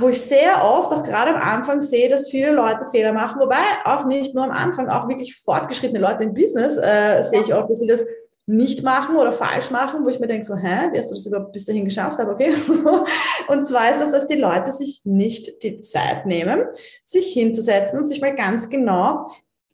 wo 0.00 0.08
ich 0.08 0.20
sehr 0.20 0.64
oft, 0.64 0.90
auch 0.92 1.02
gerade 1.02 1.34
am 1.34 1.40
Anfang 1.40 1.80
sehe, 1.80 2.08
dass 2.08 2.30
viele 2.30 2.52
Leute 2.52 2.86
Fehler 2.90 3.12
machen, 3.12 3.40
wobei 3.40 3.56
auch 3.84 4.06
nicht 4.06 4.34
nur 4.34 4.44
am 4.44 4.50
Anfang, 4.50 4.88
auch 4.88 5.08
wirklich 5.08 5.36
fortgeschrittene 5.36 6.00
Leute 6.00 6.24
im 6.24 6.32
Business 6.32 6.78
äh, 6.78 7.22
sehe 7.22 7.42
ich 7.42 7.54
oft, 7.54 7.68
dass 7.68 7.78
sie 7.78 7.86
das 7.86 8.00
nicht 8.46 8.82
machen 8.82 9.16
oder 9.16 9.34
falsch 9.34 9.70
machen, 9.70 10.04
wo 10.04 10.08
ich 10.08 10.20
mir 10.20 10.26
denke, 10.26 10.46
so, 10.46 10.56
hä, 10.56 10.88
wie 10.90 10.98
hast 10.98 11.10
du 11.10 11.14
das 11.14 11.26
überhaupt 11.26 11.52
bis 11.52 11.66
dahin 11.66 11.84
geschafft? 11.84 12.18
Aber 12.18 12.32
okay. 12.32 12.54
Und 13.48 13.66
zwar 13.66 13.92
ist 13.92 14.00
es, 14.00 14.10
dass 14.10 14.26
die 14.26 14.38
Leute 14.38 14.72
sich 14.72 15.02
nicht 15.04 15.62
die 15.62 15.82
Zeit 15.82 16.24
nehmen, 16.24 16.64
sich 17.04 17.26
hinzusetzen 17.26 17.98
und 18.00 18.06
sich 18.06 18.22
mal 18.22 18.34
ganz 18.34 18.70
genau 18.70 19.26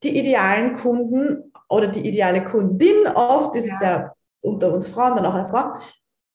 die 0.03 0.19
idealen 0.19 0.75
Kunden 0.75 1.53
oder 1.75 1.89
die 1.89 2.07
ideale 2.09 2.45
Kundin, 2.45 3.07
oft 3.15 3.57
ist 3.57 3.67
es 3.67 3.81
ja 3.81 4.13
unter 4.41 4.73
uns 4.73 4.89
Frauen 4.89 5.17
dann 5.17 5.27
auch 5.27 5.35
eine 5.35 5.47
Frau, 5.47 5.73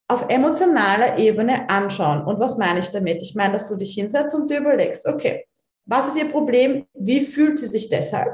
auf 0.08 0.26
emotionaler 0.28 1.18
Ebene 1.18 1.70
anschauen. 1.70 2.24
Und 2.24 2.40
was 2.40 2.58
meine 2.58 2.80
ich 2.80 2.90
damit? 2.90 3.22
Ich 3.22 3.36
meine, 3.36 3.54
dass 3.54 3.70
du 3.70 3.76
dich 3.76 3.94
hinsetzt 3.94 4.36
und 4.36 4.50
dir 4.50 4.60
überlegst, 4.60 5.06
okay, 5.06 5.46
was 5.86 6.08
ist 6.08 6.18
ihr 6.18 6.30
Problem? 6.30 6.86
Wie 6.94 7.22
fühlt 7.22 7.60
sie 7.60 7.68
sich 7.68 7.90
deshalb? 7.90 8.34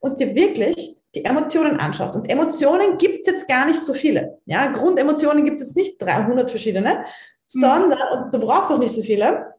Und 0.00 0.20
dir 0.20 0.34
wirklich 0.34 0.96
die 1.14 1.24
Emotionen 1.24 1.80
anschaust. 1.80 2.14
Und 2.14 2.30
Emotionen 2.30 2.98
gibt 2.98 3.26
es 3.26 3.32
jetzt 3.32 3.48
gar 3.48 3.66
nicht 3.66 3.80
so 3.80 3.94
viele. 3.94 4.38
Ja, 4.46 4.70
Grundemotionen 4.70 5.44
gibt 5.44 5.60
es 5.60 5.74
nicht 5.74 6.00
300 6.00 6.50
verschiedene, 6.50 6.98
mhm. 6.98 7.04
sondern, 7.46 7.98
und 8.24 8.34
du 8.34 8.38
brauchst 8.38 8.70
auch 8.70 8.78
nicht 8.78 8.94
so 8.94 9.02
viele, 9.02 9.54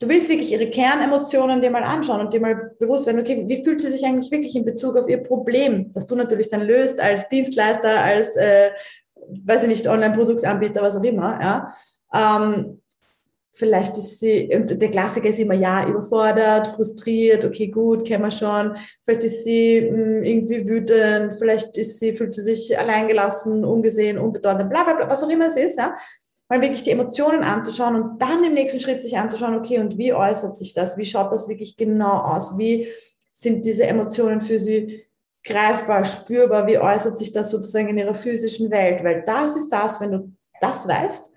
du 0.00 0.08
willst 0.08 0.28
wirklich 0.28 0.52
ihre 0.52 0.70
Kernemotionen 0.70 1.60
dir 1.60 1.70
mal 1.70 1.82
anschauen 1.82 2.20
und 2.20 2.32
dir 2.32 2.40
mal 2.40 2.72
bewusst 2.78 3.06
werden, 3.06 3.20
okay, 3.20 3.44
wie 3.46 3.64
fühlt 3.64 3.80
sie 3.80 3.90
sich 3.90 4.04
eigentlich 4.04 4.30
wirklich 4.30 4.54
in 4.54 4.64
Bezug 4.64 4.96
auf 4.96 5.08
ihr 5.08 5.22
Problem, 5.22 5.92
das 5.92 6.06
du 6.06 6.14
natürlich 6.14 6.48
dann 6.48 6.66
löst 6.66 7.00
als 7.00 7.28
Dienstleister, 7.28 8.00
als, 8.00 8.36
äh, 8.36 8.70
weiß 9.44 9.62
ich 9.62 9.68
nicht, 9.68 9.88
Online-Produktanbieter, 9.88 10.82
was 10.82 10.96
auch 10.96 11.04
immer, 11.04 11.38
ja. 11.40 11.70
Ähm, 12.14 12.80
vielleicht 13.52 13.98
ist 13.98 14.20
sie, 14.20 14.48
der 14.48 14.90
Klassiker 14.90 15.28
ist 15.28 15.40
immer, 15.40 15.54
ja, 15.54 15.88
überfordert, 15.88 16.68
frustriert, 16.68 17.44
okay, 17.44 17.66
gut, 17.66 18.06
kennen 18.06 18.22
wir 18.22 18.30
schon. 18.30 18.76
Vielleicht 19.04 19.24
ist 19.24 19.44
sie 19.44 19.80
mh, 19.80 19.96
hm, 19.96 20.22
irgendwie 20.22 20.68
wütend, 20.68 21.38
vielleicht 21.38 21.76
ist 21.76 21.98
sie, 21.98 22.14
fühlt 22.14 22.34
sie 22.34 22.42
sich 22.42 22.78
alleingelassen, 22.78 23.64
ungesehen, 23.64 24.18
unbedeutend, 24.18 24.70
bla, 24.70 24.84
bla, 24.84 24.94
bla, 24.94 25.08
was 25.08 25.24
auch 25.24 25.28
immer 25.28 25.48
es 25.48 25.56
ist, 25.56 25.78
ja 25.78 25.94
mal 26.48 26.60
wirklich 26.60 26.82
die 26.82 26.90
Emotionen 26.90 27.44
anzuschauen 27.44 27.96
und 27.96 28.22
dann 28.22 28.42
im 28.44 28.54
nächsten 28.54 28.80
Schritt 28.80 29.02
sich 29.02 29.18
anzuschauen, 29.18 29.54
okay, 29.54 29.78
und 29.78 29.98
wie 29.98 30.14
äußert 30.14 30.56
sich 30.56 30.72
das? 30.72 30.96
Wie 30.96 31.04
schaut 31.04 31.32
das 31.32 31.48
wirklich 31.48 31.76
genau 31.76 32.18
aus? 32.18 32.56
Wie 32.56 32.88
sind 33.32 33.66
diese 33.66 33.86
Emotionen 33.86 34.40
für 34.40 34.58
sie 34.58 35.04
greifbar, 35.44 36.04
spürbar? 36.04 36.66
Wie 36.66 36.78
äußert 36.78 37.18
sich 37.18 37.32
das 37.32 37.50
sozusagen 37.50 37.88
in 37.88 37.98
ihrer 37.98 38.14
physischen 38.14 38.70
Welt? 38.70 39.04
Weil 39.04 39.22
das 39.24 39.56
ist 39.56 39.68
das, 39.68 40.00
wenn 40.00 40.12
du 40.12 40.32
das 40.60 40.88
weißt, 40.88 41.30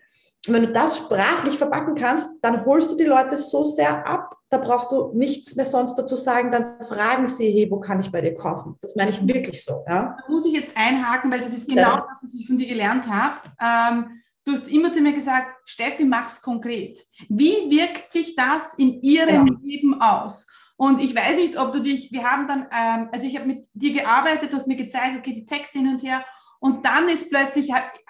und 0.48 0.56
wenn 0.56 0.66
du 0.66 0.72
das 0.72 0.98
sprachlich 0.98 1.60
verpacken 1.60 1.94
kannst, 1.94 2.28
dann 2.42 2.66
holst 2.66 2.90
du 2.90 2.96
die 2.96 3.04
Leute 3.04 3.38
so 3.38 3.64
sehr 3.64 4.08
ab, 4.08 4.36
da 4.50 4.58
brauchst 4.58 4.92
du 4.92 5.12
nichts 5.14 5.56
mehr 5.56 5.68
sonst 5.68 5.94
dazu 5.96 6.16
sagen, 6.16 6.52
dann 6.52 6.82
fragen 6.82 7.28
sie, 7.28 7.52
hey, 7.52 7.70
wo 7.70 7.80
kann 7.80 8.00
ich 8.00 8.12
bei 8.12 8.22
dir 8.22 8.34
kaufen? 8.34 8.76
Das 8.82 8.96
meine 8.96 9.12
ich 9.12 9.26
wirklich 9.28 9.64
so. 9.64 9.84
Ja? 9.88 10.18
Da 10.20 10.34
muss 10.34 10.46
ich 10.46 10.54
jetzt 10.54 10.76
einhaken, 10.76 11.32
weil 11.32 11.42
das 11.42 11.54
ist 11.54 11.70
genau 11.70 11.82
ja. 11.82 12.06
das, 12.10 12.24
was 12.24 12.34
ich 12.34 12.48
von 12.48 12.58
dir 12.58 12.68
gelernt 12.68 13.08
habe. 13.08 13.36
Ähm, 13.62 14.22
Du 14.44 14.54
hast 14.54 14.68
immer 14.70 14.92
zu 14.92 15.02
mir 15.02 15.14
gesagt, 15.14 15.56
Steffi, 15.66 16.04
mach's 16.04 16.42
konkret. 16.42 17.00
Wie 17.30 17.70
wirkt 17.70 18.08
sich 18.08 18.36
das 18.36 18.74
in 18.76 19.02
ihrem 19.02 19.48
ja. 19.48 19.56
Leben 19.62 20.02
aus? 20.02 20.48
Und 20.76 21.00
ich 21.00 21.16
weiß 21.16 21.36
nicht, 21.36 21.60
ob 21.60 21.74
du 21.74 21.80
dich, 21.80 22.12
wir 22.12 22.24
haben 22.24 22.48
dann, 22.48 22.68
ähm, 22.72 23.10
also 23.12 23.28
ich 23.28 23.36
habe 23.36 23.46
mit 23.46 23.68
dir 23.74 23.94
gearbeitet, 23.94 24.52
du 24.52 24.58
hast 24.58 24.68
mir 24.68 24.76
gezeigt, 24.76 25.16
okay, 25.18 25.34
die 25.34 25.46
Texte 25.46 25.78
hin 25.78 25.90
und 25.90 26.02
her. 26.02 26.26
Und 26.60 26.86
dann 26.86 27.08
ist 27.08 27.30
plötzlich, 27.30 27.70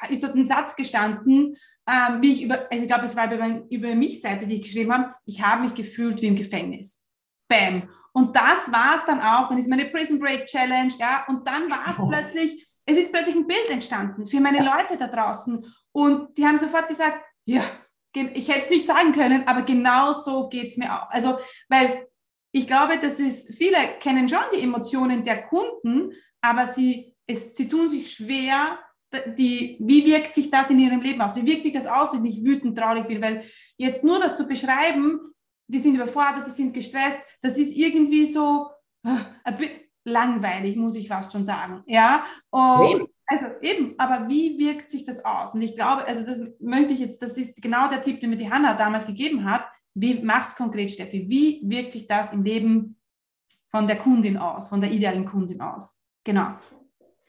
ist 0.10 0.24
dort 0.24 0.36
ein 0.36 0.46
Satz 0.46 0.76
gestanden, 0.76 1.58
ähm, 1.86 2.22
wie 2.22 2.34
ich 2.34 2.44
über, 2.44 2.68
also 2.72 2.82
ich 2.82 2.88
glaube, 2.88 3.06
es 3.06 3.16
war 3.16 3.32
über, 3.32 3.64
über 3.70 3.96
mich 3.96 4.22
Seite, 4.22 4.48
die 4.48 4.56
ich 4.56 4.62
geschrieben 4.62 4.94
habe, 4.94 5.14
ich 5.26 5.42
habe 5.42 5.64
mich 5.64 5.74
gefühlt 5.74 6.22
wie 6.22 6.28
im 6.28 6.36
Gefängnis. 6.36 7.08
Bam. 7.50 7.90
Und 8.14 8.36
das 8.36 8.72
war 8.72 8.98
es 8.98 9.06
dann 9.06 9.22
auch, 9.22 9.50
dann 9.50 9.58
ist 9.58 9.70
meine 9.70 9.86
Prison 9.86 10.20
Break 10.20 10.46
Challenge, 10.46 10.94
ja, 10.98 11.26
und 11.28 11.48
dann 11.48 11.70
war 11.70 11.88
es 11.90 12.00
oh. 12.00 12.08
plötzlich, 12.08 12.66
es 12.86 12.98
ist 12.98 13.12
plötzlich 13.12 13.36
ein 13.36 13.48
Bild 13.48 13.70
entstanden 13.70 14.28
für 14.28 14.40
meine. 14.40 14.64
Leute 14.64 14.98
da 14.98 15.08
draußen. 15.08 15.66
Und 15.94 16.38
die 16.38 16.46
haben 16.46 16.60
sofort 16.60 16.88
gesagt, 16.88 17.24
ja, 17.46 17.64
ich 18.14 18.48
hätte 18.48 18.62
es 18.62 18.70
nicht 18.70 18.86
sagen 18.86 19.14
können, 19.14 19.48
aber 19.48 19.62
genau 19.62 20.14
so 20.14 20.50
geht 20.50 20.72
es 20.72 20.78
mir 20.78 20.94
auch. 20.94 21.10
Also, 21.10 21.40
weil 21.70 22.08
ich 22.52 22.68
glaube, 22.68 23.00
das 23.02 23.20
ist, 23.20 23.56
viele 23.56 23.78
kennen 24.00 24.28
schon 24.28 24.40
die 24.54 24.62
Emotionen 24.62 25.24
der 25.24 25.44
Kunden, 25.44 26.12
aber 26.42 26.68
sie, 26.68 27.16
es, 27.26 27.56
sie 27.56 27.70
tun 27.70 27.88
sich 27.88 28.12
schwer, 28.12 28.80
die, 29.38 29.78
wie 29.82 30.06
wirkt 30.06 30.34
sich 30.34 30.50
das 30.50 30.70
in 30.70 30.80
ihrem 30.80 31.02
Leben 31.02 31.22
aus? 31.22 31.36
Wie 31.36 31.46
wirkt 31.46 31.64
sich 31.64 31.74
das 31.74 31.88
aus, 31.88 32.14
wenn 32.14 32.26
ich 32.26 32.44
wütend, 32.44 32.78
traurig 32.78 33.08
bin? 33.08 33.22
Weil 33.22 33.44
jetzt 33.78 34.04
nur 34.04 34.20
das 34.20 34.38
zu 34.38 34.48
beschreiben, 34.48 35.20
die 35.68 35.80
sind 35.80 35.96
überfordert, 35.96 36.48
die 36.48 36.52
sind 36.52 36.74
gestresst, 36.74 37.20
das 37.42 37.58
ist 37.58 37.76
irgendwie 37.76 38.26
so 38.26 38.70
äh, 39.04 39.80
langweilig, 40.04 40.76
muss 40.76 40.96
ich 40.96 41.08
fast 41.08 41.32
schon 41.32 41.44
sagen. 41.44 41.84
Ja, 41.88 42.26
und, 42.50 43.10
also 43.32 43.46
eben, 43.62 43.96
aber 43.98 44.28
wie 44.28 44.60
wirkt 44.60 44.90
sich 44.90 45.06
das 45.06 45.24
aus? 45.24 45.54
Und 45.54 45.62
ich 45.62 45.74
glaube, 45.74 46.04
also 46.06 46.26
das 46.26 46.42
möchte 46.60 46.92
ich 46.92 47.00
jetzt, 47.00 47.22
das 47.22 47.38
ist 47.38 47.62
genau 47.62 47.90
der 47.90 48.02
Tipp, 48.02 48.20
den 48.20 48.30
mir 48.30 48.36
die 48.36 48.52
Hanna 48.52 48.74
damals 48.74 49.08
gegeben 49.08 49.50
hat. 49.50 49.64
Wie 49.94 50.22
mach's 50.22 50.54
konkret, 50.56 50.92
Steffi? 50.92 51.30
Wie 51.30 51.62
wirkt 51.64 51.94
sich 51.94 52.08
das 52.08 52.34
im 52.34 52.44
Leben 52.44 52.98
von 53.70 53.88
der 53.88 53.98
Kundin 53.98 54.36
aus, 54.36 54.68
von 54.68 54.82
der 54.82 54.92
idealen 54.92 55.26
Kundin 55.26 55.62
aus? 55.62 56.04
Genau. 56.26 56.56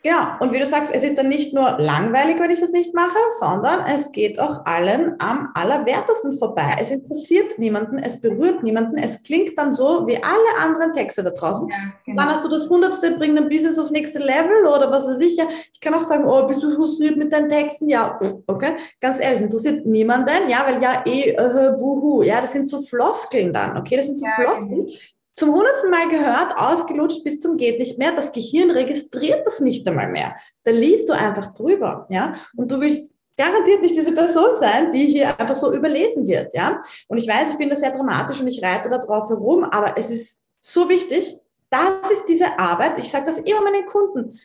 Genau. 0.04 0.18
Und 0.40 0.52
wie 0.52 0.58
du 0.58 0.66
sagst, 0.66 0.92
es 0.92 1.04
ist 1.04 1.16
dann 1.16 1.28
nicht 1.28 1.54
nur 1.54 1.76
langweilig, 1.78 2.40
wenn 2.40 2.50
ich 2.50 2.58
das 2.58 2.72
nicht 2.72 2.92
mache, 2.92 3.18
sondern 3.38 3.86
es 3.86 4.10
geht 4.10 4.40
auch 4.40 4.64
allen 4.64 5.14
am 5.20 5.50
allerwertesten 5.54 6.36
vorbei. 6.36 6.76
Es 6.80 6.90
interessiert 6.90 7.56
niemanden, 7.58 7.98
es 7.98 8.20
berührt 8.20 8.64
niemanden, 8.64 8.96
es 8.96 9.22
klingt 9.22 9.56
dann 9.56 9.72
so 9.72 10.06
wie 10.08 10.16
alle 10.16 10.60
anderen 10.60 10.92
Texte 10.92 11.22
da 11.22 11.30
draußen. 11.30 11.68
Ja, 11.68 11.76
genau. 12.04 12.20
Dann 12.20 12.32
hast 12.32 12.44
du 12.44 12.48
das 12.48 12.68
Hundertste, 12.68 13.12
bring 13.12 13.36
dein 13.36 13.48
Business 13.48 13.78
auf 13.78 13.90
nächste 13.90 14.18
Level 14.18 14.66
oder 14.66 14.90
was 14.90 15.06
weiß 15.06 15.20
ich. 15.20 15.36
Ja. 15.36 15.46
Ich 15.72 15.80
kann 15.80 15.94
auch 15.94 16.02
sagen, 16.02 16.24
oh, 16.26 16.48
bist 16.48 16.62
du 16.64 16.70
frustriert 16.70 17.16
mit 17.16 17.32
deinen 17.32 17.48
Texten? 17.48 17.88
Ja, 17.88 18.18
okay. 18.48 18.72
Ganz 19.00 19.20
ehrlich, 19.20 19.40
interessiert 19.40 19.86
niemanden, 19.86 20.48
ja, 20.48 20.66
weil 20.66 20.82
ja 20.82 21.04
eh, 21.06 21.30
äh, 21.30 21.76
buhu, 21.78 22.22
ja, 22.22 22.40
das 22.40 22.52
sind 22.52 22.68
so 22.68 22.82
Floskeln 22.82 23.52
dann, 23.52 23.76
okay, 23.76 23.96
das 23.96 24.06
sind 24.06 24.18
so 24.18 24.26
ja, 24.26 24.32
Floskeln. 24.34 24.88
Zum 25.34 25.54
hundertsten 25.54 25.90
Mal 25.90 26.08
gehört, 26.08 26.58
ausgelutscht 26.58 27.24
bis 27.24 27.40
zum 27.40 27.56
geht 27.56 27.78
nicht 27.78 27.98
mehr. 27.98 28.12
Das 28.12 28.32
Gehirn 28.32 28.70
registriert 28.70 29.46
das 29.46 29.60
nicht 29.60 29.86
einmal 29.88 30.08
mehr. 30.08 30.36
Da 30.64 30.70
liest 30.70 31.08
du 31.08 31.14
einfach 31.14 31.54
drüber, 31.54 32.06
ja. 32.10 32.34
Und 32.56 32.70
du 32.70 32.80
willst 32.80 33.12
garantiert 33.36 33.80
nicht 33.80 33.96
diese 33.96 34.12
Person 34.12 34.56
sein, 34.60 34.90
die 34.90 35.06
hier 35.06 35.40
einfach 35.40 35.56
so 35.56 35.72
überlesen 35.72 36.26
wird, 36.26 36.52
ja. 36.54 36.80
Und 37.08 37.18
ich 37.18 37.26
weiß, 37.26 37.52
ich 37.52 37.58
bin 37.58 37.70
da 37.70 37.76
sehr 37.76 37.90
dramatisch 37.90 38.40
und 38.40 38.48
ich 38.48 38.62
reite 38.62 38.88
da 38.88 38.98
drauf 38.98 39.28
herum, 39.30 39.64
aber 39.64 39.94
es 39.96 40.10
ist 40.10 40.38
so 40.60 40.88
wichtig. 40.88 41.38
Das 41.70 42.10
ist 42.10 42.26
diese 42.28 42.58
Arbeit. 42.58 42.98
Ich 42.98 43.10
sage 43.10 43.24
das 43.24 43.38
immer 43.38 43.62
meinen 43.62 43.86
Kunden. 43.86 44.38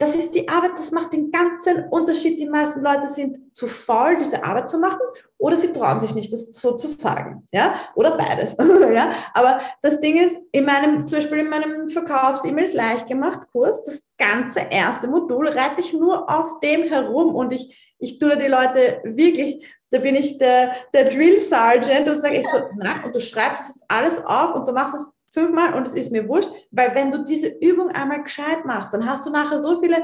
Das 0.00 0.14
ist 0.14 0.32
die 0.32 0.48
Arbeit, 0.48 0.72
das 0.76 0.92
macht 0.92 1.12
den 1.12 1.32
ganzen 1.32 1.88
Unterschied. 1.90 2.38
Die 2.38 2.48
meisten 2.48 2.82
Leute 2.82 3.08
sind 3.08 3.54
zu 3.54 3.66
faul, 3.66 4.16
diese 4.16 4.44
Arbeit 4.44 4.70
zu 4.70 4.78
machen, 4.78 5.00
oder 5.38 5.56
sie 5.56 5.72
trauen 5.72 5.98
sich 5.98 6.14
nicht, 6.14 6.32
das 6.32 6.52
so 6.52 6.76
zu 6.76 6.86
sagen, 6.86 7.48
ja, 7.52 7.74
oder 7.96 8.16
beides, 8.16 8.56
ja. 8.92 9.10
Aber 9.34 9.58
das 9.82 10.00
Ding 10.00 10.16
ist, 10.16 10.36
in 10.52 10.64
meinem, 10.64 11.04
zum 11.06 11.18
Beispiel 11.18 11.38
in 11.38 11.50
meinem 11.50 11.88
Verkaufs-E-Mails 11.90 12.74
leicht 12.74 13.08
gemacht 13.08 13.48
Kurs, 13.50 13.82
das 13.82 14.02
ganze 14.16 14.60
erste 14.70 15.08
Modul 15.08 15.48
reite 15.48 15.80
ich 15.80 15.92
nur 15.92 16.30
auf 16.30 16.60
dem 16.60 16.84
herum 16.84 17.34
und 17.34 17.52
ich, 17.52 17.94
ich 17.98 18.20
tue 18.20 18.36
die 18.36 18.46
Leute 18.46 19.00
wirklich, 19.04 19.66
da 19.90 19.98
bin 19.98 20.14
ich 20.14 20.38
der, 20.38 20.74
der 20.94 21.04
Drill 21.08 21.40
Sergeant 21.40 22.08
und 22.08 22.16
sage 22.16 22.36
echt 22.36 22.50
so, 22.50 22.58
na, 22.76 23.04
und 23.04 23.14
du 23.14 23.20
schreibst 23.20 23.74
das 23.74 23.82
alles 23.88 24.24
auf 24.24 24.54
und 24.54 24.68
du 24.68 24.72
machst 24.72 24.94
es 24.94 25.06
fünfmal 25.38 25.74
und 25.74 25.86
es 25.86 25.94
ist 25.94 26.12
mir 26.12 26.28
wurscht, 26.28 26.50
weil 26.70 26.94
wenn 26.94 27.10
du 27.10 27.24
diese 27.24 27.48
Übung 27.48 27.90
einmal 27.90 28.22
gescheit 28.22 28.64
machst, 28.64 28.92
dann 28.92 29.08
hast 29.08 29.26
du 29.26 29.30
nachher 29.30 29.62
so 29.62 29.80
viele 29.80 29.96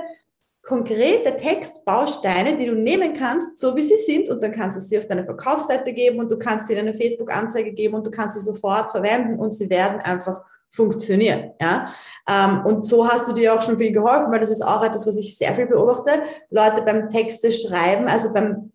konkrete 0.63 1.37
Textbausteine, 1.37 2.57
die 2.57 2.67
du 2.67 2.75
nehmen 2.75 3.13
kannst, 3.13 3.59
so 3.59 3.77
wie 3.77 3.83
sie 3.83 3.99
sind, 3.99 4.31
und 4.31 4.43
dann 4.43 4.53
kannst 4.53 4.79
du 4.79 4.81
sie 4.81 4.99
auf 4.99 5.07
deine 5.07 5.25
Verkaufsseite 5.25 5.93
geben 5.93 6.19
und 6.19 6.31
du 6.31 6.39
kannst 6.39 6.67
sie 6.67 6.73
in 6.73 6.79
eine 6.79 6.95
Facebook-Anzeige 6.95 7.73
geben 7.73 7.95
und 7.95 8.07
du 8.07 8.11
kannst 8.11 8.39
sie 8.39 8.45
sofort 8.45 8.91
verwenden 8.91 9.39
und 9.39 9.55
sie 9.55 9.69
werden 9.69 10.01
einfach 10.01 10.43
funktionieren. 10.71 11.53
Ja? 11.61 11.89
Ähm, 12.29 12.65
und 12.65 12.87
so 12.87 13.07
hast 13.07 13.29
du 13.29 13.33
dir 13.33 13.55
auch 13.55 13.63
schon 13.63 13.77
viel 13.77 13.93
geholfen, 13.93 14.33
weil 14.33 14.41
das 14.41 14.51
ist 14.51 14.63
auch 14.63 14.83
etwas, 14.83 15.07
was 15.07 15.17
ich 15.17 15.37
sehr 15.37 15.55
viel 15.55 15.67
beobachte. 15.67 16.23
Leute 16.51 16.83
beim 16.83 17.11
Texte 17.11 17.53
schreiben, 17.53 18.09
also 18.09 18.33
beim 18.33 18.73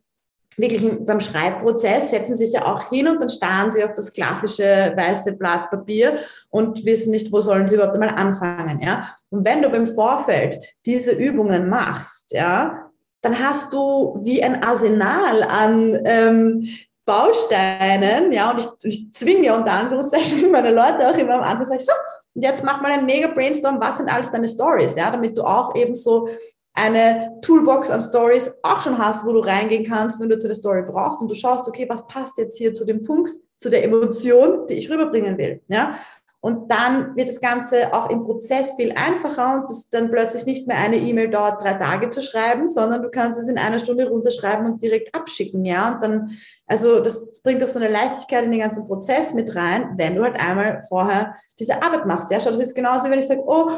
wirklich 0.59 0.85
beim 1.05 1.19
Schreibprozess 1.19 2.11
setzen 2.11 2.35
sich 2.35 2.53
ja 2.53 2.65
auch 2.65 2.89
hin 2.89 3.07
und 3.07 3.19
dann 3.19 3.29
starren 3.29 3.71
sie 3.71 3.83
auf 3.83 3.93
das 3.93 4.11
klassische 4.11 4.93
weiße 4.95 5.33
Blatt 5.33 5.69
Papier 5.69 6.17
und 6.49 6.85
wissen 6.85 7.11
nicht, 7.11 7.31
wo 7.31 7.41
sollen 7.41 7.67
sie 7.67 7.75
überhaupt 7.75 7.95
einmal 7.95 8.15
anfangen, 8.15 8.81
ja. 8.81 9.09
Und 9.29 9.45
wenn 9.45 9.61
du 9.61 9.69
beim 9.69 9.93
Vorfeld 9.93 10.57
diese 10.85 11.11
Übungen 11.11 11.69
machst, 11.69 12.31
ja, 12.31 12.89
dann 13.21 13.37
hast 13.39 13.73
du 13.73 14.19
wie 14.23 14.43
ein 14.43 14.63
Arsenal 14.63 15.43
an 15.43 15.99
ähm, 16.05 16.69
Bausteinen, 17.05 18.31
ja, 18.31 18.51
und 18.51 18.59
ich, 18.59 18.67
ich 18.83 19.13
zwinge 19.13 19.53
unter 19.53 19.71
Anführungszeichen 19.71 20.51
meine 20.51 20.71
Leute 20.71 21.09
auch 21.09 21.17
immer 21.17 21.35
am 21.35 21.41
Anfang, 21.41 21.65
sage 21.65 21.79
ich 21.79 21.85
so, 21.85 21.93
und 22.35 22.43
jetzt 22.43 22.63
mach 22.63 22.81
mal 22.81 22.91
ein 22.91 23.05
mega 23.05 23.27
Brainstorm, 23.27 23.81
was 23.81 23.97
sind 23.97 24.13
alles 24.13 24.29
deine 24.29 24.47
Stories, 24.47 24.95
ja, 24.95 25.09
damit 25.09 25.37
du 25.37 25.43
auch 25.43 25.75
eben 25.75 25.95
so 25.95 26.29
eine 26.79 27.39
Toolbox 27.41 27.89
an 27.89 28.01
Stories 28.01 28.51
auch 28.63 28.81
schon 28.81 28.97
hast, 28.97 29.25
wo 29.25 29.33
du 29.33 29.39
reingehen 29.39 29.85
kannst, 29.85 30.19
wenn 30.19 30.29
du 30.29 30.37
zu 30.37 30.47
der 30.47 30.55
Story 30.55 30.83
brauchst 30.83 31.21
und 31.21 31.29
du 31.29 31.35
schaust, 31.35 31.67
okay, 31.67 31.87
was 31.89 32.07
passt 32.07 32.37
jetzt 32.37 32.57
hier 32.57 32.73
zu 32.73 32.85
dem 32.85 33.03
Punkt, 33.03 33.31
zu 33.57 33.69
der 33.69 33.83
Emotion, 33.83 34.67
die 34.67 34.75
ich 34.75 34.89
rüberbringen 34.89 35.37
will, 35.37 35.61
ja? 35.67 35.95
Und 36.41 36.71
dann 36.71 37.17
wird 37.17 37.27
das 37.27 37.41
Ganze 37.41 37.93
auch 37.93 38.09
im 38.09 38.23
Prozess 38.23 38.73
viel 38.75 38.93
einfacher 38.93 39.55
und 39.55 39.71
es 39.71 39.89
dann 39.89 40.09
plötzlich 40.09 40.45
nicht 40.45 40.67
mehr 40.69 40.77
eine 40.77 40.95
E-Mail 40.95 41.29
dauert, 41.29 41.61
drei 41.61 41.73
Tage 41.73 42.09
zu 42.11 42.21
schreiben, 42.21 42.69
sondern 42.69 43.01
du 43.01 43.09
kannst 43.09 43.37
es 43.37 43.49
in 43.49 43.57
einer 43.57 43.79
Stunde 43.79 44.07
runterschreiben 44.07 44.65
und 44.65 44.81
direkt 44.81 45.13
abschicken, 45.13 45.65
ja. 45.65 45.93
Und 45.93 46.03
dann, 46.03 46.31
also 46.65 47.01
das 47.01 47.41
bringt 47.41 47.61
auch 47.61 47.67
so 47.67 47.79
eine 47.79 47.89
Leichtigkeit 47.89 48.45
in 48.45 48.51
den 48.51 48.61
ganzen 48.61 48.87
Prozess 48.87 49.33
mit 49.33 49.53
rein, 49.53 49.95
wenn 49.97 50.15
du 50.15 50.23
halt 50.23 50.39
einmal 50.39 50.81
vorher 50.87 51.35
diese 51.59 51.83
Arbeit 51.83 52.05
machst, 52.05 52.31
ja. 52.31 52.39
Schau, 52.39 52.51
das 52.51 52.61
ist 52.61 52.75
genauso, 52.75 53.09
wenn 53.09 53.19
ich 53.19 53.27
sage, 53.27 53.43
oh, 53.45 53.69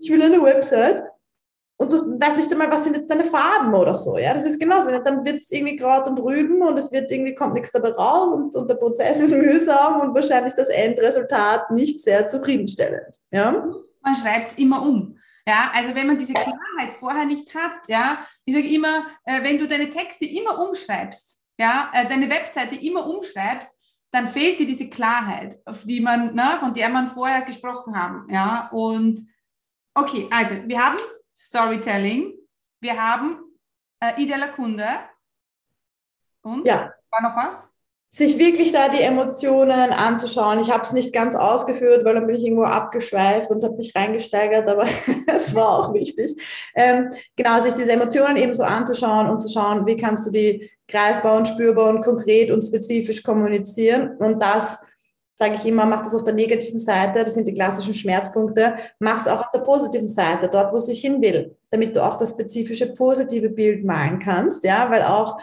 ich 0.00 0.10
will 0.10 0.22
eine 0.22 0.42
Website 0.42 1.02
und 1.78 1.92
du 1.92 1.96
weißt 1.96 2.38
nicht 2.38 2.50
einmal, 2.50 2.70
was 2.70 2.84
sind 2.84 2.96
jetzt 2.96 3.10
deine 3.10 3.24
Farben 3.24 3.74
oder 3.74 3.94
so. 3.94 4.16
Ja, 4.16 4.32
das 4.32 4.44
ist 4.44 4.58
genauso. 4.58 4.90
Dann 4.98 5.24
wird 5.26 5.36
es 5.36 5.50
irgendwie 5.50 5.76
Kraut 5.76 6.08
und 6.08 6.18
Rüben 6.18 6.62
und 6.62 6.78
es 6.78 6.90
wird 6.90 7.10
irgendwie 7.10 7.34
kommt 7.34 7.52
nichts 7.52 7.70
dabei 7.70 7.90
raus 7.90 8.32
und, 8.32 8.56
und 8.56 8.68
der 8.68 8.76
Prozess 8.76 9.20
ist 9.20 9.32
mühsam 9.34 10.00
und 10.00 10.14
wahrscheinlich 10.14 10.54
das 10.54 10.68
Endresultat 10.68 11.70
nicht 11.70 12.00
sehr 12.00 12.28
zufriedenstellend. 12.28 13.18
Ja? 13.30 13.66
Man 14.00 14.14
schreibt 14.14 14.50
es 14.50 14.58
immer 14.58 14.82
um. 14.82 15.18
Ja, 15.48 15.70
also 15.72 15.94
wenn 15.94 16.08
man 16.08 16.18
diese 16.18 16.32
Klarheit 16.32 16.92
vorher 16.98 17.24
nicht 17.24 17.54
hat, 17.54 17.86
ja, 17.86 18.18
ich 18.44 18.54
sage 18.54 18.66
immer, 18.66 19.06
äh, 19.24 19.44
wenn 19.44 19.58
du 19.58 19.68
deine 19.68 19.90
Texte 19.90 20.24
immer 20.24 20.58
umschreibst, 20.58 21.40
ja, 21.56 21.88
äh, 21.94 22.08
deine 22.08 22.28
Webseite 22.28 22.74
immer 22.74 23.06
umschreibst, 23.06 23.70
dann 24.10 24.26
fehlt 24.26 24.58
dir 24.58 24.66
diese 24.66 24.88
Klarheit, 24.88 25.60
die 25.84 26.00
man, 26.00 26.34
ne, 26.34 26.56
von 26.58 26.74
der 26.74 26.88
man 26.88 27.08
vorher 27.08 27.42
gesprochen 27.42 27.96
haben, 27.96 28.26
ja. 28.28 28.68
Und 28.72 29.20
okay, 29.94 30.28
also 30.32 30.56
wir 30.66 30.84
haben 30.84 30.96
Storytelling. 31.36 32.32
Wir 32.80 33.00
haben 33.00 33.38
äh, 34.00 34.20
idealer 34.22 34.48
Kunde. 34.48 34.86
Und? 36.42 36.66
Ja. 36.66 36.92
War 37.10 37.22
noch 37.22 37.36
was? 37.36 37.68
Sich 38.08 38.38
wirklich 38.38 38.72
da 38.72 38.88
die 38.88 39.02
Emotionen 39.02 39.92
anzuschauen. 39.92 40.60
Ich 40.60 40.70
habe 40.70 40.82
es 40.82 40.92
nicht 40.92 41.12
ganz 41.12 41.34
ausgeführt, 41.34 42.04
weil 42.04 42.14
dann 42.14 42.26
bin 42.26 42.36
ich 42.36 42.44
irgendwo 42.44 42.64
abgeschweift 42.64 43.50
und 43.50 43.62
habe 43.62 43.76
mich 43.76 43.94
reingesteigert, 43.94 44.66
aber 44.68 44.86
es 45.26 45.54
war 45.54 45.68
auch 45.68 45.92
wichtig. 45.92 46.40
Ähm, 46.74 47.10
genau, 47.34 47.60
sich 47.60 47.74
diese 47.74 47.92
Emotionen 47.92 48.36
eben 48.36 48.54
so 48.54 48.62
anzuschauen 48.62 49.28
und 49.28 49.40
zu 49.40 49.48
schauen, 49.48 49.86
wie 49.86 49.96
kannst 49.96 50.26
du 50.26 50.30
die 50.30 50.70
greifbar 50.88 51.36
und 51.36 51.48
spürbar 51.48 51.90
und 51.90 52.02
konkret 52.02 52.50
und 52.50 52.62
spezifisch 52.62 53.22
kommunizieren 53.22 54.16
und 54.18 54.40
das 54.40 54.78
sage 55.38 55.54
ich 55.56 55.66
immer, 55.66 55.86
mach 55.86 56.02
das 56.02 56.14
auf 56.14 56.24
der 56.24 56.34
negativen 56.34 56.78
Seite, 56.78 57.22
das 57.22 57.34
sind 57.34 57.46
die 57.46 57.54
klassischen 57.54 57.94
Schmerzpunkte, 57.94 58.76
mach 58.98 59.20
es 59.20 59.30
auch 59.30 59.40
auf 59.40 59.50
der 59.50 59.60
positiven 59.60 60.08
Seite, 60.08 60.48
dort, 60.48 60.72
wo 60.72 60.78
es 60.78 60.86
sich 60.86 61.00
hin 61.00 61.20
will, 61.20 61.56
damit 61.70 61.94
du 61.94 62.04
auch 62.04 62.16
das 62.16 62.30
spezifische 62.30 62.94
positive 62.94 63.50
Bild 63.50 63.84
malen 63.84 64.18
kannst, 64.18 64.64
ja, 64.64 64.90
weil 64.90 65.02
auch 65.02 65.38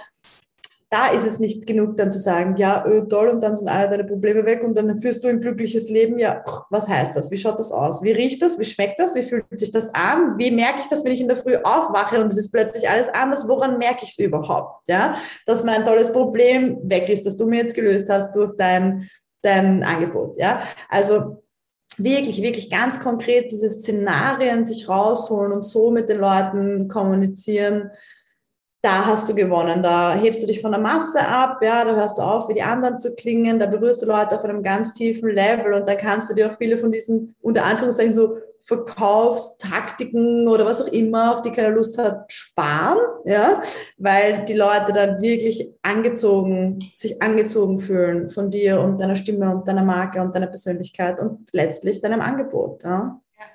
da 0.94 1.08
ist 1.08 1.26
es 1.26 1.40
nicht 1.40 1.66
genug, 1.66 1.98
dann 1.98 2.12
zu 2.12 2.20
sagen, 2.20 2.56
ja, 2.58 2.86
öh, 2.86 3.08
toll, 3.08 3.30
und 3.30 3.42
dann 3.42 3.56
sind 3.56 3.68
alle 3.68 3.90
deine 3.90 4.04
Probleme 4.04 4.46
weg 4.46 4.64
und 4.64 4.76
dann 4.76 5.00
führst 5.00 5.24
du 5.24 5.28
ein 5.28 5.42
glückliches 5.42 5.90
Leben. 5.90 6.20
Ja, 6.20 6.46
was 6.70 6.88
heißt 6.88 7.16
das? 7.16 7.32
Wie 7.32 7.38
schaut 7.38 7.58
das 7.58 7.72
aus? 7.72 8.04
Wie 8.04 8.12
riecht 8.12 8.44
das? 8.44 8.60
Wie 8.60 8.64
schmeckt 8.64 9.00
das? 9.00 9.16
Wie 9.16 9.24
fühlt 9.24 9.46
sich 9.60 9.72
das 9.72 9.92
an? 9.96 10.38
Wie 10.38 10.52
merke 10.52 10.82
ich 10.82 10.88
das, 10.90 11.04
wenn 11.04 11.12
ich 11.12 11.22
in 11.22 11.30
der 11.30 11.38
Früh 11.38 11.56
aufwache 11.56 12.22
und 12.22 12.32
es 12.32 12.38
ist 12.38 12.52
plötzlich 12.52 12.88
alles 12.88 13.08
anders? 13.08 13.48
Woran 13.48 13.80
merke 13.80 14.04
ich 14.04 14.12
es 14.12 14.20
überhaupt? 14.20 14.88
Ja, 14.88 15.16
dass 15.48 15.64
mein 15.64 15.84
tolles 15.84 16.12
Problem 16.12 16.78
weg 16.84 17.10
ist, 17.10 17.26
das 17.26 17.38
du 17.38 17.48
mir 17.48 17.64
jetzt 17.64 17.74
gelöst 17.74 18.08
hast 18.10 18.36
durch 18.36 18.52
dein 18.56 19.10
dein 19.44 19.84
Angebot. 19.84 20.38
Ja, 20.38 20.62
also 20.90 21.44
wirklich, 21.98 22.42
wirklich 22.42 22.72
ganz 22.72 23.00
konkret 23.00 23.52
diese 23.52 23.70
Szenarien 23.70 24.66
sich 24.66 24.90
rausholen 24.90 25.52
und 25.52 25.64
so 25.64 25.92
mit 25.92 26.10
den 26.10 26.20
Leuten 26.20 26.88
kommunizieren. 26.88 27.92
Da 28.82 29.06
hast 29.06 29.30
du 29.30 29.36
gewonnen. 29.36 29.84
Da 29.84 30.16
hebst 30.16 30.42
du 30.42 30.48
dich 30.48 30.62
von 30.62 30.72
der 30.72 30.82
Masse 30.82 31.26
ab, 31.26 31.60
ja, 31.62 31.86
da 31.86 31.96
hörst 31.96 32.18
du 32.18 32.22
auf, 32.22 32.50
wie 32.50 32.56
die 32.56 32.64
anderen 32.64 32.98
zu 32.98 33.16
klingen, 33.16 33.60
da 33.60 33.66
berührst 33.66 34.02
du 34.02 34.08
Leute 34.08 34.38
auf 34.38 34.44
einem 34.44 34.64
ganz 34.64 34.94
tiefen 34.94 35.30
Level 35.30 35.74
und 35.74 35.88
da 35.88 35.96
kannst 35.96 36.30
du 36.30 36.34
dir 36.34 36.52
auch 36.52 36.58
viele 36.58 36.78
von 36.78 36.92
diesen, 36.92 37.36
unter 37.42 37.64
Anführungszeichen, 37.64 38.14
so 38.14 38.38
Verkaufstaktiken 38.65 40.47
oder 40.47 40.65
was 40.65 40.82
auch 40.82 40.88
immer, 40.88 41.36
auf 41.36 41.41
die 41.41 41.52
keiner 41.52 41.71
Lust 41.71 41.97
hat, 41.97 42.32
sparen, 42.32 42.97
ja, 43.26 43.62
weil 43.97 44.45
die 44.45 44.54
Leute 44.54 44.93
dann 44.93 45.21
wirklich 45.21 45.69
angezogen, 45.82 46.80
sich 46.95 47.21
angezogen 47.21 47.80
fühlen 47.80 48.30
von 48.30 48.49
dir 48.49 48.80
und 48.80 49.02
deiner 49.02 49.17
Stimme 49.17 49.54
und 49.54 49.67
deiner 49.67 49.84
Marke 49.84 50.21
und 50.21 50.34
deiner 50.34 50.47
Persönlichkeit 50.47 51.19
und 51.19 51.49
letztlich 51.52 52.02
deinem 52.02 52.21
Angebot. 52.21 52.84
Ja. 52.84 53.19
ja. 53.38 53.45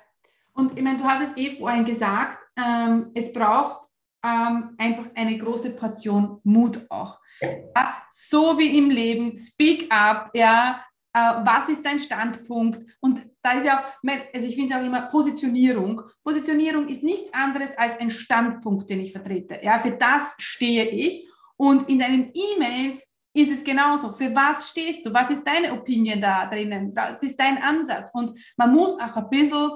Und 0.53 0.77
ich 0.77 0.83
meine, 0.83 0.99
du 0.99 1.03
hast 1.03 1.31
es 1.31 1.37
eh 1.37 1.57
vorhin 1.57 1.85
gesagt, 1.85 2.37
ähm, 2.55 3.07
es 3.15 3.33
braucht 3.33 3.89
ähm, 4.23 4.75
einfach 4.77 5.05
eine 5.15 5.37
große 5.37 5.71
Portion 5.71 6.39
Mut 6.43 6.85
auch. 6.89 7.19
Ja, 7.41 8.03
so 8.11 8.57
wie 8.59 8.77
im 8.77 8.91
Leben, 8.91 9.35
speak 9.35 9.87
up, 9.89 10.29
ja, 10.35 10.81
äh, 11.13 11.19
was 11.19 11.69
ist 11.69 11.85
dein 11.85 11.99
Standpunkt? 11.99 12.79
Und 12.99 13.21
da 13.41 13.53
ist 13.53 13.65
ja 13.65 13.79
auch, 13.79 14.09
also 14.33 14.47
ich 14.47 14.55
finde 14.55 14.75
auch 14.75 14.83
immer 14.83 15.03
Positionierung. 15.03 16.01
Positionierung 16.23 16.87
ist 16.87 17.03
nichts 17.03 17.33
anderes 17.33 17.77
als 17.77 17.99
ein 17.99 18.11
Standpunkt, 18.11 18.89
den 18.89 18.99
ich 18.99 19.11
vertrete. 19.11 19.59
Ja, 19.63 19.79
für 19.79 19.91
das 19.91 20.33
stehe 20.37 20.89
ich. 20.89 21.27
Und 21.55 21.89
in 21.89 21.99
deinen 21.99 22.31
E-Mails 22.33 23.17
ist 23.33 23.51
es 23.51 23.63
genauso. 23.63 24.11
Für 24.11 24.33
was 24.35 24.69
stehst 24.69 25.05
du? 25.05 25.13
Was 25.13 25.29
ist 25.29 25.45
deine 25.47 25.73
Opinion 25.73 26.19
da 26.19 26.47
drinnen? 26.47 26.91
Was 26.95 27.23
ist 27.23 27.39
dein 27.39 27.61
Ansatz? 27.61 28.11
Und 28.13 28.37
man 28.57 28.73
muss 28.73 28.99
auch 28.99 29.15
ein 29.15 29.29
bisschen 29.29 29.71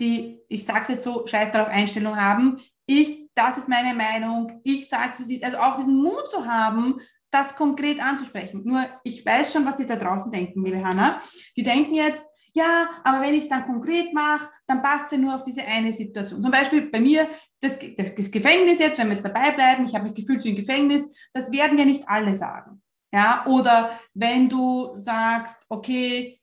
die, 0.00 0.40
ich 0.48 0.64
sage 0.64 0.80
es 0.82 0.88
jetzt 0.88 1.04
so, 1.04 1.26
scheiß 1.26 1.52
darauf 1.52 1.68
Einstellung 1.68 2.16
haben. 2.16 2.60
Ich, 2.86 3.30
das 3.34 3.58
ist 3.58 3.68
meine 3.68 3.94
Meinung. 3.94 4.60
Ich 4.64 4.88
sage 4.88 5.12
es, 5.12 5.18
wie 5.18 5.24
sie 5.24 5.34
ist. 5.36 5.44
Also 5.44 5.58
auch 5.58 5.76
diesen 5.76 5.96
Mut 5.96 6.30
zu 6.30 6.46
haben, 6.46 7.00
das 7.30 7.56
konkret 7.56 8.00
anzusprechen. 8.00 8.62
Nur 8.64 8.86
ich 9.02 9.24
weiß 9.24 9.52
schon, 9.52 9.66
was 9.66 9.76
die 9.76 9.86
da 9.86 9.96
draußen 9.96 10.30
denken, 10.30 10.64
liebe 10.64 10.84
Hanna. 10.84 11.20
Die 11.56 11.62
denken 11.62 11.94
jetzt, 11.94 12.24
ja, 12.54 12.88
aber 13.02 13.20
wenn 13.20 13.34
ich 13.34 13.44
es 13.44 13.48
dann 13.48 13.64
konkret 13.64 14.12
mache, 14.14 14.48
dann 14.66 14.82
passt 14.82 15.06
es 15.06 15.12
ja 15.12 15.18
nur 15.18 15.34
auf 15.34 15.44
diese 15.44 15.62
eine 15.62 15.92
Situation. 15.92 16.42
Zum 16.42 16.52
Beispiel 16.52 16.82
bei 16.90 17.00
mir, 17.00 17.28
das, 17.60 17.78
das, 17.96 18.14
das 18.14 18.30
Gefängnis 18.30 18.78
jetzt, 18.78 18.98
wenn 18.98 19.08
wir 19.08 19.14
jetzt 19.14 19.24
dabei 19.24 19.50
bleiben, 19.50 19.86
ich 19.86 19.94
habe 19.94 20.04
mich 20.04 20.14
gefühlt 20.14 20.44
wie 20.44 20.50
ein 20.50 20.56
Gefängnis, 20.56 21.12
das 21.32 21.50
werden 21.50 21.78
ja 21.78 21.84
nicht 21.84 22.08
alle 22.08 22.34
sagen. 22.34 22.80
Ja, 23.12 23.44
oder 23.46 23.98
wenn 24.14 24.48
du 24.48 24.90
sagst, 24.94 25.66
okay, 25.68 26.40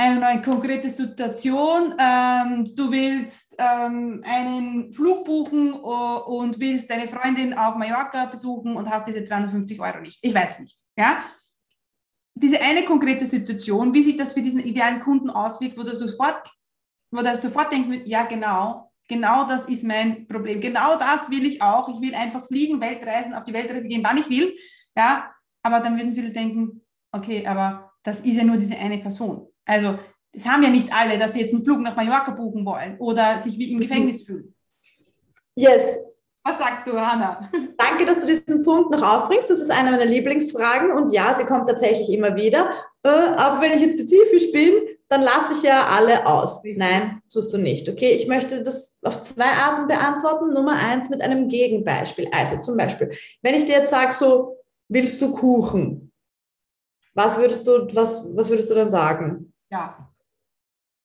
eine 0.00 0.18
neue 0.18 0.40
konkrete 0.40 0.88
Situation. 0.88 1.94
Ähm, 1.98 2.74
du 2.74 2.90
willst 2.90 3.54
ähm, 3.58 4.22
einen 4.26 4.94
Flug 4.94 5.26
buchen 5.26 5.74
und 5.74 6.58
willst 6.58 6.90
deine 6.90 7.06
Freundin 7.06 7.52
auf 7.52 7.76
Mallorca 7.76 8.24
besuchen 8.24 8.76
und 8.76 8.88
hast 8.88 9.06
diese 9.06 9.22
250 9.22 9.78
Euro 9.78 10.00
nicht. 10.00 10.18
Ich 10.22 10.34
weiß 10.34 10.60
nicht. 10.60 10.78
Ja? 10.96 11.24
Diese 12.34 12.60
eine 12.60 12.84
konkrete 12.84 13.26
Situation, 13.26 13.92
wie 13.92 14.02
sich 14.02 14.16
das 14.16 14.32
für 14.32 14.42
diesen 14.42 14.60
idealen 14.60 15.00
Kunden 15.00 15.30
auswirkt, 15.30 15.76
wo 15.76 15.82
du 15.82 15.94
sofort, 15.94 16.48
wo 17.10 17.22
du 17.22 17.36
sofort 17.36 17.72
denkst, 17.72 18.02
ja 18.06 18.24
genau, 18.24 18.90
genau 19.08 19.46
das 19.46 19.66
ist 19.66 19.84
mein 19.84 20.26
Problem. 20.26 20.60
Genau 20.60 20.96
das 20.96 21.28
will 21.28 21.44
ich 21.44 21.60
auch. 21.60 21.88
Ich 21.88 22.00
will 22.00 22.14
einfach 22.14 22.46
fliegen, 22.46 22.80
Weltreisen, 22.80 23.34
auf 23.34 23.44
die 23.44 23.52
Weltreise 23.52 23.88
gehen, 23.88 24.04
wann 24.04 24.18
ich 24.18 24.30
will. 24.30 24.56
Ja, 24.96 25.34
aber 25.62 25.80
dann 25.80 25.98
würden 25.98 26.14
viele 26.14 26.30
denken, 26.30 26.82
okay, 27.12 27.46
aber 27.46 27.92
das 28.02 28.20
ist 28.20 28.36
ja 28.36 28.44
nur 28.44 28.56
diese 28.56 28.76
eine 28.76 28.98
Person. 28.98 29.48
Also 29.64 29.98
das 30.32 30.46
haben 30.46 30.62
ja 30.62 30.70
nicht 30.70 30.92
alle, 30.92 31.18
dass 31.18 31.32
sie 31.32 31.40
jetzt 31.40 31.52
einen 31.52 31.64
Flug 31.64 31.80
nach 31.80 31.96
Mallorca 31.96 32.30
buchen 32.30 32.64
wollen 32.64 32.96
oder 32.98 33.40
sich 33.40 33.58
wie 33.58 33.72
im 33.72 33.78
mhm. 33.78 33.82
Gefängnis 33.82 34.22
fühlen. 34.22 34.54
Yes. 35.56 35.98
Was 36.42 36.58
sagst 36.58 36.86
du, 36.86 36.98
Hanna? 36.98 37.50
Danke, 37.76 38.06
dass 38.06 38.20
du 38.20 38.26
diesen 38.26 38.62
Punkt 38.62 38.90
noch 38.90 39.02
aufbringst. 39.02 39.50
Das 39.50 39.58
ist 39.58 39.70
eine 39.70 39.90
meiner 39.90 40.06
Lieblingsfragen 40.06 40.90
und 40.90 41.12
ja, 41.12 41.34
sie 41.34 41.44
kommt 41.44 41.68
tatsächlich 41.68 42.10
immer 42.10 42.34
wieder. 42.34 42.70
Äh, 43.02 43.08
aber 43.08 43.60
wenn 43.60 43.72
ich 43.72 43.82
jetzt 43.82 43.98
spezifisch 43.98 44.50
bin, 44.50 44.74
dann 45.08 45.20
lasse 45.20 45.52
ich 45.52 45.62
ja 45.62 45.86
alle 45.96 46.26
aus. 46.26 46.62
Nein, 46.64 47.20
tust 47.30 47.52
du 47.52 47.58
nicht. 47.58 47.88
Okay, 47.88 48.12
ich 48.12 48.26
möchte 48.26 48.62
das 48.62 48.96
auf 49.02 49.20
zwei 49.20 49.52
Arten 49.52 49.86
beantworten. 49.86 50.52
Nummer 50.52 50.76
eins 50.78 51.10
mit 51.10 51.20
einem 51.20 51.48
Gegenbeispiel. 51.48 52.28
Also 52.32 52.58
zum 52.62 52.76
Beispiel, 52.76 53.10
wenn 53.42 53.54
ich 53.54 53.66
dir 53.66 53.76
jetzt 53.76 53.90
sage, 53.90 54.14
so, 54.14 54.56
willst 54.88 55.20
du 55.20 55.30
Kuchen? 55.32 56.10
Was 57.12 57.36
würdest 57.36 57.66
du, 57.66 57.86
was, 57.92 58.24
was 58.34 58.48
würdest 58.48 58.70
du 58.70 58.74
dann 58.74 58.88
sagen? 58.88 59.52
Ja. 59.70 60.09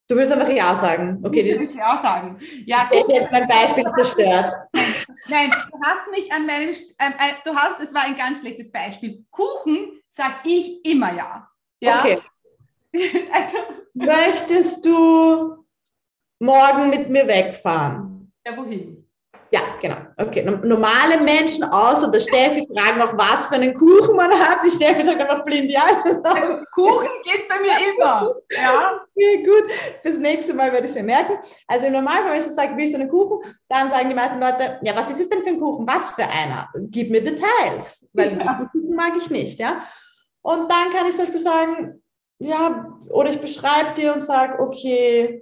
Du 0.08 0.16
willst 0.16 0.32
einfach 0.32 0.50
Ja 0.50 0.76
sagen. 0.76 1.20
Okay. 1.24 1.42
Ich 1.42 1.60
will 1.60 1.76
Ja 1.76 2.00
sagen. 2.02 2.38
Ja, 2.66 2.88
ich 2.92 3.00
hätte 3.00 3.12
jetzt 3.14 3.32
mein 3.32 3.48
Beispiel 3.48 3.86
zerstört. 3.96 4.54
Nein, 5.30 5.50
du 5.50 5.80
hast 5.84 6.12
mich 6.12 6.32
an 6.32 6.46
meinem, 6.46 6.70
ähm, 6.70 7.14
äh, 7.18 7.34
du 7.44 7.56
hast, 7.56 7.80
es 7.80 7.94
war 7.94 8.04
ein 8.04 8.16
ganz 8.16 8.40
schlechtes 8.42 8.72
Beispiel. 8.72 9.26
Kuchen 9.32 10.00
sage 10.08 10.36
ich 10.44 10.86
immer 10.86 11.14
Ja. 11.14 11.50
ja? 11.80 12.00
Okay. 12.00 12.22
also. 13.34 13.58
Möchtest 13.96 14.86
du 14.86 15.66
morgen 16.40 16.90
mit 16.90 17.10
mir 17.10 17.28
wegfahren? 17.28 18.32
Ja, 18.46 18.56
wohin? 18.56 19.05
Ja, 19.52 19.62
genau. 19.80 19.98
Okay. 20.18 20.44
Normale 20.44 21.22
Menschen 21.22 21.64
außer 21.64 22.10
der 22.10 22.20
Steffi 22.20 22.68
fragen 22.74 22.98
noch, 22.98 23.18
was 23.18 23.46
für 23.46 23.56
einen 23.56 23.74
Kuchen 23.78 24.16
man 24.16 24.32
hat. 24.32 24.60
Die 24.66 24.70
Steffi 24.70 25.04
sagt 25.04 25.22
einfach 25.22 25.46
blind 25.46 25.72
ja. 25.72 25.84
Also 26.24 26.64
Kuchen 26.74 27.08
geht 27.24 27.48
bei 27.48 27.60
mir 27.60 27.72
immer. 27.94 28.36
Ja. 28.52 29.02
Okay, 29.16 29.44
gut. 29.44 29.72
Fürs 30.02 30.18
nächste 30.18 30.54
Mal 30.54 30.72
werde 30.72 30.86
ich 30.86 30.92
es 30.92 30.96
mir 30.96 31.04
merken. 31.04 31.38
Also 31.68 31.88
im 31.88 31.94
Normalfall, 31.94 32.32
wenn 32.32 32.40
ich 32.40 32.46
sage, 32.48 32.76
willst 32.76 32.94
du 32.94 33.00
einen 33.00 33.10
Kuchen, 33.10 33.40
dann 33.70 33.90
sagen 33.90 34.10
die 34.10 34.16
meisten 34.16 34.40
Leute, 34.40 34.80
ja, 34.82 34.96
was 34.96 35.10
ist 35.12 35.22
es 35.22 35.30
denn 35.30 35.44
für 35.44 35.50
ein 35.50 35.60
Kuchen? 35.60 35.88
Was 35.88 36.12
für 36.12 36.26
einer? 36.28 36.68
Gib 36.90 37.12
mir 37.12 37.24
Details. 37.24 38.06
Weil 38.14 38.38
ja. 38.38 38.68
Kuchen 38.72 38.96
mag 38.96 39.14
ich 39.18 39.30
nicht, 39.30 39.60
ja. 39.60 39.82
Und 40.42 40.72
dann 40.72 40.92
kann 40.92 41.08
ich 41.08 41.16
zum 41.16 41.26
Beispiel 41.26 41.42
sagen, 41.42 42.04
ja, 42.40 42.94
oder 43.10 43.30
ich 43.30 43.40
beschreibe 43.40 43.94
dir 43.94 44.14
und 44.14 44.22
sage, 44.22 44.60
okay, 44.60 45.42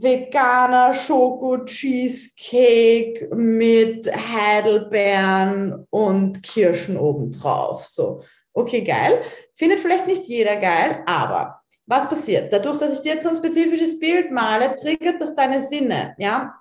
veganer 0.00 0.94
Schoko-Cheesecake 0.94 3.28
mit 3.34 4.06
Heidelbeeren 4.06 5.86
und 5.90 6.42
Kirschen 6.42 6.96
obendrauf. 6.96 7.86
So, 7.86 8.22
okay, 8.52 8.82
geil. 8.82 9.20
Findet 9.54 9.80
vielleicht 9.80 10.06
nicht 10.06 10.26
jeder 10.26 10.56
geil, 10.56 11.02
aber 11.06 11.60
was 11.86 12.08
passiert? 12.08 12.52
Dadurch, 12.52 12.78
dass 12.78 12.92
ich 12.94 13.00
dir 13.00 13.14
jetzt 13.14 13.24
so 13.24 13.30
ein 13.30 13.36
spezifisches 13.36 13.98
Bild 13.98 14.30
male, 14.30 14.76
triggert 14.76 15.20
das 15.20 15.34
deine 15.34 15.60
Sinne, 15.60 16.14
ja? 16.18 16.54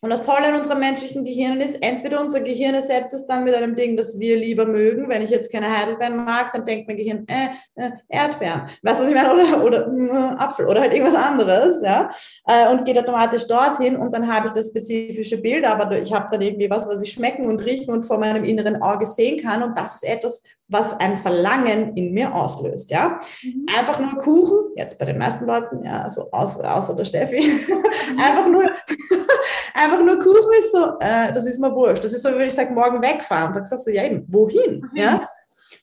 Und 0.00 0.10
das 0.10 0.22
Tolle 0.22 0.46
an 0.46 0.54
unserem 0.56 0.80
menschlichen 0.80 1.24
Gehirn 1.24 1.60
ist, 1.60 1.82
entweder 1.82 2.20
unser 2.20 2.40
Gehirn 2.40 2.74
ersetzt 2.74 3.14
es 3.14 3.26
dann 3.26 3.44
mit 3.44 3.54
einem 3.54 3.74
Ding, 3.74 3.96
das 3.96 4.18
wir 4.18 4.36
lieber 4.36 4.66
mögen. 4.66 5.08
Wenn 5.08 5.22
ich 5.22 5.30
jetzt 5.30 5.50
keine 5.50 5.74
Heidelbeeren 5.74 6.24
mag, 6.24 6.52
dann 6.52 6.64
denkt 6.64 6.86
mein 6.86 6.96
Gehirn, 6.96 7.26
äh, 7.28 7.48
äh 7.74 7.90
Erdbeeren. 8.08 8.62
Weißt 8.82 9.00
du, 9.00 9.04
was 9.04 9.10
ich 9.10 9.14
meine? 9.14 9.32
Oder, 9.32 9.64
oder 9.64 9.86
äh, 9.86 10.36
Apfel 10.36 10.66
oder 10.66 10.80
halt 10.80 10.92
irgendwas 10.92 11.14
anderes, 11.14 11.82
ja. 11.82 12.10
Äh, 12.46 12.70
und 12.70 12.84
geht 12.84 12.98
automatisch 12.98 13.46
dorthin 13.46 13.96
und 13.96 14.12
dann 14.12 14.32
habe 14.32 14.48
ich 14.48 14.52
das 14.52 14.68
spezifische 14.68 15.38
Bild, 15.38 15.66
aber 15.66 15.98
ich 15.98 16.12
habe 16.12 16.28
dann 16.30 16.40
irgendwie 16.40 16.70
was, 16.70 16.86
was 16.86 17.00
ich 17.00 17.12
schmecken 17.12 17.46
und 17.46 17.60
riechen 17.60 17.92
und 17.92 18.04
vor 18.04 18.18
meinem 18.18 18.44
inneren 18.44 18.82
Auge 18.82 19.06
sehen 19.06 19.42
kann. 19.42 19.62
Und 19.62 19.78
das 19.78 19.96
ist 19.96 20.04
etwas, 20.04 20.42
was 20.68 20.92
ein 20.98 21.16
Verlangen 21.16 21.96
in 21.96 22.12
mir 22.12 22.34
auslöst, 22.34 22.90
ja. 22.90 23.20
Mhm. 23.42 23.66
Einfach 23.76 24.00
nur 24.00 24.18
Kuchen, 24.20 24.72
jetzt 24.76 24.98
bei 24.98 25.04
den 25.04 25.18
meisten 25.18 25.46
Leuten, 25.46 25.84
ja, 25.84 26.02
also 26.02 26.30
außer, 26.32 26.76
außer 26.76 26.94
der 26.94 27.04
Steffi, 27.04 27.40
mhm. 27.40 28.18
einfach 28.18 28.48
nur, 28.48 28.64
einfach 29.74 30.02
nur 30.02 30.18
Kuchen 30.18 30.52
ist 30.58 30.72
so, 30.72 30.98
äh, 31.00 31.32
das 31.32 31.46
ist 31.46 31.60
mir 31.60 31.72
wurscht. 31.72 32.02
Das 32.02 32.12
ist 32.12 32.22
so, 32.22 32.30
wenn 32.30 32.48
ich 32.48 32.54
sage, 32.54 32.72
morgen 32.72 33.00
wegfahren, 33.00 33.54
sagst 33.54 33.72
du 33.72 33.78
so, 33.78 33.90
ja 33.90 34.04
eben, 34.04 34.24
wohin? 34.28 34.80
Mhm. 34.80 34.96
Ja? 34.96 35.28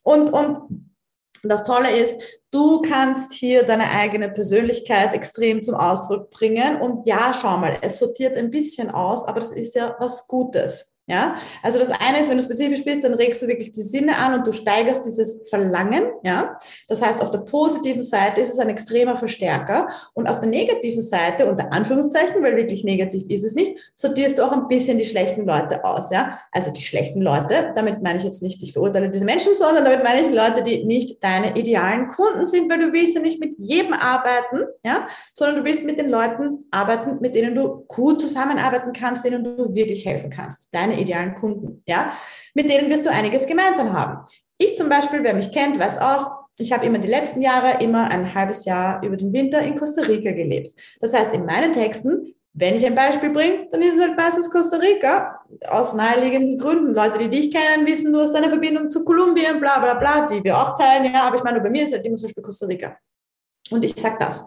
Und, 0.04 0.32
und 0.34 0.91
das 1.43 1.63
Tolle 1.63 1.91
ist, 1.91 2.41
du 2.52 2.82
kannst 2.82 3.34
hier 3.34 3.63
deine 3.63 3.91
eigene 3.91 4.30
Persönlichkeit 4.30 5.13
extrem 5.13 5.62
zum 5.62 5.76
Ausdruck 5.76 6.30
bringen. 6.30 6.80
Und 6.82 7.06
ja, 7.06 7.34
schau 7.34 7.58
mal, 7.58 7.78
es 7.82 8.00
sortiert 8.00 8.38
ein 8.38 8.50
bisschen 8.50 8.89
aus, 8.89 9.28
aber 9.28 9.41
das 9.41 9.52
ist 9.52 9.76
ja 9.76 9.96
was 10.00 10.28
Gutes. 10.28 10.93
Ja, 11.06 11.36
also 11.62 11.80
das 11.80 11.89
eine 11.89 12.22
ist, 12.22 12.30
wenn 12.30 12.38
du 12.38 12.44
spezifisch 12.44 12.86
bist, 12.86 13.04
dann 13.04 13.13
regst 13.13 13.42
du 13.42 13.48
wirklich 13.48 13.74
die 13.74 13.84
Sinne 13.84 14.16
an 14.18 14.36
und 14.36 14.48
du 14.48 14.54
steigerst 14.54 15.06
dieses 15.06 15.42
Verlangen. 15.50 16.06
Ja, 16.24 16.58
das 16.88 17.02
heißt, 17.02 17.22
auf 17.22 17.30
der 17.30 17.39
positiven 17.39 18.04
Seite 18.04 18.39
ist 18.39 18.54
es 18.54 18.60
ein 18.60 18.70
extremer 18.70 19.18
Verstärker 19.18 19.89
und 20.13 20.30
auf 20.30 20.39
der 20.39 20.48
negativen 20.48 21.02
Seite, 21.02 21.46
unter 21.46 21.74
Anführungszeichen, 21.74 22.42
weil 22.42 22.56
wirklich 22.56 22.86
negativ 22.86 23.30
ist 23.30 23.44
es 23.44 23.54
nicht, 23.54 23.92
sortierst 23.96 24.38
du 24.38 24.44
auch 24.44 24.54
ein 24.54 24.70
bisschen 24.70 24.98
die 24.98 25.04
schlechten 25.04 25.46
Leute 25.46 25.84
aus. 25.84 26.10
Ja, 26.10 26.39
also 26.54 26.72
die 26.72 26.82
schlechten 26.82 27.22
Leute, 27.22 27.74
damit 27.76 28.02
meine 28.02 28.20
ich 28.20 28.24
jetzt 28.24 28.42
nicht, 28.42 28.63
ich 28.63 28.72
verurteile 28.72 29.10
diese 29.10 29.26
Menschen, 29.26 29.54
sondern 29.54 29.84
damit 29.84 30.06
meine 30.06 30.22
ich 30.22 30.32
Leute, 30.32 30.63
die 30.63 30.86
nicht 30.86 31.22
deine 31.22 31.58
idealen 31.58 32.08
Kunden 32.08 32.46
sind, 32.46 32.72
weil 32.72 32.80
du 32.80 32.94
willst 32.94 33.16
ja 33.16 33.22
nicht 33.22 33.42
mit 33.42 33.56
jedem 33.58 33.94
arbeiten, 33.94 34.68
ja, 34.86 35.06
sondern 35.34 35.58
du 35.58 35.63
willst 35.66 35.84
mit 35.84 36.00
den 36.00 36.08
Leuten 36.08 36.66
arbeiten, 36.72 37.18
mit 37.20 37.36
denen 37.36 37.56
du 37.56 37.84
gut 37.89 38.22
zusammenarbeiten 38.22 38.94
kannst, 38.94 39.26
denen 39.26 39.44
du 39.44 39.76
wirklich 39.76 40.06
helfen 40.06 40.30
kannst. 40.30 40.74
Deine 40.74 40.93
deine 40.94 41.02
idealen 41.02 41.36
Kunden, 41.36 41.84
ja, 41.88 42.14
mit 42.54 42.70
denen 42.70 42.90
wirst 42.90 43.06
du 43.06 43.12
einiges 43.12 43.46
gemeinsam 43.48 43.94
haben. 43.94 44.26
Ich 44.58 44.78
zum 44.78 44.90
Beispiel, 44.90 45.24
wer 45.24 45.34
mich 45.34 45.52
kennt, 45.52 45.80
weiß 45.80 46.00
auch, 46.00 46.32
ich 46.58 46.72
habe 46.72 46.86
immer 46.86 47.00
die 47.00 47.08
letzten 47.08 47.42
Jahre 47.42 47.84
immer 47.84 48.12
ein 48.12 48.34
halbes 48.34 48.66
Jahr 48.66 49.04
über 49.04 49.18
den 49.18 49.34
Winter 49.34 49.62
in 49.62 49.78
Costa 49.78 50.04
Rica 50.04 50.32
gelebt. 50.32 50.74
Das 51.02 51.14
heißt, 51.14 51.34
in 51.34 51.46
meinen 51.46 51.74
Texten, 51.74 52.36
wenn 52.54 52.76
ich 52.76 52.86
ein 52.86 52.94
Beispiel 52.94 53.32
bringe, 53.32 53.68
dann 53.72 53.82
ist 53.82 53.96
es 53.96 54.02
halt 54.02 54.16
meistens 54.16 54.52
Costa 54.52 54.78
Rica, 54.78 55.40
aus 55.68 55.96
naheliegenden 55.96 56.60
Gründen. 56.60 56.94
Leute, 56.94 57.18
die 57.18 57.30
dich 57.30 57.52
kennen, 57.52 57.88
wissen, 57.88 58.14
du 58.14 58.20
hast 58.20 58.36
eine 58.36 58.50
Verbindung 58.50 58.92
zu 58.92 59.04
Kolumbien, 59.04 59.60
bla 59.60 59.80
bla 59.80 59.96
bla, 59.96 60.28
die 60.28 60.44
wir 60.44 60.56
auch 60.56 60.78
teilen, 60.78 61.12
ja, 61.12 61.24
aber 61.24 61.38
ich 61.38 61.44
meine, 61.44 61.60
bei 61.60 61.72
mir 61.72 61.88
ist 61.88 61.94
halt 61.94 62.06
immer 62.06 62.16
zum 62.16 62.28
Beispiel 62.28 62.44
Costa 62.44 62.68
Rica. 62.68 62.98
Und 63.72 63.84
ich 63.84 63.96
sage 63.96 64.18
das. 64.20 64.46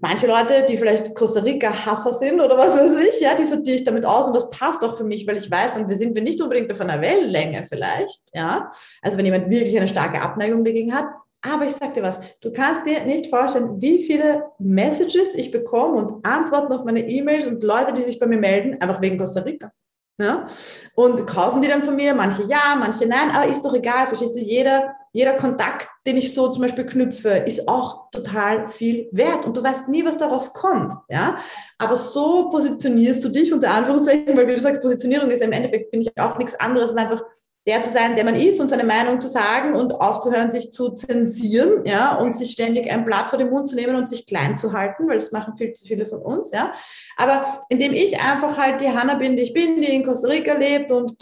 Manche 0.00 0.26
Leute, 0.26 0.66
die 0.68 0.76
vielleicht 0.76 1.14
Costa 1.14 1.40
Rica-Hasser 1.40 2.14
sind 2.14 2.40
oder 2.40 2.56
was 2.56 2.74
weiß 2.74 2.96
ich, 3.10 3.20
ja, 3.20 3.34
die 3.34 3.44
sortiere 3.44 3.76
ich 3.76 3.84
damit 3.84 4.04
aus 4.04 4.26
und 4.26 4.34
das 4.34 4.50
passt 4.50 4.82
auch 4.84 4.96
für 4.96 5.04
mich, 5.04 5.26
weil 5.26 5.36
ich 5.36 5.50
weiß, 5.50 5.74
dann 5.74 5.90
sind 5.90 6.14
wir 6.14 6.22
nicht 6.22 6.40
unbedingt 6.40 6.72
auf 6.72 6.80
einer 6.80 7.00
Wellenlänge 7.00 7.66
vielleicht, 7.68 8.22
ja. 8.34 8.70
Also 9.02 9.18
wenn 9.18 9.24
jemand 9.24 9.50
wirklich 9.50 9.76
eine 9.76 9.88
starke 9.88 10.20
Abneigung 10.20 10.64
dagegen 10.64 10.94
hat. 10.94 11.06
Aber 11.42 11.64
ich 11.64 11.72
sag 11.72 11.94
dir 11.94 12.02
was, 12.02 12.18
du 12.40 12.52
kannst 12.52 12.84
dir 12.84 13.02
nicht 13.04 13.28
vorstellen, 13.28 13.80
wie 13.80 14.04
viele 14.04 14.44
Messages 14.58 15.34
ich 15.34 15.50
bekomme 15.50 15.96
und 15.96 16.26
Antworten 16.26 16.72
auf 16.72 16.84
meine 16.84 17.06
E-Mails 17.08 17.46
und 17.46 17.62
Leute, 17.62 17.94
die 17.94 18.02
sich 18.02 18.18
bei 18.18 18.26
mir 18.26 18.38
melden, 18.38 18.76
einfach 18.80 19.00
wegen 19.00 19.16
Costa 19.16 19.40
Rica. 19.40 19.72
Ja? 20.20 20.46
Und 20.94 21.26
kaufen 21.26 21.62
die 21.62 21.68
dann 21.68 21.84
von 21.84 21.96
mir, 21.96 22.14
manche 22.14 22.44
ja, 22.44 22.76
manche 22.78 23.06
nein, 23.06 23.30
aber 23.30 23.46
ist 23.46 23.64
doch 23.64 23.74
egal, 23.74 24.06
verstehst 24.06 24.36
du, 24.36 24.40
jeder, 24.40 24.94
jeder 25.12 25.34
Kontakt, 25.34 25.88
den 26.06 26.18
ich 26.18 26.34
so 26.34 26.48
zum 26.48 26.62
Beispiel 26.62 26.84
knüpfe, 26.84 27.30
ist 27.30 27.66
auch 27.66 28.10
total 28.10 28.68
viel 28.68 29.08
wert 29.12 29.46
und 29.46 29.56
du 29.56 29.62
weißt 29.62 29.88
nie, 29.88 30.04
was 30.04 30.18
daraus 30.18 30.52
kommt, 30.52 30.94
ja. 31.08 31.36
Aber 31.78 31.96
so 31.96 32.50
positionierst 32.50 33.24
du 33.24 33.30
dich 33.30 33.52
unter 33.52 33.70
Anführungszeichen, 33.70 34.36
weil 34.36 34.46
wie 34.46 34.54
du 34.54 34.60
sagst, 34.60 34.82
Positionierung 34.82 35.30
ist 35.30 35.42
im 35.42 35.52
Endeffekt, 35.52 35.90
bin 35.90 36.02
ich 36.02 36.12
auch 36.20 36.36
nichts 36.36 36.54
anderes, 36.60 36.90
als 36.90 36.98
einfach 36.98 37.22
der 37.66 37.82
zu 37.82 37.90
sein, 37.90 38.16
der 38.16 38.24
man 38.24 38.36
ist 38.36 38.60
und 38.60 38.68
seine 38.68 38.84
Meinung 38.84 39.20
zu 39.20 39.28
sagen 39.28 39.74
und 39.74 39.92
aufzuhören, 39.92 40.50
sich 40.50 40.72
zu 40.72 40.90
zensieren, 40.90 41.84
ja, 41.84 42.14
und 42.16 42.34
sich 42.34 42.52
ständig 42.52 42.90
ein 42.90 43.04
Blatt 43.04 43.28
vor 43.28 43.38
den 43.38 43.50
Mund 43.50 43.68
zu 43.68 43.76
nehmen 43.76 43.96
und 43.96 44.08
sich 44.08 44.26
klein 44.26 44.56
zu 44.56 44.72
halten, 44.72 45.06
weil 45.08 45.18
das 45.18 45.30
machen 45.30 45.56
viel 45.56 45.72
zu 45.72 45.84
viele 45.84 46.06
von 46.06 46.20
uns, 46.20 46.50
ja. 46.52 46.72
Aber 47.16 47.62
indem 47.68 47.92
ich 47.92 48.20
einfach 48.20 48.56
halt 48.56 48.80
die 48.80 48.88
Hanna 48.88 49.14
bin, 49.14 49.36
die 49.36 49.42
ich 49.42 49.52
bin, 49.52 49.82
die 49.82 49.94
in 49.94 50.04
Costa 50.04 50.28
Rica 50.28 50.54
lebt 50.54 50.90
und 50.90 51.16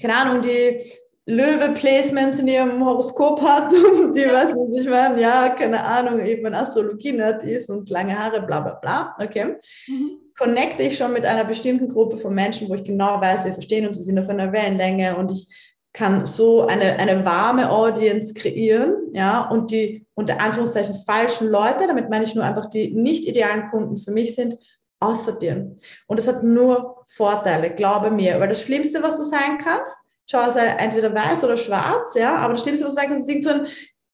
keine 0.00 0.16
Ahnung, 0.16 0.42
die 0.42 0.80
Löwe-Placements 1.30 2.38
in 2.38 2.48
ihrem 2.48 2.84
Horoskop 2.84 3.42
hat 3.42 3.72
und 4.00 4.14
die 4.14 4.26
weiß 4.26 4.52
nicht, 4.54 4.80
ich 4.80 4.88
meine, 4.88 5.20
ja, 5.20 5.48
keine 5.50 5.84
Ahnung, 5.84 6.20
eben 6.24 6.46
ein 6.46 6.54
Astrologie-Nerd 6.54 7.44
ist 7.44 7.70
und 7.70 7.88
lange 7.90 8.18
Haare, 8.18 8.42
bla 8.42 8.60
bla 8.60 8.74
bla, 8.74 9.16
okay. 9.18 9.56
Mhm 9.86 10.20
connecte 10.40 10.82
ich 10.82 10.96
schon 10.96 11.12
mit 11.12 11.26
einer 11.26 11.44
bestimmten 11.44 11.90
Gruppe 11.90 12.16
von 12.16 12.34
Menschen, 12.34 12.70
wo 12.70 12.74
ich 12.74 12.82
genau 12.82 13.20
weiß, 13.20 13.44
wir 13.44 13.52
verstehen 13.52 13.86
uns, 13.86 13.98
wir 13.98 14.02
sind 14.02 14.18
auf 14.18 14.30
einer 14.30 14.52
Wellenlänge 14.52 15.14
und 15.16 15.30
ich 15.30 15.46
kann 15.92 16.24
so 16.24 16.66
eine, 16.66 16.98
eine 16.98 17.26
warme 17.26 17.70
Audience 17.70 18.32
kreieren, 18.32 18.94
ja, 19.12 19.42
und 19.50 19.70
die 19.70 20.06
unter 20.14 20.40
Anführungszeichen 20.40 20.94
falschen 21.04 21.48
Leute, 21.48 21.86
damit 21.86 22.08
meine 22.08 22.24
ich 22.24 22.34
nur 22.34 22.44
einfach 22.44 22.70
die 22.70 22.90
nicht 22.94 23.26
idealen 23.26 23.68
Kunden 23.70 23.98
für 23.98 24.12
mich 24.12 24.34
sind, 24.34 24.56
aussortieren. 24.98 25.76
Und 26.06 26.18
es 26.18 26.26
hat 26.26 26.42
nur 26.42 27.04
Vorteile, 27.06 27.70
glaube 27.70 28.10
mir, 28.10 28.40
weil 28.40 28.48
das 28.48 28.62
Schlimmste, 28.62 29.02
was 29.02 29.18
du 29.18 29.24
sein 29.24 29.58
kannst, 29.62 29.94
schau, 30.30 30.50
sei 30.50 30.66
entweder 30.66 31.14
weiß 31.14 31.44
oder 31.44 31.56
schwarz, 31.56 32.14
ja, 32.14 32.36
aber 32.36 32.54
das 32.54 32.62
Schlimmste, 32.62 32.86
was 32.86 32.92
du 32.92 33.00
sagen 33.00 33.12
kannst, 33.12 33.28
ist 33.28 33.42
so 33.42 33.50
ein 33.50 33.66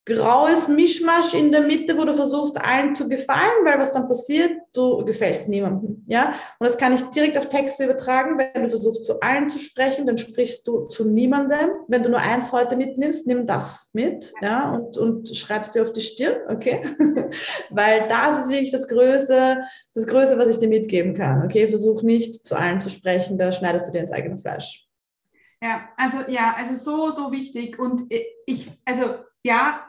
graues 0.07 0.69
Mischmasch 0.69 1.35
in 1.35 1.51
der 1.51 1.63
Mitte, 1.63 1.99
wo 1.99 2.05
du 2.05 2.15
versuchst, 2.15 2.57
allen 2.65 2.95
zu 2.95 3.09
gefallen, 3.09 3.65
weil 3.65 3.77
was 3.81 3.91
dann 3.91 4.07
passiert, 4.07 4.53
du 4.73 5.05
gefällst 5.05 5.49
niemandem, 5.49 6.05
ja. 6.07 6.33
Und 6.61 6.71
das 6.71 6.77
kann 6.77 6.93
ich 6.93 7.01
direkt 7.11 7.37
auf 7.37 7.49
Texte 7.49 7.85
übertragen. 7.85 8.39
Wenn 8.39 8.63
du 8.63 8.69
versuchst, 8.69 9.05
zu 9.05 9.21
allen 9.21 9.49
zu 9.49 9.59
sprechen, 9.59 10.07
dann 10.07 10.17
sprichst 10.17 10.67
du 10.69 10.87
zu 10.87 11.05
niemandem. 11.05 11.71
Wenn 11.89 12.05
du 12.05 12.11
nur 12.11 12.21
eins 12.21 12.53
heute 12.53 12.77
mitnimmst, 12.77 13.27
nimm 13.27 13.49
das 13.49 13.91
mit, 13.93 14.33
ja, 14.41 14.71
und, 14.71 14.97
und 14.97 15.37
schreibst 15.37 15.75
dir 15.75 15.83
auf 15.83 15.93
die 15.93 16.03
Stirn, 16.03 16.37
okay? 16.49 16.81
weil 17.71 18.07
das 18.09 18.45
ist 18.45 18.49
wirklich 18.49 18.71
das 18.71 18.87
Größte, 18.87 19.63
das 19.93 20.07
Größte, 20.07 20.39
was 20.39 20.47
ich 20.47 20.59
dir 20.59 20.69
mitgeben 20.69 21.15
kann, 21.15 21.43
okay? 21.45 21.69
Versuch 21.69 22.03
nicht 22.03 22.47
zu 22.47 22.55
allen 22.55 22.79
zu 22.79 22.91
sprechen, 22.91 23.39
da 23.39 23.51
schneidest 23.51 23.89
du 23.89 23.93
dir 23.93 24.01
ins 24.01 24.13
eigene 24.13 24.39
Fleisch. 24.39 24.86
Ja, 25.63 25.89
also 25.97 26.19
ja, 26.29 26.55
also 26.57 26.75
so, 26.75 27.11
so 27.11 27.33
wichtig. 27.33 27.79
Und 27.79 28.03
ich, 28.47 28.71
also 28.85 29.25
ja, 29.43 29.87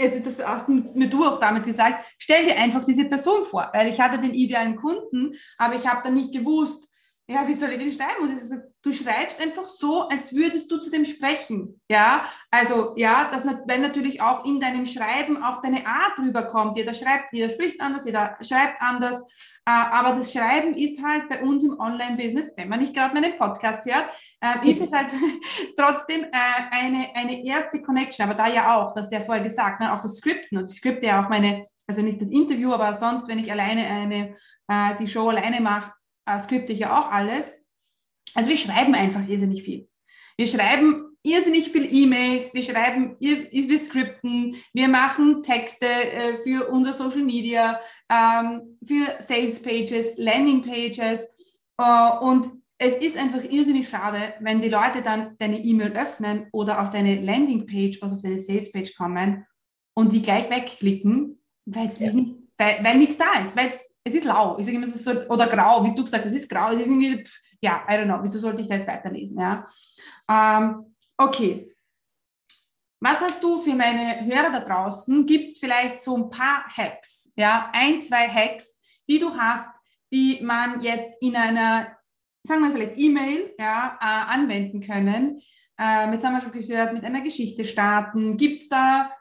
also 0.00 0.20
das 0.20 0.44
hast 0.46 0.68
mir 0.68 1.08
du 1.08 1.24
auch 1.24 1.40
damals 1.40 1.66
gesagt, 1.66 2.04
stell 2.18 2.44
dir 2.44 2.56
einfach 2.56 2.84
diese 2.84 3.06
Person 3.06 3.44
vor, 3.44 3.68
weil 3.72 3.88
ich 3.88 4.00
hatte 4.00 4.20
den 4.20 4.34
idealen 4.34 4.76
Kunden, 4.76 5.34
aber 5.56 5.74
ich 5.74 5.86
habe 5.86 6.02
dann 6.04 6.14
nicht 6.14 6.32
gewusst, 6.32 6.88
ja, 7.30 7.46
wie 7.46 7.52
soll 7.52 7.70
ich 7.70 7.78
den 7.78 7.92
schreiben? 7.92 8.22
Und 8.22 8.30
ist, 8.30 8.54
du 8.80 8.90
schreibst 8.90 9.38
einfach 9.38 9.68
so, 9.68 10.08
als 10.08 10.34
würdest 10.34 10.70
du 10.70 10.78
zu 10.78 10.90
dem 10.90 11.04
sprechen. 11.04 11.78
Ja, 11.90 12.24
also 12.50 12.94
ja, 12.96 13.30
dass 13.30 13.44
wenn 13.66 13.82
natürlich 13.82 14.22
auch 14.22 14.46
in 14.46 14.60
deinem 14.60 14.86
Schreiben 14.86 15.42
auch 15.42 15.60
deine 15.60 15.86
Art 15.86 16.18
rüberkommt. 16.18 16.78
Jeder 16.78 16.94
schreibt, 16.94 17.32
jeder 17.32 17.50
spricht 17.50 17.82
anders, 17.82 18.06
jeder 18.06 18.34
schreibt 18.40 18.80
anders. 18.80 19.22
Äh, 19.68 19.70
aber 19.70 20.16
das 20.16 20.32
Schreiben 20.32 20.74
ist 20.74 20.98
halt 21.04 21.28
bei 21.28 21.42
uns 21.42 21.62
im 21.62 21.78
Online-Business, 21.78 22.54
wenn 22.56 22.70
man 22.70 22.80
nicht 22.80 22.94
gerade 22.94 23.12
meinen 23.12 23.36
Podcast 23.36 23.84
hört, 23.84 24.08
äh, 24.40 24.70
ist 24.70 24.80
es 24.80 24.90
halt 24.90 25.10
trotzdem 25.76 26.24
äh, 26.24 26.28
eine, 26.70 27.08
eine 27.14 27.44
erste 27.44 27.82
Connection. 27.82 28.24
Aber 28.24 28.34
da 28.34 28.48
ja 28.48 28.74
auch, 28.74 28.94
das 28.94 29.10
ja 29.10 29.20
vorher 29.20 29.44
gesagt, 29.44 29.80
ne, 29.80 29.92
auch 29.92 30.00
das 30.00 30.16
Skripten 30.16 30.56
und 30.56 30.70
ich 30.70 30.76
skripte 30.76 31.06
ja 31.06 31.22
auch 31.22 31.28
meine, 31.28 31.66
also 31.86 32.00
nicht 32.00 32.18
das 32.18 32.30
Interview, 32.30 32.72
aber 32.72 32.94
sonst, 32.94 33.28
wenn 33.28 33.38
ich 33.38 33.52
alleine 33.52 33.86
eine, 33.86 34.36
die 35.00 35.08
Show 35.08 35.30
alleine 35.30 35.62
mache, 35.62 35.92
skripte 36.40 36.74
ich 36.74 36.80
ja 36.80 36.98
auch 36.98 37.10
alles. 37.10 37.54
Also 38.34 38.50
wir 38.50 38.56
schreiben 38.58 38.94
einfach 38.94 39.26
irrsinnig 39.26 39.62
viel. 39.62 39.88
Wir 40.36 40.46
schreiben 40.46 41.07
irrsinnig 41.28 41.70
viel 41.70 41.92
E-Mails, 41.92 42.54
wir 42.54 42.62
schreiben, 42.62 43.16
wir 43.18 43.78
skripten, 43.78 44.56
wir 44.72 44.88
machen 44.88 45.42
Texte 45.42 45.86
äh, 45.86 46.38
für 46.42 46.68
unser 46.68 46.92
Social 46.92 47.22
Media, 47.22 47.80
ähm, 48.10 48.78
für 48.84 49.16
Sales 49.20 49.60
Pages, 49.62 50.06
Landing 50.16 50.62
Pages 50.62 51.26
äh, 51.78 52.18
und 52.20 52.48
es 52.78 52.96
ist 52.96 53.16
einfach 53.16 53.42
irrsinnig 53.42 53.88
schade, 53.88 54.34
wenn 54.40 54.60
die 54.60 54.68
Leute 54.68 55.02
dann 55.02 55.36
deine 55.38 55.58
E-Mail 55.58 55.92
öffnen 55.92 56.46
oder 56.52 56.80
auf 56.80 56.90
deine 56.90 57.20
Landing 57.20 57.66
Page 57.66 58.00
oder 58.02 58.12
auf 58.12 58.22
deine 58.22 58.38
Sales 58.38 58.70
Page 58.70 58.94
kommen 58.96 59.44
und 59.94 60.12
die 60.12 60.22
gleich 60.22 60.48
wegklicken, 60.48 61.42
weil, 61.64 61.90
ja. 61.98 62.12
nicht, 62.12 62.36
weil, 62.56 62.84
weil 62.84 62.98
nichts 62.98 63.18
da 63.18 63.42
ist, 63.42 63.56
weil 63.56 63.68
es, 63.68 63.80
es 64.04 64.14
ist 64.14 64.24
lau. 64.24 64.56
Ich 64.58 64.64
sage 64.64 64.76
immer, 64.76 64.86
es 64.86 64.94
ist 64.94 65.04
so, 65.04 65.10
oder 65.28 65.48
grau, 65.48 65.84
wie 65.84 65.94
du 65.94 66.04
gesagt 66.04 66.24
hast, 66.24 66.32
es 66.32 66.42
ist 66.42 66.48
grau, 66.48 66.70
es 66.70 66.80
ist 66.80 66.86
irgendwie, 66.86 67.24
ja, 67.60 67.84
I 67.88 67.94
don't 67.94 68.04
know, 68.04 68.18
wieso 68.22 68.38
sollte 68.38 68.62
ich 68.62 68.68
da 68.68 68.76
jetzt 68.76 68.86
weiterlesen, 68.86 69.40
ja. 69.40 69.66
Ähm, 70.30 70.94
Okay. 71.20 71.74
Was 73.00 73.20
hast 73.20 73.42
du 73.42 73.58
für 73.58 73.74
meine 73.74 74.24
Hörer 74.24 74.52
da 74.52 74.60
draußen? 74.60 75.26
Gibt 75.26 75.48
es 75.48 75.58
vielleicht 75.58 76.00
so 76.00 76.16
ein 76.16 76.30
paar 76.30 76.64
Hacks, 76.76 77.32
ja, 77.36 77.70
ein, 77.72 78.02
zwei 78.02 78.28
Hacks, 78.28 78.76
die 79.08 79.18
du 79.18 79.36
hast, 79.36 79.76
die 80.12 80.40
man 80.42 80.80
jetzt 80.80 81.20
in 81.20 81.36
einer, 81.36 81.96
sagen 82.44 82.62
wir 82.62 82.70
vielleicht 82.70 82.98
E-Mail, 82.98 83.54
ja, 83.58 83.98
äh, 84.00 84.32
anwenden 84.34 84.80
können? 84.80 85.40
Äh, 85.76 86.12
jetzt 86.12 86.24
haben 86.24 86.34
wir 86.34 86.40
schon 86.40 86.52
gehört, 86.52 86.92
mit 86.92 87.04
einer 87.04 87.20
Geschichte 87.20 87.64
starten. 87.64 88.36
Gibt 88.36 88.60
es 88.60 88.68
da 88.68 89.12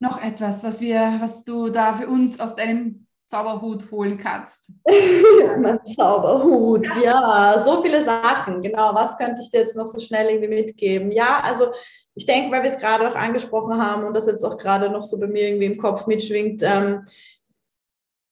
noch 0.00 0.20
etwas, 0.22 0.64
was 0.64 0.80
wir, 0.80 1.16
was 1.20 1.44
du 1.44 1.68
da 1.68 1.94
für 1.94 2.08
uns 2.08 2.40
aus 2.40 2.56
deinem 2.56 3.06
Zauberhut 3.32 3.90
holen 3.90 4.18
kannst. 4.18 4.72
mein 5.58 5.80
Zauberhut, 5.86 6.86
ja, 7.02 7.58
so 7.58 7.82
viele 7.82 8.02
Sachen. 8.02 8.60
Genau, 8.60 8.94
was 8.94 9.16
könnte 9.16 9.40
ich 9.40 9.50
dir 9.50 9.60
jetzt 9.60 9.74
noch 9.74 9.86
so 9.86 9.98
schnell 9.98 10.28
irgendwie 10.28 10.48
mitgeben? 10.48 11.10
Ja, 11.10 11.40
also 11.42 11.68
ich 12.14 12.26
denke, 12.26 12.54
weil 12.54 12.62
wir 12.62 12.68
es 12.68 12.78
gerade 12.78 13.08
auch 13.08 13.14
angesprochen 13.14 13.82
haben 13.82 14.04
und 14.04 14.14
das 14.14 14.26
jetzt 14.26 14.44
auch 14.44 14.58
gerade 14.58 14.90
noch 14.90 15.02
so 15.02 15.18
bei 15.18 15.28
mir 15.28 15.48
irgendwie 15.48 15.64
im 15.64 15.78
Kopf 15.78 16.06
mitschwingt, 16.06 16.62
ähm, 16.62 17.06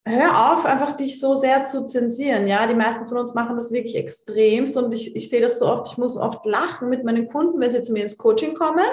hör 0.06 0.52
auf, 0.52 0.64
einfach 0.64 0.92
dich 0.92 1.20
so 1.20 1.36
sehr 1.36 1.66
zu 1.66 1.84
zensieren. 1.84 2.46
Ja, 2.46 2.66
die 2.66 2.74
meisten 2.74 3.06
von 3.06 3.18
uns 3.18 3.34
machen 3.34 3.56
das 3.56 3.70
wirklich 3.70 3.96
extremst 3.96 4.76
und 4.76 4.92
ich, 4.94 5.14
ich 5.14 5.28
sehe 5.28 5.42
das 5.42 5.58
so 5.58 5.66
oft, 5.66 5.92
ich 5.92 5.98
muss 5.98 6.16
oft 6.16 6.44
lachen 6.46 6.88
mit 6.88 7.04
meinen 7.04 7.28
Kunden, 7.28 7.60
wenn 7.60 7.70
sie 7.70 7.82
zu 7.82 7.92
mir 7.92 8.02
ins 8.02 8.16
Coaching 8.16 8.54
kommen 8.54 8.84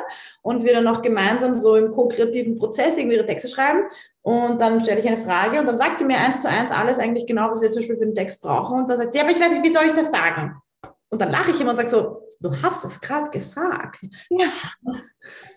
und 0.41 0.63
wir 0.63 0.73
dann 0.73 0.83
noch 0.83 1.01
gemeinsam 1.01 1.59
so 1.59 1.75
im 1.75 1.91
ko-kreativen 1.91 2.57
Prozess 2.57 2.97
irgendwie 2.97 3.15
ihre 3.15 3.25
Texte 3.25 3.47
schreiben 3.47 3.83
und 4.21 4.61
dann 4.61 4.81
stelle 4.81 4.99
ich 4.99 5.07
eine 5.07 5.23
Frage 5.23 5.59
und 5.59 5.65
dann 5.65 5.77
sagt 5.77 6.01
die 6.01 6.05
mir 6.05 6.17
eins 6.17 6.41
zu 6.41 6.49
eins 6.49 6.71
alles 6.71 6.99
eigentlich 6.99 7.25
genau, 7.25 7.49
was 7.49 7.61
wir 7.61 7.71
zum 7.71 7.81
Beispiel 7.81 7.97
für 7.97 8.05
den 8.05 8.15
Text 8.15 8.41
brauchen 8.41 8.81
und 8.81 8.89
dann 8.89 8.97
sagt 8.97 9.13
sie, 9.13 9.19
ja, 9.19 9.23
aber 9.23 9.33
ich 9.33 9.39
weiß 9.39 9.51
nicht, 9.51 9.63
wie 9.63 9.73
soll 9.73 9.85
ich 9.85 9.93
das 9.93 10.11
sagen? 10.11 10.61
Und 11.09 11.21
dann 11.21 11.31
lache 11.31 11.51
ich 11.51 11.61
immer 11.61 11.69
und 11.69 11.77
sage 11.77 11.87
so, 11.87 12.26
du 12.39 12.61
hast 12.61 12.85
es 12.85 12.99
gerade 12.99 13.29
gesagt. 13.29 13.99
Ja. 14.29 14.47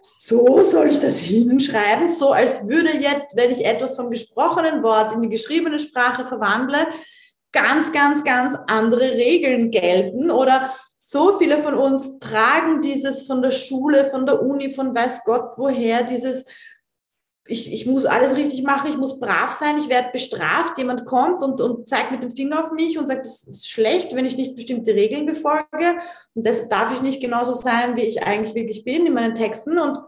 So 0.00 0.62
soll 0.62 0.88
ich 0.88 1.00
das 1.00 1.18
hinschreiben, 1.18 2.08
so 2.08 2.32
als 2.32 2.66
würde 2.66 2.96
jetzt, 2.96 3.36
wenn 3.36 3.50
ich 3.50 3.64
etwas 3.64 3.96
vom 3.96 4.10
gesprochenen 4.10 4.82
Wort 4.82 5.12
in 5.12 5.22
die 5.22 5.28
geschriebene 5.28 5.78
Sprache 5.78 6.24
verwandle, 6.24 6.88
ganz, 7.52 7.92
ganz, 7.92 8.24
ganz 8.24 8.56
andere 8.68 9.12
Regeln 9.12 9.70
gelten 9.70 10.30
oder 10.30 10.72
so 10.98 11.38
viele 11.38 11.62
von 11.62 11.74
uns 11.74 12.20
tragen 12.20 12.80
dieses 12.82 13.22
von 13.26 13.42
der 13.42 13.50
Schule, 13.50 14.08
von 14.10 14.26
der 14.26 14.42
Uni, 14.42 14.72
von 14.72 14.94
weiß 14.94 15.24
Gott 15.24 15.54
woher, 15.56 16.04
dieses 16.04 16.44
ich, 17.46 17.72
ich 17.72 17.86
muss 17.86 18.04
alles 18.04 18.36
richtig 18.36 18.62
machen, 18.62 18.90
ich 18.90 18.96
muss 18.96 19.18
brav 19.18 19.52
sein, 19.52 19.78
ich 19.78 19.88
werde 19.88 20.10
bestraft. 20.12 20.78
Jemand 20.78 21.04
kommt 21.04 21.42
und, 21.42 21.60
und 21.60 21.88
zeigt 21.88 22.12
mit 22.12 22.22
dem 22.22 22.30
Finger 22.30 22.60
auf 22.60 22.72
mich 22.72 22.98
und 22.98 23.06
sagt, 23.06 23.24
das 23.24 23.42
ist 23.42 23.68
schlecht, 23.68 24.14
wenn 24.14 24.24
ich 24.24 24.36
nicht 24.36 24.54
bestimmte 24.54 24.94
Regeln 24.94 25.26
befolge. 25.26 25.96
Und 26.34 26.46
deshalb 26.46 26.70
darf 26.70 26.92
ich 26.94 27.02
nicht 27.02 27.20
genauso 27.20 27.52
sein, 27.52 27.96
wie 27.96 28.02
ich 28.02 28.24
eigentlich 28.24 28.54
wirklich 28.54 28.84
bin 28.84 29.06
in 29.06 29.14
meinen 29.14 29.34
Texten. 29.34 29.78
Und 29.78 29.98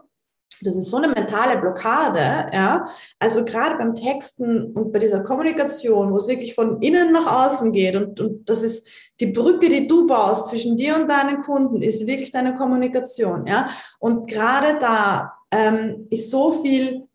das 0.61 0.77
ist 0.77 0.89
so 0.89 0.97
eine 0.97 1.09
mentale 1.09 1.59
Blockade, 1.59 2.49
ja. 2.53 2.85
Also 3.19 3.43
gerade 3.43 3.75
beim 3.77 3.95
Texten 3.95 4.71
und 4.71 4.93
bei 4.93 4.99
dieser 4.99 5.21
Kommunikation, 5.21 6.11
wo 6.11 6.17
es 6.17 6.27
wirklich 6.27 6.55
von 6.55 6.81
innen 6.81 7.11
nach 7.11 7.51
außen 7.51 7.71
geht 7.71 7.95
und, 7.95 8.19
und 8.21 8.49
das 8.49 8.61
ist 8.61 8.87
die 9.19 9.27
Brücke, 9.27 9.67
die 9.67 9.87
du 9.87 10.07
baust 10.07 10.49
zwischen 10.49 10.77
dir 10.77 10.95
und 10.95 11.09
deinen 11.09 11.41
Kunden, 11.41 11.81
ist 11.81 12.07
wirklich 12.07 12.31
deine 12.31 12.55
Kommunikation, 12.55 13.45
ja. 13.47 13.67
Und 13.99 14.27
gerade 14.27 14.79
da 14.79 15.33
ähm, 15.51 16.07
ist 16.09 16.29
so 16.29 16.63
viel 16.63 17.07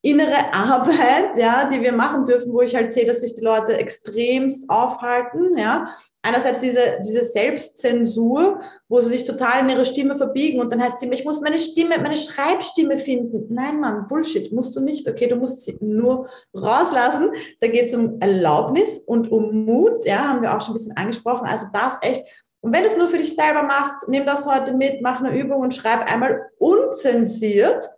innere 0.00 0.52
Arbeit, 0.52 1.36
ja, 1.36 1.68
die 1.68 1.80
wir 1.80 1.92
machen 1.92 2.24
dürfen, 2.24 2.52
wo 2.52 2.60
ich 2.60 2.76
halt 2.76 2.92
sehe, 2.92 3.04
dass 3.04 3.20
sich 3.20 3.34
die 3.34 3.40
Leute 3.40 3.76
extremst 3.76 4.70
aufhalten, 4.70 5.56
ja. 5.58 5.88
Einerseits 6.22 6.60
diese, 6.60 7.00
diese 7.04 7.24
Selbstzensur, 7.24 8.60
wo 8.88 9.00
sie 9.00 9.10
sich 9.10 9.24
total 9.24 9.60
in 9.60 9.70
ihre 9.70 9.86
Stimme 9.86 10.16
verbiegen 10.16 10.60
und 10.60 10.70
dann 10.70 10.82
heißt 10.82 11.00
sie, 11.00 11.08
ich 11.08 11.24
muss 11.24 11.40
meine 11.40 11.58
Stimme, 11.58 11.98
meine 11.98 12.16
Schreibstimme 12.16 12.98
finden. 12.98 13.52
Nein, 13.52 13.80
Mann, 13.80 14.06
Bullshit, 14.08 14.52
musst 14.52 14.76
du 14.76 14.80
nicht. 14.80 15.08
Okay, 15.08 15.26
du 15.26 15.36
musst 15.36 15.62
sie 15.62 15.76
nur 15.80 16.28
rauslassen. 16.54 17.30
Da 17.60 17.66
geht 17.66 17.88
es 17.88 17.94
um 17.94 18.20
Erlaubnis 18.20 18.98
und 18.98 19.32
um 19.32 19.64
Mut, 19.64 20.04
ja, 20.04 20.28
haben 20.28 20.42
wir 20.42 20.54
auch 20.54 20.60
schon 20.60 20.74
ein 20.74 20.78
bisschen 20.78 20.96
angesprochen. 20.96 21.46
Also 21.46 21.66
das 21.72 21.94
echt. 22.02 22.24
Und 22.60 22.72
wenn 22.74 22.82
du 22.82 22.88
es 22.88 22.96
nur 22.96 23.08
für 23.08 23.18
dich 23.18 23.34
selber 23.34 23.62
machst, 23.62 24.08
nimm 24.08 24.26
das 24.26 24.44
heute 24.44 24.74
mit, 24.74 25.00
mach 25.00 25.20
eine 25.20 25.36
Übung 25.36 25.60
und 25.60 25.74
schreib 25.74 26.12
einmal 26.12 26.50
unzensiert 26.58 27.88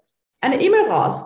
eine 0.41 0.61
E-Mail 0.61 0.85
raus 0.85 1.25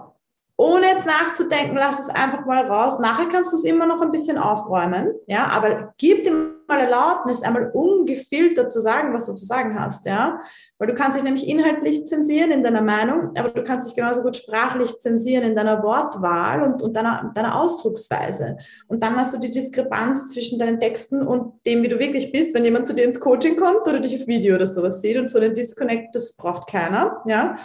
ohne 0.56 0.86
jetzt 0.86 1.06
nachzudenken, 1.06 1.76
lass 1.76 1.98
es 1.98 2.08
einfach 2.08 2.46
mal 2.46 2.64
raus. 2.64 3.00
Nachher 3.00 3.28
kannst 3.28 3.52
du 3.52 3.56
es 3.56 3.64
immer 3.64 3.86
noch 3.86 4.00
ein 4.00 4.12
bisschen 4.12 4.38
aufräumen, 4.38 5.12
ja, 5.26 5.48
aber 5.48 5.92
gib 5.98 6.22
dir 6.22 6.54
mal 6.66 6.80
Erlaubnis, 6.80 7.42
einmal 7.42 7.70
ungefiltert 7.72 8.72
zu 8.72 8.80
sagen, 8.80 9.12
was 9.12 9.26
du 9.26 9.34
zu 9.34 9.44
sagen 9.44 9.78
hast, 9.78 10.06
ja, 10.06 10.40
weil 10.78 10.88
du 10.88 10.94
kannst 10.94 11.16
dich 11.16 11.24
nämlich 11.24 11.46
inhaltlich 11.48 12.06
zensieren 12.06 12.52
in 12.52 12.62
deiner 12.62 12.82
Meinung, 12.82 13.32
aber 13.36 13.50
du 13.50 13.64
kannst 13.64 13.88
dich 13.88 13.96
genauso 13.96 14.22
gut 14.22 14.36
sprachlich 14.36 14.98
zensieren 15.00 15.44
in 15.44 15.56
deiner 15.56 15.82
Wortwahl 15.82 16.62
und, 16.62 16.82
und 16.82 16.94
deiner, 16.94 17.32
deiner 17.34 17.60
Ausdrucksweise. 17.60 18.56
Und 18.86 19.02
dann 19.02 19.16
hast 19.16 19.34
du 19.34 19.38
die 19.38 19.50
Diskrepanz 19.50 20.32
zwischen 20.32 20.58
deinen 20.58 20.80
Texten 20.80 21.26
und 21.26 21.66
dem, 21.66 21.82
wie 21.82 21.88
du 21.88 21.98
wirklich 21.98 22.32
bist, 22.32 22.54
wenn 22.54 22.64
jemand 22.64 22.86
zu 22.86 22.94
dir 22.94 23.04
ins 23.04 23.20
Coaching 23.20 23.56
kommt 23.56 23.86
oder 23.86 23.98
dich 23.98 24.20
auf 24.20 24.26
Video 24.26 24.54
oder 24.54 24.66
sowas 24.66 25.00
sieht 25.00 25.18
und 25.18 25.28
so 25.28 25.38
einen 25.38 25.54
Disconnect, 25.54 26.14
das 26.14 26.34
braucht 26.34 26.68
keiner, 26.68 27.22
ja. 27.26 27.56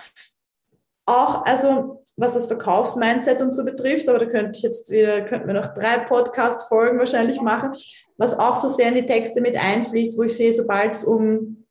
Auch, 1.05 1.45
also 1.45 2.03
was 2.20 2.34
das 2.34 2.47
Verkaufsmindset 2.47 3.41
und 3.41 3.53
so 3.53 3.63
betrifft, 3.63 4.09
aber 4.09 4.20
da 4.20 4.26
könnte 4.26 4.57
ich 4.57 4.63
jetzt 4.63 4.91
wieder, 4.91 5.22
könnten 5.22 5.47
wir 5.47 5.53
noch 5.53 5.74
drei 5.74 5.99
Podcast-Folgen 5.99 6.99
wahrscheinlich 6.99 7.39
machen, 7.41 7.76
was 8.17 8.38
auch 8.38 8.61
so 8.61 8.67
sehr 8.67 8.89
in 8.89 8.95
die 8.95 9.05
Texte 9.05 9.39
mit 9.39 9.55
einfließt, 9.55 10.17
wo 10.17 10.24
ich 10.24 10.36
sehe, 10.36 10.51
sobald 10.51 10.95
es 10.95 11.05
um 11.05 11.65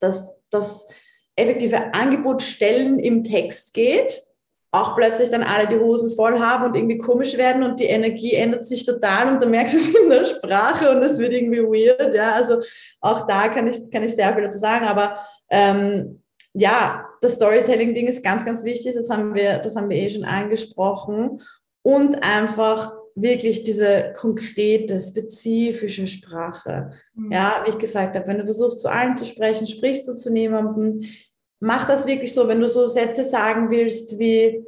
das, 0.00 0.32
das 0.50 0.84
effektive 1.36 1.94
Angebot 1.94 2.42
stellen 2.42 2.98
im 2.98 3.22
Text 3.22 3.72
geht, 3.72 4.22
auch 4.72 4.96
plötzlich 4.96 5.30
dann 5.30 5.44
alle 5.44 5.68
die 5.68 5.78
Hosen 5.78 6.14
voll 6.14 6.40
haben 6.40 6.64
und 6.64 6.76
irgendwie 6.76 6.98
komisch 6.98 7.36
werden 7.36 7.62
und 7.62 7.78
die 7.78 7.86
Energie 7.86 8.34
ändert 8.34 8.64
sich 8.66 8.84
total 8.84 9.32
und 9.32 9.40
dann 9.40 9.50
merkst 9.50 9.74
du 9.74 9.78
es 9.78 9.88
in 10.02 10.10
der 10.10 10.24
Sprache 10.24 10.90
und 10.90 11.02
es 11.02 11.18
wird 11.18 11.32
irgendwie 11.32 11.62
weird, 11.62 12.14
ja, 12.14 12.32
also 12.32 12.60
auch 13.00 13.26
da 13.26 13.48
kann 13.48 13.68
ich, 13.68 13.90
kann 13.92 14.02
ich 14.02 14.14
sehr 14.14 14.34
viel 14.34 14.42
dazu 14.42 14.58
sagen, 14.58 14.86
aber 14.86 15.16
ähm, 15.50 16.20
ja, 16.52 17.06
das 17.20 17.34
Storytelling-Ding 17.34 18.06
ist 18.06 18.22
ganz, 18.22 18.44
ganz 18.44 18.64
wichtig. 18.64 18.94
Das 18.94 19.08
haben 19.08 19.34
wir, 19.34 19.58
das 19.58 19.76
haben 19.76 19.88
wir 19.88 19.96
eh 19.96 20.10
schon 20.10 20.24
angesprochen. 20.24 21.40
Und 21.82 22.22
einfach 22.22 22.94
wirklich 23.14 23.62
diese 23.62 24.12
konkrete, 24.16 25.00
spezifische 25.00 26.06
Sprache. 26.06 26.92
Mhm. 27.14 27.32
Ja, 27.32 27.62
wie 27.64 27.70
ich 27.70 27.78
gesagt 27.78 28.16
habe, 28.16 28.26
wenn 28.26 28.38
du 28.38 28.44
versuchst, 28.44 28.80
zu 28.80 28.88
allen 28.88 29.16
zu 29.16 29.24
sprechen, 29.24 29.66
sprichst 29.66 30.06
du 30.08 30.14
zu 30.14 30.30
niemandem. 30.30 31.04
Mach 31.60 31.86
das 31.86 32.06
wirklich 32.06 32.32
so, 32.32 32.46
wenn 32.46 32.60
du 32.60 32.68
so 32.68 32.86
Sätze 32.86 33.24
sagen 33.24 33.70
willst 33.70 34.18
wie, 34.18 34.64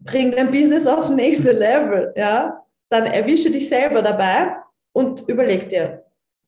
bring 0.00 0.32
dein 0.32 0.50
Business 0.50 0.86
auf 0.86 1.08
nächste 1.08 1.52
Level, 1.52 2.12
ja, 2.16 2.62
dann 2.90 3.06
erwische 3.06 3.50
dich 3.50 3.68
selber 3.68 4.02
dabei 4.02 4.54
und 4.92 5.26
überleg 5.28 5.68
dir, 5.70 6.03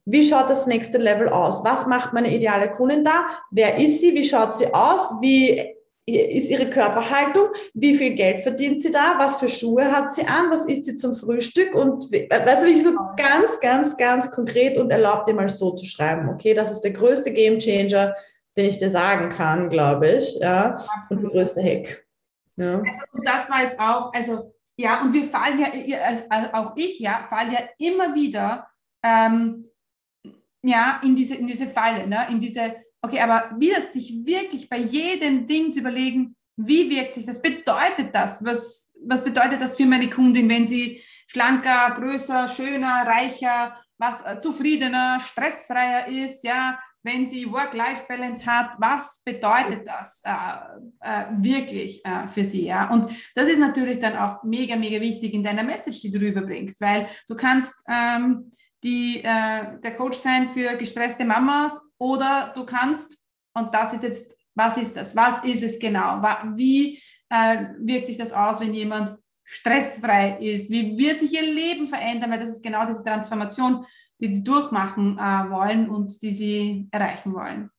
wie 0.06 0.26
schaut 0.26 0.48
das 0.48 0.66
nächste 0.66 0.98
Level 0.98 1.28
aus? 1.28 1.64
Was 1.64 1.86
macht 1.86 2.12
meine 2.12 2.32
ideale 2.32 2.70
Kundin 2.70 3.04
da? 3.04 3.26
Wer 3.50 3.76
ist 3.76 4.00
sie? 4.00 4.14
Wie 4.14 4.24
schaut 4.24 4.54
sie 4.54 4.72
aus? 4.72 5.16
Wie 5.20 5.74
ist 6.06 6.48
ihre 6.48 6.70
Körperhaltung? 6.70 7.48
Wie 7.74 7.96
viel 7.96 8.14
Geld 8.14 8.42
verdient 8.42 8.80
sie 8.80 8.92
da? 8.92 9.16
Was 9.18 9.38
für 9.38 9.48
Schuhe 9.48 9.90
hat 9.90 10.12
sie 10.12 10.24
an? 10.24 10.48
Was 10.50 10.66
isst 10.66 10.84
sie 10.84 10.96
zum 10.96 11.12
Frühstück? 11.12 11.74
Und 11.74 12.12
weißt 12.12 12.62
du, 12.62 12.68
wie 12.68 12.80
so 12.80 12.92
ganz, 13.16 13.58
ganz, 13.60 13.96
ganz 13.96 14.30
konkret 14.30 14.78
und 14.78 14.92
erlaubt 14.92 15.28
dir 15.28 15.34
mal 15.34 15.48
so 15.48 15.72
zu 15.72 15.84
schreiben. 15.84 16.28
Okay, 16.28 16.54
das 16.54 16.70
ist 16.70 16.82
der 16.82 16.92
größte 16.92 17.32
Game 17.32 17.58
Changer, 17.58 18.14
den 18.56 18.66
ich 18.66 18.78
dir 18.78 18.90
sagen 18.90 19.28
kann, 19.28 19.68
glaube 19.68 20.08
ich. 20.08 20.36
Ja, 20.36 20.76
und 21.10 21.20
der 21.20 21.30
größte 21.30 21.60
Hack. 21.60 22.06
Ja. 22.54 22.74
Also, 22.76 23.00
und 23.12 23.26
das 23.26 23.50
war 23.50 23.64
jetzt 23.64 23.80
auch, 23.80 24.12
also, 24.14 24.54
ja, 24.76 25.02
und 25.02 25.12
wir 25.12 25.24
fallen 25.24 25.58
ja, 25.58 25.98
also 26.30 26.52
auch 26.52 26.76
ich, 26.76 27.00
ja, 27.00 27.26
fallen 27.28 27.50
ja 27.50 27.60
immer 27.78 28.14
wieder, 28.14 28.68
ähm, 29.02 29.68
ja, 30.66 31.00
in 31.02 31.16
diese, 31.16 31.34
in 31.36 31.46
diese 31.46 31.68
Falle, 31.68 32.06
ne? 32.06 32.26
in 32.30 32.40
diese, 32.40 32.76
okay, 33.02 33.20
aber 33.20 33.54
wieder 33.58 33.90
sich 33.90 34.24
wirklich 34.24 34.68
bei 34.68 34.78
jedem 34.78 35.46
Ding 35.46 35.72
zu 35.72 35.80
überlegen, 35.80 36.36
wie 36.56 36.90
wirkt 36.90 37.14
sich 37.14 37.26
das? 37.26 37.42
Bedeutet 37.42 38.14
das? 38.14 38.44
Was, 38.44 38.94
was 39.04 39.22
bedeutet 39.22 39.60
das 39.60 39.76
für 39.76 39.86
meine 39.86 40.08
Kundin, 40.08 40.48
wenn 40.48 40.66
sie 40.66 41.02
schlanker, 41.28 41.92
größer, 41.94 42.48
schöner, 42.48 43.06
reicher, 43.06 43.76
was 43.98 44.22
äh, 44.24 44.40
zufriedener, 44.40 45.20
stressfreier 45.20 46.08
ist, 46.08 46.44
ja, 46.44 46.78
wenn 47.06 47.26
sie 47.26 47.50
Work-Life-Balance 47.50 48.44
hat, 48.44 48.72
was 48.78 49.22
bedeutet 49.24 49.86
das 49.86 50.20
äh, 50.24 50.30
äh, 51.00 51.24
wirklich 51.38 52.04
äh, 52.04 52.26
für 52.28 52.44
sie? 52.44 52.66
Ja? 52.66 52.90
Und 52.90 53.10
das 53.34 53.48
ist 53.48 53.60
natürlich 53.60 54.00
dann 54.00 54.16
auch 54.16 54.42
mega, 54.42 54.76
mega 54.76 55.00
wichtig 55.00 55.32
in 55.32 55.44
deiner 55.44 55.62
Message, 55.62 56.00
die 56.00 56.10
du 56.10 56.18
rüberbringst, 56.18 56.80
weil 56.80 57.08
du 57.28 57.36
kannst 57.36 57.84
ähm, 57.88 58.50
die, 58.86 59.18
äh, 59.18 59.80
der 59.82 59.96
Coach 59.96 60.16
sein 60.16 60.48
für 60.50 60.76
gestresste 60.76 61.24
Mamas 61.24 61.80
oder 61.98 62.52
du 62.54 62.64
kannst, 62.64 63.18
und 63.52 63.74
das 63.74 63.94
ist 63.94 64.02
jetzt, 64.04 64.36
was 64.54 64.76
ist 64.76 64.96
das? 64.96 65.16
Was 65.16 65.42
ist 65.44 65.62
es 65.62 65.78
genau? 65.78 66.22
Wie 66.54 67.02
äh, 67.28 67.66
wirkt 67.78 68.06
sich 68.06 68.16
das 68.16 68.32
aus, 68.32 68.60
wenn 68.60 68.72
jemand 68.72 69.18
stressfrei 69.44 70.38
ist? 70.40 70.70
Wie 70.70 70.96
wird 70.96 71.20
sich 71.20 71.32
ihr 71.32 71.42
Leben 71.42 71.88
verändern? 71.88 72.30
Weil 72.30 72.38
das 72.38 72.50
ist 72.50 72.62
genau 72.62 72.86
diese 72.86 73.02
Transformation, 73.02 73.84
die 74.18 74.32
sie 74.32 74.44
durchmachen 74.44 75.18
äh, 75.18 75.50
wollen 75.50 75.90
und 75.90 76.22
die 76.22 76.32
sie 76.32 76.88
erreichen 76.92 77.34
wollen. 77.34 77.70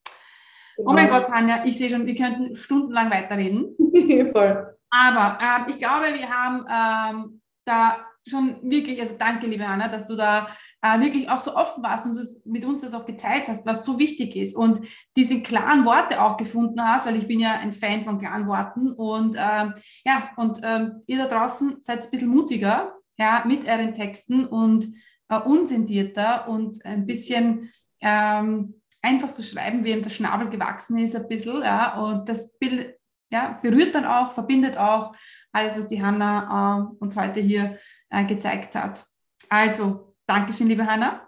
Genau. 0.76 0.91
Oh 0.91 0.93
mein 0.93 1.10
Gott, 1.10 1.28
Tanja, 1.28 1.64
ich 1.66 1.78
sehe 1.78 1.89
schon, 1.89 2.05
wir 2.05 2.16
könnten 2.16 2.55
stundenlang 2.55 3.10
weiterreden. 3.10 3.76
Voll. 4.32 4.78
Aber 4.89 5.38
äh, 5.41 5.72
ich 5.72 5.78
glaube, 5.78 6.14
wir 6.14 6.30
haben 6.30 6.66
ähm, 6.70 7.41
da 7.66 8.05
schon 8.28 8.58
wirklich, 8.70 8.99
also 9.01 9.16
danke, 9.18 9.47
liebe 9.47 9.66
Anna, 9.66 9.88
dass 9.88 10.05
du 10.05 10.16
da 10.16 10.47
äh, 10.95 11.01
wirklich 11.01 11.29
auch 11.29 11.39
so 11.39 11.55
offen 11.55 11.83
warst 11.83 12.05
und 12.05 12.17
mit 12.45 12.65
uns 12.65 12.81
das 12.81 12.93
auch 12.93 13.05
gezeigt 13.05 13.47
hast, 13.47 13.65
was 13.65 13.83
so 13.83 13.97
wichtig 13.99 14.35
ist 14.35 14.55
und 14.55 14.88
diese 15.15 15.41
klaren 15.41 15.85
Worte 15.85 16.21
auch 16.21 16.38
gefunden 16.38 16.81
hast, 16.81 17.05
weil 17.05 17.15
ich 17.15 17.27
bin 17.27 17.39
ja 17.39 17.53
ein 17.53 17.73
Fan 17.73 18.03
von 18.03 18.19
klaren 18.19 18.47
Worten 18.47 18.91
und 18.91 19.35
ähm, 19.38 19.73
ja, 20.05 20.29
und 20.38 20.61
ähm, 20.63 21.01
ihr 21.07 21.17
da 21.17 21.25
draußen 21.25 21.77
seid 21.81 22.05
ein 22.05 22.11
bisschen 22.11 22.29
mutiger, 22.29 22.93
ja, 23.17 23.43
mit 23.45 23.67
euren 23.67 23.93
Texten 23.93 24.45
und 24.45 24.88
äh, 25.29 25.39
unsensierter 25.39 26.47
und 26.47 26.83
ein 26.85 27.05
bisschen 27.05 27.71
ähm, 28.01 28.75
einfach 29.01 29.29
zu 29.29 29.43
schreiben, 29.43 29.83
wie 29.83 29.91
ihm 29.91 30.03
der 30.03 30.09
Schnabel 30.09 30.49
gewachsen 30.49 30.97
ist, 30.99 31.15
ein 31.15 31.27
bisschen, 31.27 31.61
ja, 31.61 31.97
und 31.99 32.27
das 32.29 32.57
Bild, 32.57 32.95
ja, 33.31 33.59
berührt 33.61 33.95
dann 33.95 34.05
auch, 34.05 34.33
verbindet 34.33 34.77
auch 34.77 35.13
alles, 35.51 35.77
was 35.77 35.88
die 35.88 36.03
Hanna 36.03 36.91
äh, 36.91 37.03
uns 37.03 37.15
heute 37.15 37.39
hier 37.39 37.77
äh, 38.09 38.25
gezeigt 38.25 38.75
hat. 38.75 39.05
Also, 39.49 40.07
Dankeschön, 40.28 40.67
liebe 40.67 40.86
Hanna. 40.86 41.25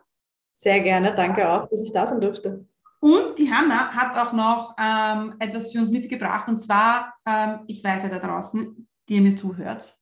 Sehr 0.56 0.82
gerne, 0.82 1.16
danke 1.16 1.50
auch, 1.50 1.70
dass 1.70 1.82
ich 1.82 1.94
da 1.94 2.06
sein 2.06 2.20
durfte. 2.20 2.68
Und 3.00 3.40
die 3.40 3.50
Hanna 3.50 3.94
hat 3.94 4.18
auch 4.18 4.34
noch 4.34 4.76
ähm, 4.78 5.36
etwas 5.40 5.72
für 5.72 5.80
uns 5.80 5.90
mitgebracht, 5.90 6.50
und 6.50 6.58
zwar, 6.58 7.16
ähm, 7.26 7.62
ich 7.68 7.82
weiß 7.82 8.04
ja 8.04 8.10
da 8.10 8.20
draußen, 8.20 8.90
die 9.08 9.16
ihr 9.16 9.22
mir 9.22 9.38
zuhört, 9.38 9.96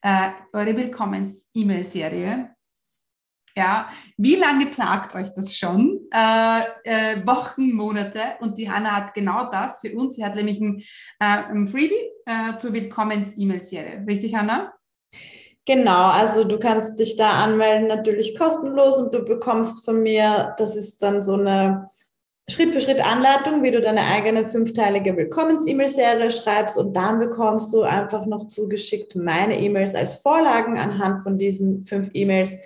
äh, 0.00 0.30
eure 0.52 0.76
Willkommens-E-Mail-Serie. 0.76 2.54
Ja, 3.56 3.88
wie 4.16 4.36
lange 4.36 4.66
plagt 4.66 5.16
euch 5.16 5.32
das 5.34 5.56
schon? 5.56 6.06
Äh, 6.12 6.60
äh, 6.84 7.26
Wochen, 7.26 7.72
Monate. 7.72 8.36
Und 8.38 8.58
die 8.58 8.70
Hanna 8.70 8.92
hat 8.92 9.14
genau 9.14 9.50
das 9.50 9.80
für 9.80 9.92
uns. 9.96 10.14
Sie 10.14 10.24
hat 10.24 10.36
nämlich 10.36 10.60
ein, 10.60 10.78
äh, 11.18 11.50
ein 11.50 11.66
Freebie 11.66 12.12
äh, 12.26 12.56
zur 12.58 12.72
Willkommens-E-Mail-Serie. 12.72 14.04
Richtig, 14.06 14.36
Hanna? 14.36 14.72
Genau, 15.66 16.10
also 16.10 16.44
du 16.44 16.60
kannst 16.60 16.96
dich 17.00 17.16
da 17.16 17.30
anmelden, 17.42 17.88
natürlich 17.88 18.38
kostenlos 18.38 18.98
und 18.98 19.12
du 19.12 19.24
bekommst 19.24 19.84
von 19.84 20.00
mir, 20.00 20.54
das 20.58 20.76
ist 20.76 21.02
dann 21.02 21.20
so 21.20 21.34
eine 21.34 21.88
Schritt 22.48 22.70
für 22.70 22.80
Schritt 22.80 23.04
Anleitung, 23.04 23.64
wie 23.64 23.72
du 23.72 23.80
deine 23.80 24.02
eigene 24.02 24.46
fünfteilige 24.46 25.16
Willkommens-E-Mail-Serie 25.16 26.30
schreibst 26.30 26.78
und 26.78 26.96
dann 26.96 27.18
bekommst 27.18 27.72
du 27.72 27.82
einfach 27.82 28.26
noch 28.26 28.46
zugeschickt 28.46 29.16
meine 29.16 29.58
E-Mails 29.58 29.96
als 29.96 30.14
Vorlagen 30.14 30.78
anhand 30.78 31.24
von 31.24 31.36
diesen 31.36 31.84
fünf 31.84 32.10
E-Mails. 32.14 32.56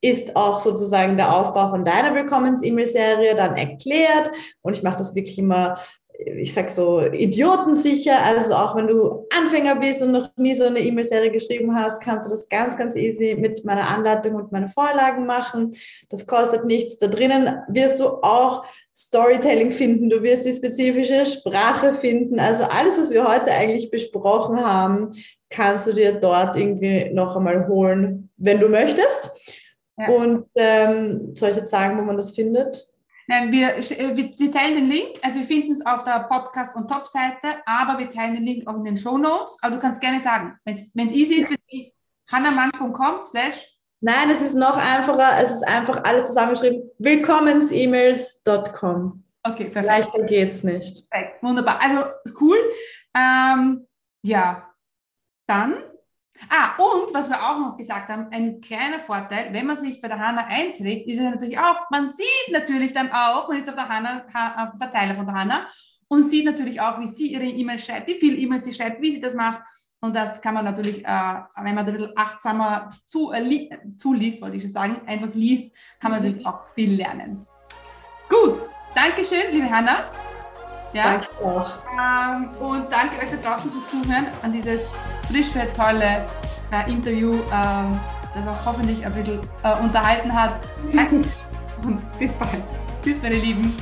Ist 0.00 0.34
auch 0.34 0.58
sozusagen 0.58 1.16
der 1.16 1.32
Aufbau 1.32 1.70
von 1.70 1.84
deiner 1.84 2.12
Willkommens-E-Mail-Serie 2.12 3.36
dann 3.36 3.56
erklärt 3.56 4.32
und 4.62 4.72
ich 4.72 4.82
mache 4.82 4.98
das 4.98 5.14
wirklich 5.14 5.38
immer 5.38 5.74
ich 6.18 6.52
sag 6.52 6.68
so, 6.70 7.00
idiotensicher. 7.00 8.20
Also 8.24 8.54
auch 8.54 8.74
wenn 8.74 8.88
du 8.88 9.26
Anfänger 9.36 9.76
bist 9.76 10.02
und 10.02 10.10
noch 10.10 10.30
nie 10.36 10.54
so 10.54 10.64
eine 10.64 10.80
E-Mail-Serie 10.80 11.30
geschrieben 11.30 11.74
hast, 11.74 12.02
kannst 12.02 12.26
du 12.26 12.30
das 12.30 12.48
ganz, 12.48 12.76
ganz 12.76 12.96
easy 12.96 13.36
mit 13.38 13.64
meiner 13.64 13.88
Anleitung 13.88 14.34
und 14.34 14.50
meinen 14.50 14.68
Vorlagen 14.68 15.26
machen. 15.26 15.76
Das 16.08 16.26
kostet 16.26 16.64
nichts. 16.64 16.98
Da 16.98 17.06
drinnen 17.06 17.58
wirst 17.68 18.00
du 18.00 18.08
auch 18.22 18.64
Storytelling 18.94 19.70
finden. 19.70 20.10
Du 20.10 20.22
wirst 20.22 20.44
die 20.44 20.56
spezifische 20.56 21.24
Sprache 21.24 21.94
finden. 21.94 22.40
Also 22.40 22.64
alles, 22.64 22.98
was 22.98 23.10
wir 23.10 23.26
heute 23.26 23.52
eigentlich 23.52 23.92
besprochen 23.92 24.64
haben, 24.64 25.10
kannst 25.50 25.86
du 25.86 25.92
dir 25.92 26.12
dort 26.12 26.56
irgendwie 26.56 27.10
noch 27.12 27.36
einmal 27.36 27.68
holen, 27.68 28.30
wenn 28.36 28.58
du 28.58 28.68
möchtest. 28.68 29.30
Ja. 29.96 30.08
Und 30.08 30.46
ähm, 30.56 31.34
soll 31.36 31.50
ich 31.50 31.56
jetzt 31.56 31.70
sagen, 31.70 31.96
wo 31.96 32.02
man 32.02 32.16
das 32.16 32.32
findet? 32.32 32.88
Nein, 33.30 33.52
wir, 33.52 33.76
äh, 33.76 34.16
wir, 34.16 34.32
wir 34.38 34.50
teilen 34.50 34.74
den 34.74 34.88
Link, 34.88 35.18
also 35.22 35.38
wir 35.38 35.46
finden 35.46 35.72
es 35.72 35.84
auf 35.84 36.02
der 36.02 36.20
Podcast- 36.20 36.74
und 36.74 36.88
Top-Seite, 36.88 37.60
aber 37.66 37.98
wir 37.98 38.10
teilen 38.10 38.36
den 38.36 38.46
Link 38.46 38.66
auch 38.66 38.76
in 38.76 38.84
den 38.84 38.96
Show 38.96 39.18
Notes. 39.18 39.58
Aber 39.60 39.74
du 39.74 39.80
kannst 39.80 40.00
gerne 40.00 40.20
sagen, 40.20 40.56
wenn 40.64 40.76
es 40.76 40.88
easy 41.12 41.42
ist, 41.42 41.50
wie 41.68 41.92
hannamann.com 42.32 43.26
slash 43.26 43.78
Nein, 44.00 44.30
es 44.30 44.40
ist 44.40 44.54
noch 44.54 44.76
einfacher, 44.76 45.42
es 45.42 45.50
ist 45.50 45.66
einfach 45.66 46.04
alles 46.04 46.26
zusammengeschrieben, 46.26 46.88
willkommensemails.com. 46.98 49.24
Okay, 49.42 49.64
perfekt. 49.64 49.86
Leichter 49.86 50.22
geht's 50.22 50.62
nicht. 50.62 51.10
Perfekt, 51.10 51.42
wunderbar. 51.42 51.80
Also 51.82 52.04
cool. 52.40 52.56
Ähm, 53.14 53.88
ja, 54.22 54.72
dann 55.48 55.82
Ah, 56.48 56.76
und 56.78 57.12
was 57.12 57.28
wir 57.28 57.36
auch 57.36 57.58
noch 57.58 57.76
gesagt 57.76 58.08
haben, 58.08 58.28
ein 58.30 58.60
kleiner 58.60 59.00
Vorteil, 59.00 59.52
wenn 59.52 59.66
man 59.66 59.76
sich 59.76 60.00
bei 60.00 60.08
der 60.08 60.18
HANA 60.18 60.46
einträgt, 60.46 61.08
ist 61.08 61.18
es 61.18 61.24
natürlich 61.24 61.58
auch, 61.58 61.90
man 61.90 62.08
sieht 62.08 62.52
natürlich 62.52 62.92
dann 62.92 63.10
auch, 63.12 63.48
man 63.48 63.58
ist 63.58 63.68
auf 63.68 63.74
der 63.74 63.88
HANA, 63.88 64.24
auf 64.56 64.70
dem 64.70 64.78
Verteiler 64.78 65.14
von 65.14 65.26
der 65.26 65.34
HANA 65.34 65.68
und 66.08 66.22
sieht 66.22 66.44
natürlich 66.44 66.80
auch, 66.80 66.98
wie 67.00 67.08
sie 67.08 67.32
ihre 67.32 67.44
E-Mail 67.44 67.78
schreibt, 67.78 68.06
wie 68.06 68.18
viel 68.18 68.38
E-Mail 68.38 68.60
sie 68.60 68.72
schreibt, 68.72 69.00
wie 69.02 69.12
sie 69.12 69.20
das 69.20 69.34
macht. 69.34 69.62
Und 70.00 70.14
das 70.14 70.40
kann 70.40 70.54
man 70.54 70.64
natürlich, 70.64 71.04
äh, 71.04 71.34
wenn 71.56 71.74
man 71.74 71.84
da 71.84 71.92
ein 71.92 71.98
bisschen 71.98 72.12
achtsamer 72.16 72.90
zu, 73.04 73.32
äh, 73.32 73.68
zuliest, 73.96 74.40
wollte 74.40 74.56
ich 74.56 74.62
schon 74.62 74.72
sagen, 74.72 75.00
einfach 75.06 75.34
liest, 75.34 75.74
kann 75.98 76.12
man 76.12 76.22
natürlich 76.22 76.46
auch 76.46 76.68
viel 76.74 76.94
lernen. 76.94 77.46
Gut, 78.28 78.62
Dankeschön, 78.94 79.52
liebe 79.52 79.68
Hanna. 79.70 80.10
Ja? 80.92 81.04
Danke 81.04 81.28
auch. 81.44 81.78
Ähm, 81.92 82.48
und 82.60 82.90
danke 82.90 83.22
euch 83.22 83.30
da 83.30 83.50
draußen 83.50 83.70
fürs 83.70 83.86
Zuhören 83.86 84.26
an 84.42 84.52
dieses 84.52 84.90
frische, 85.28 85.70
tolle 85.74 86.24
äh, 86.70 86.90
Interview, 86.90 87.34
äh, 87.34 87.40
das 88.34 88.56
auch 88.56 88.66
hoffentlich 88.66 89.04
ein 89.04 89.12
bisschen 89.12 89.40
äh, 89.62 89.82
unterhalten 89.82 90.32
hat. 90.32 90.60
Danke 90.92 91.22
und 91.84 92.18
bis 92.18 92.32
bald. 92.32 92.62
Tschüss, 93.02 93.22
meine 93.22 93.36
Lieben. 93.36 93.76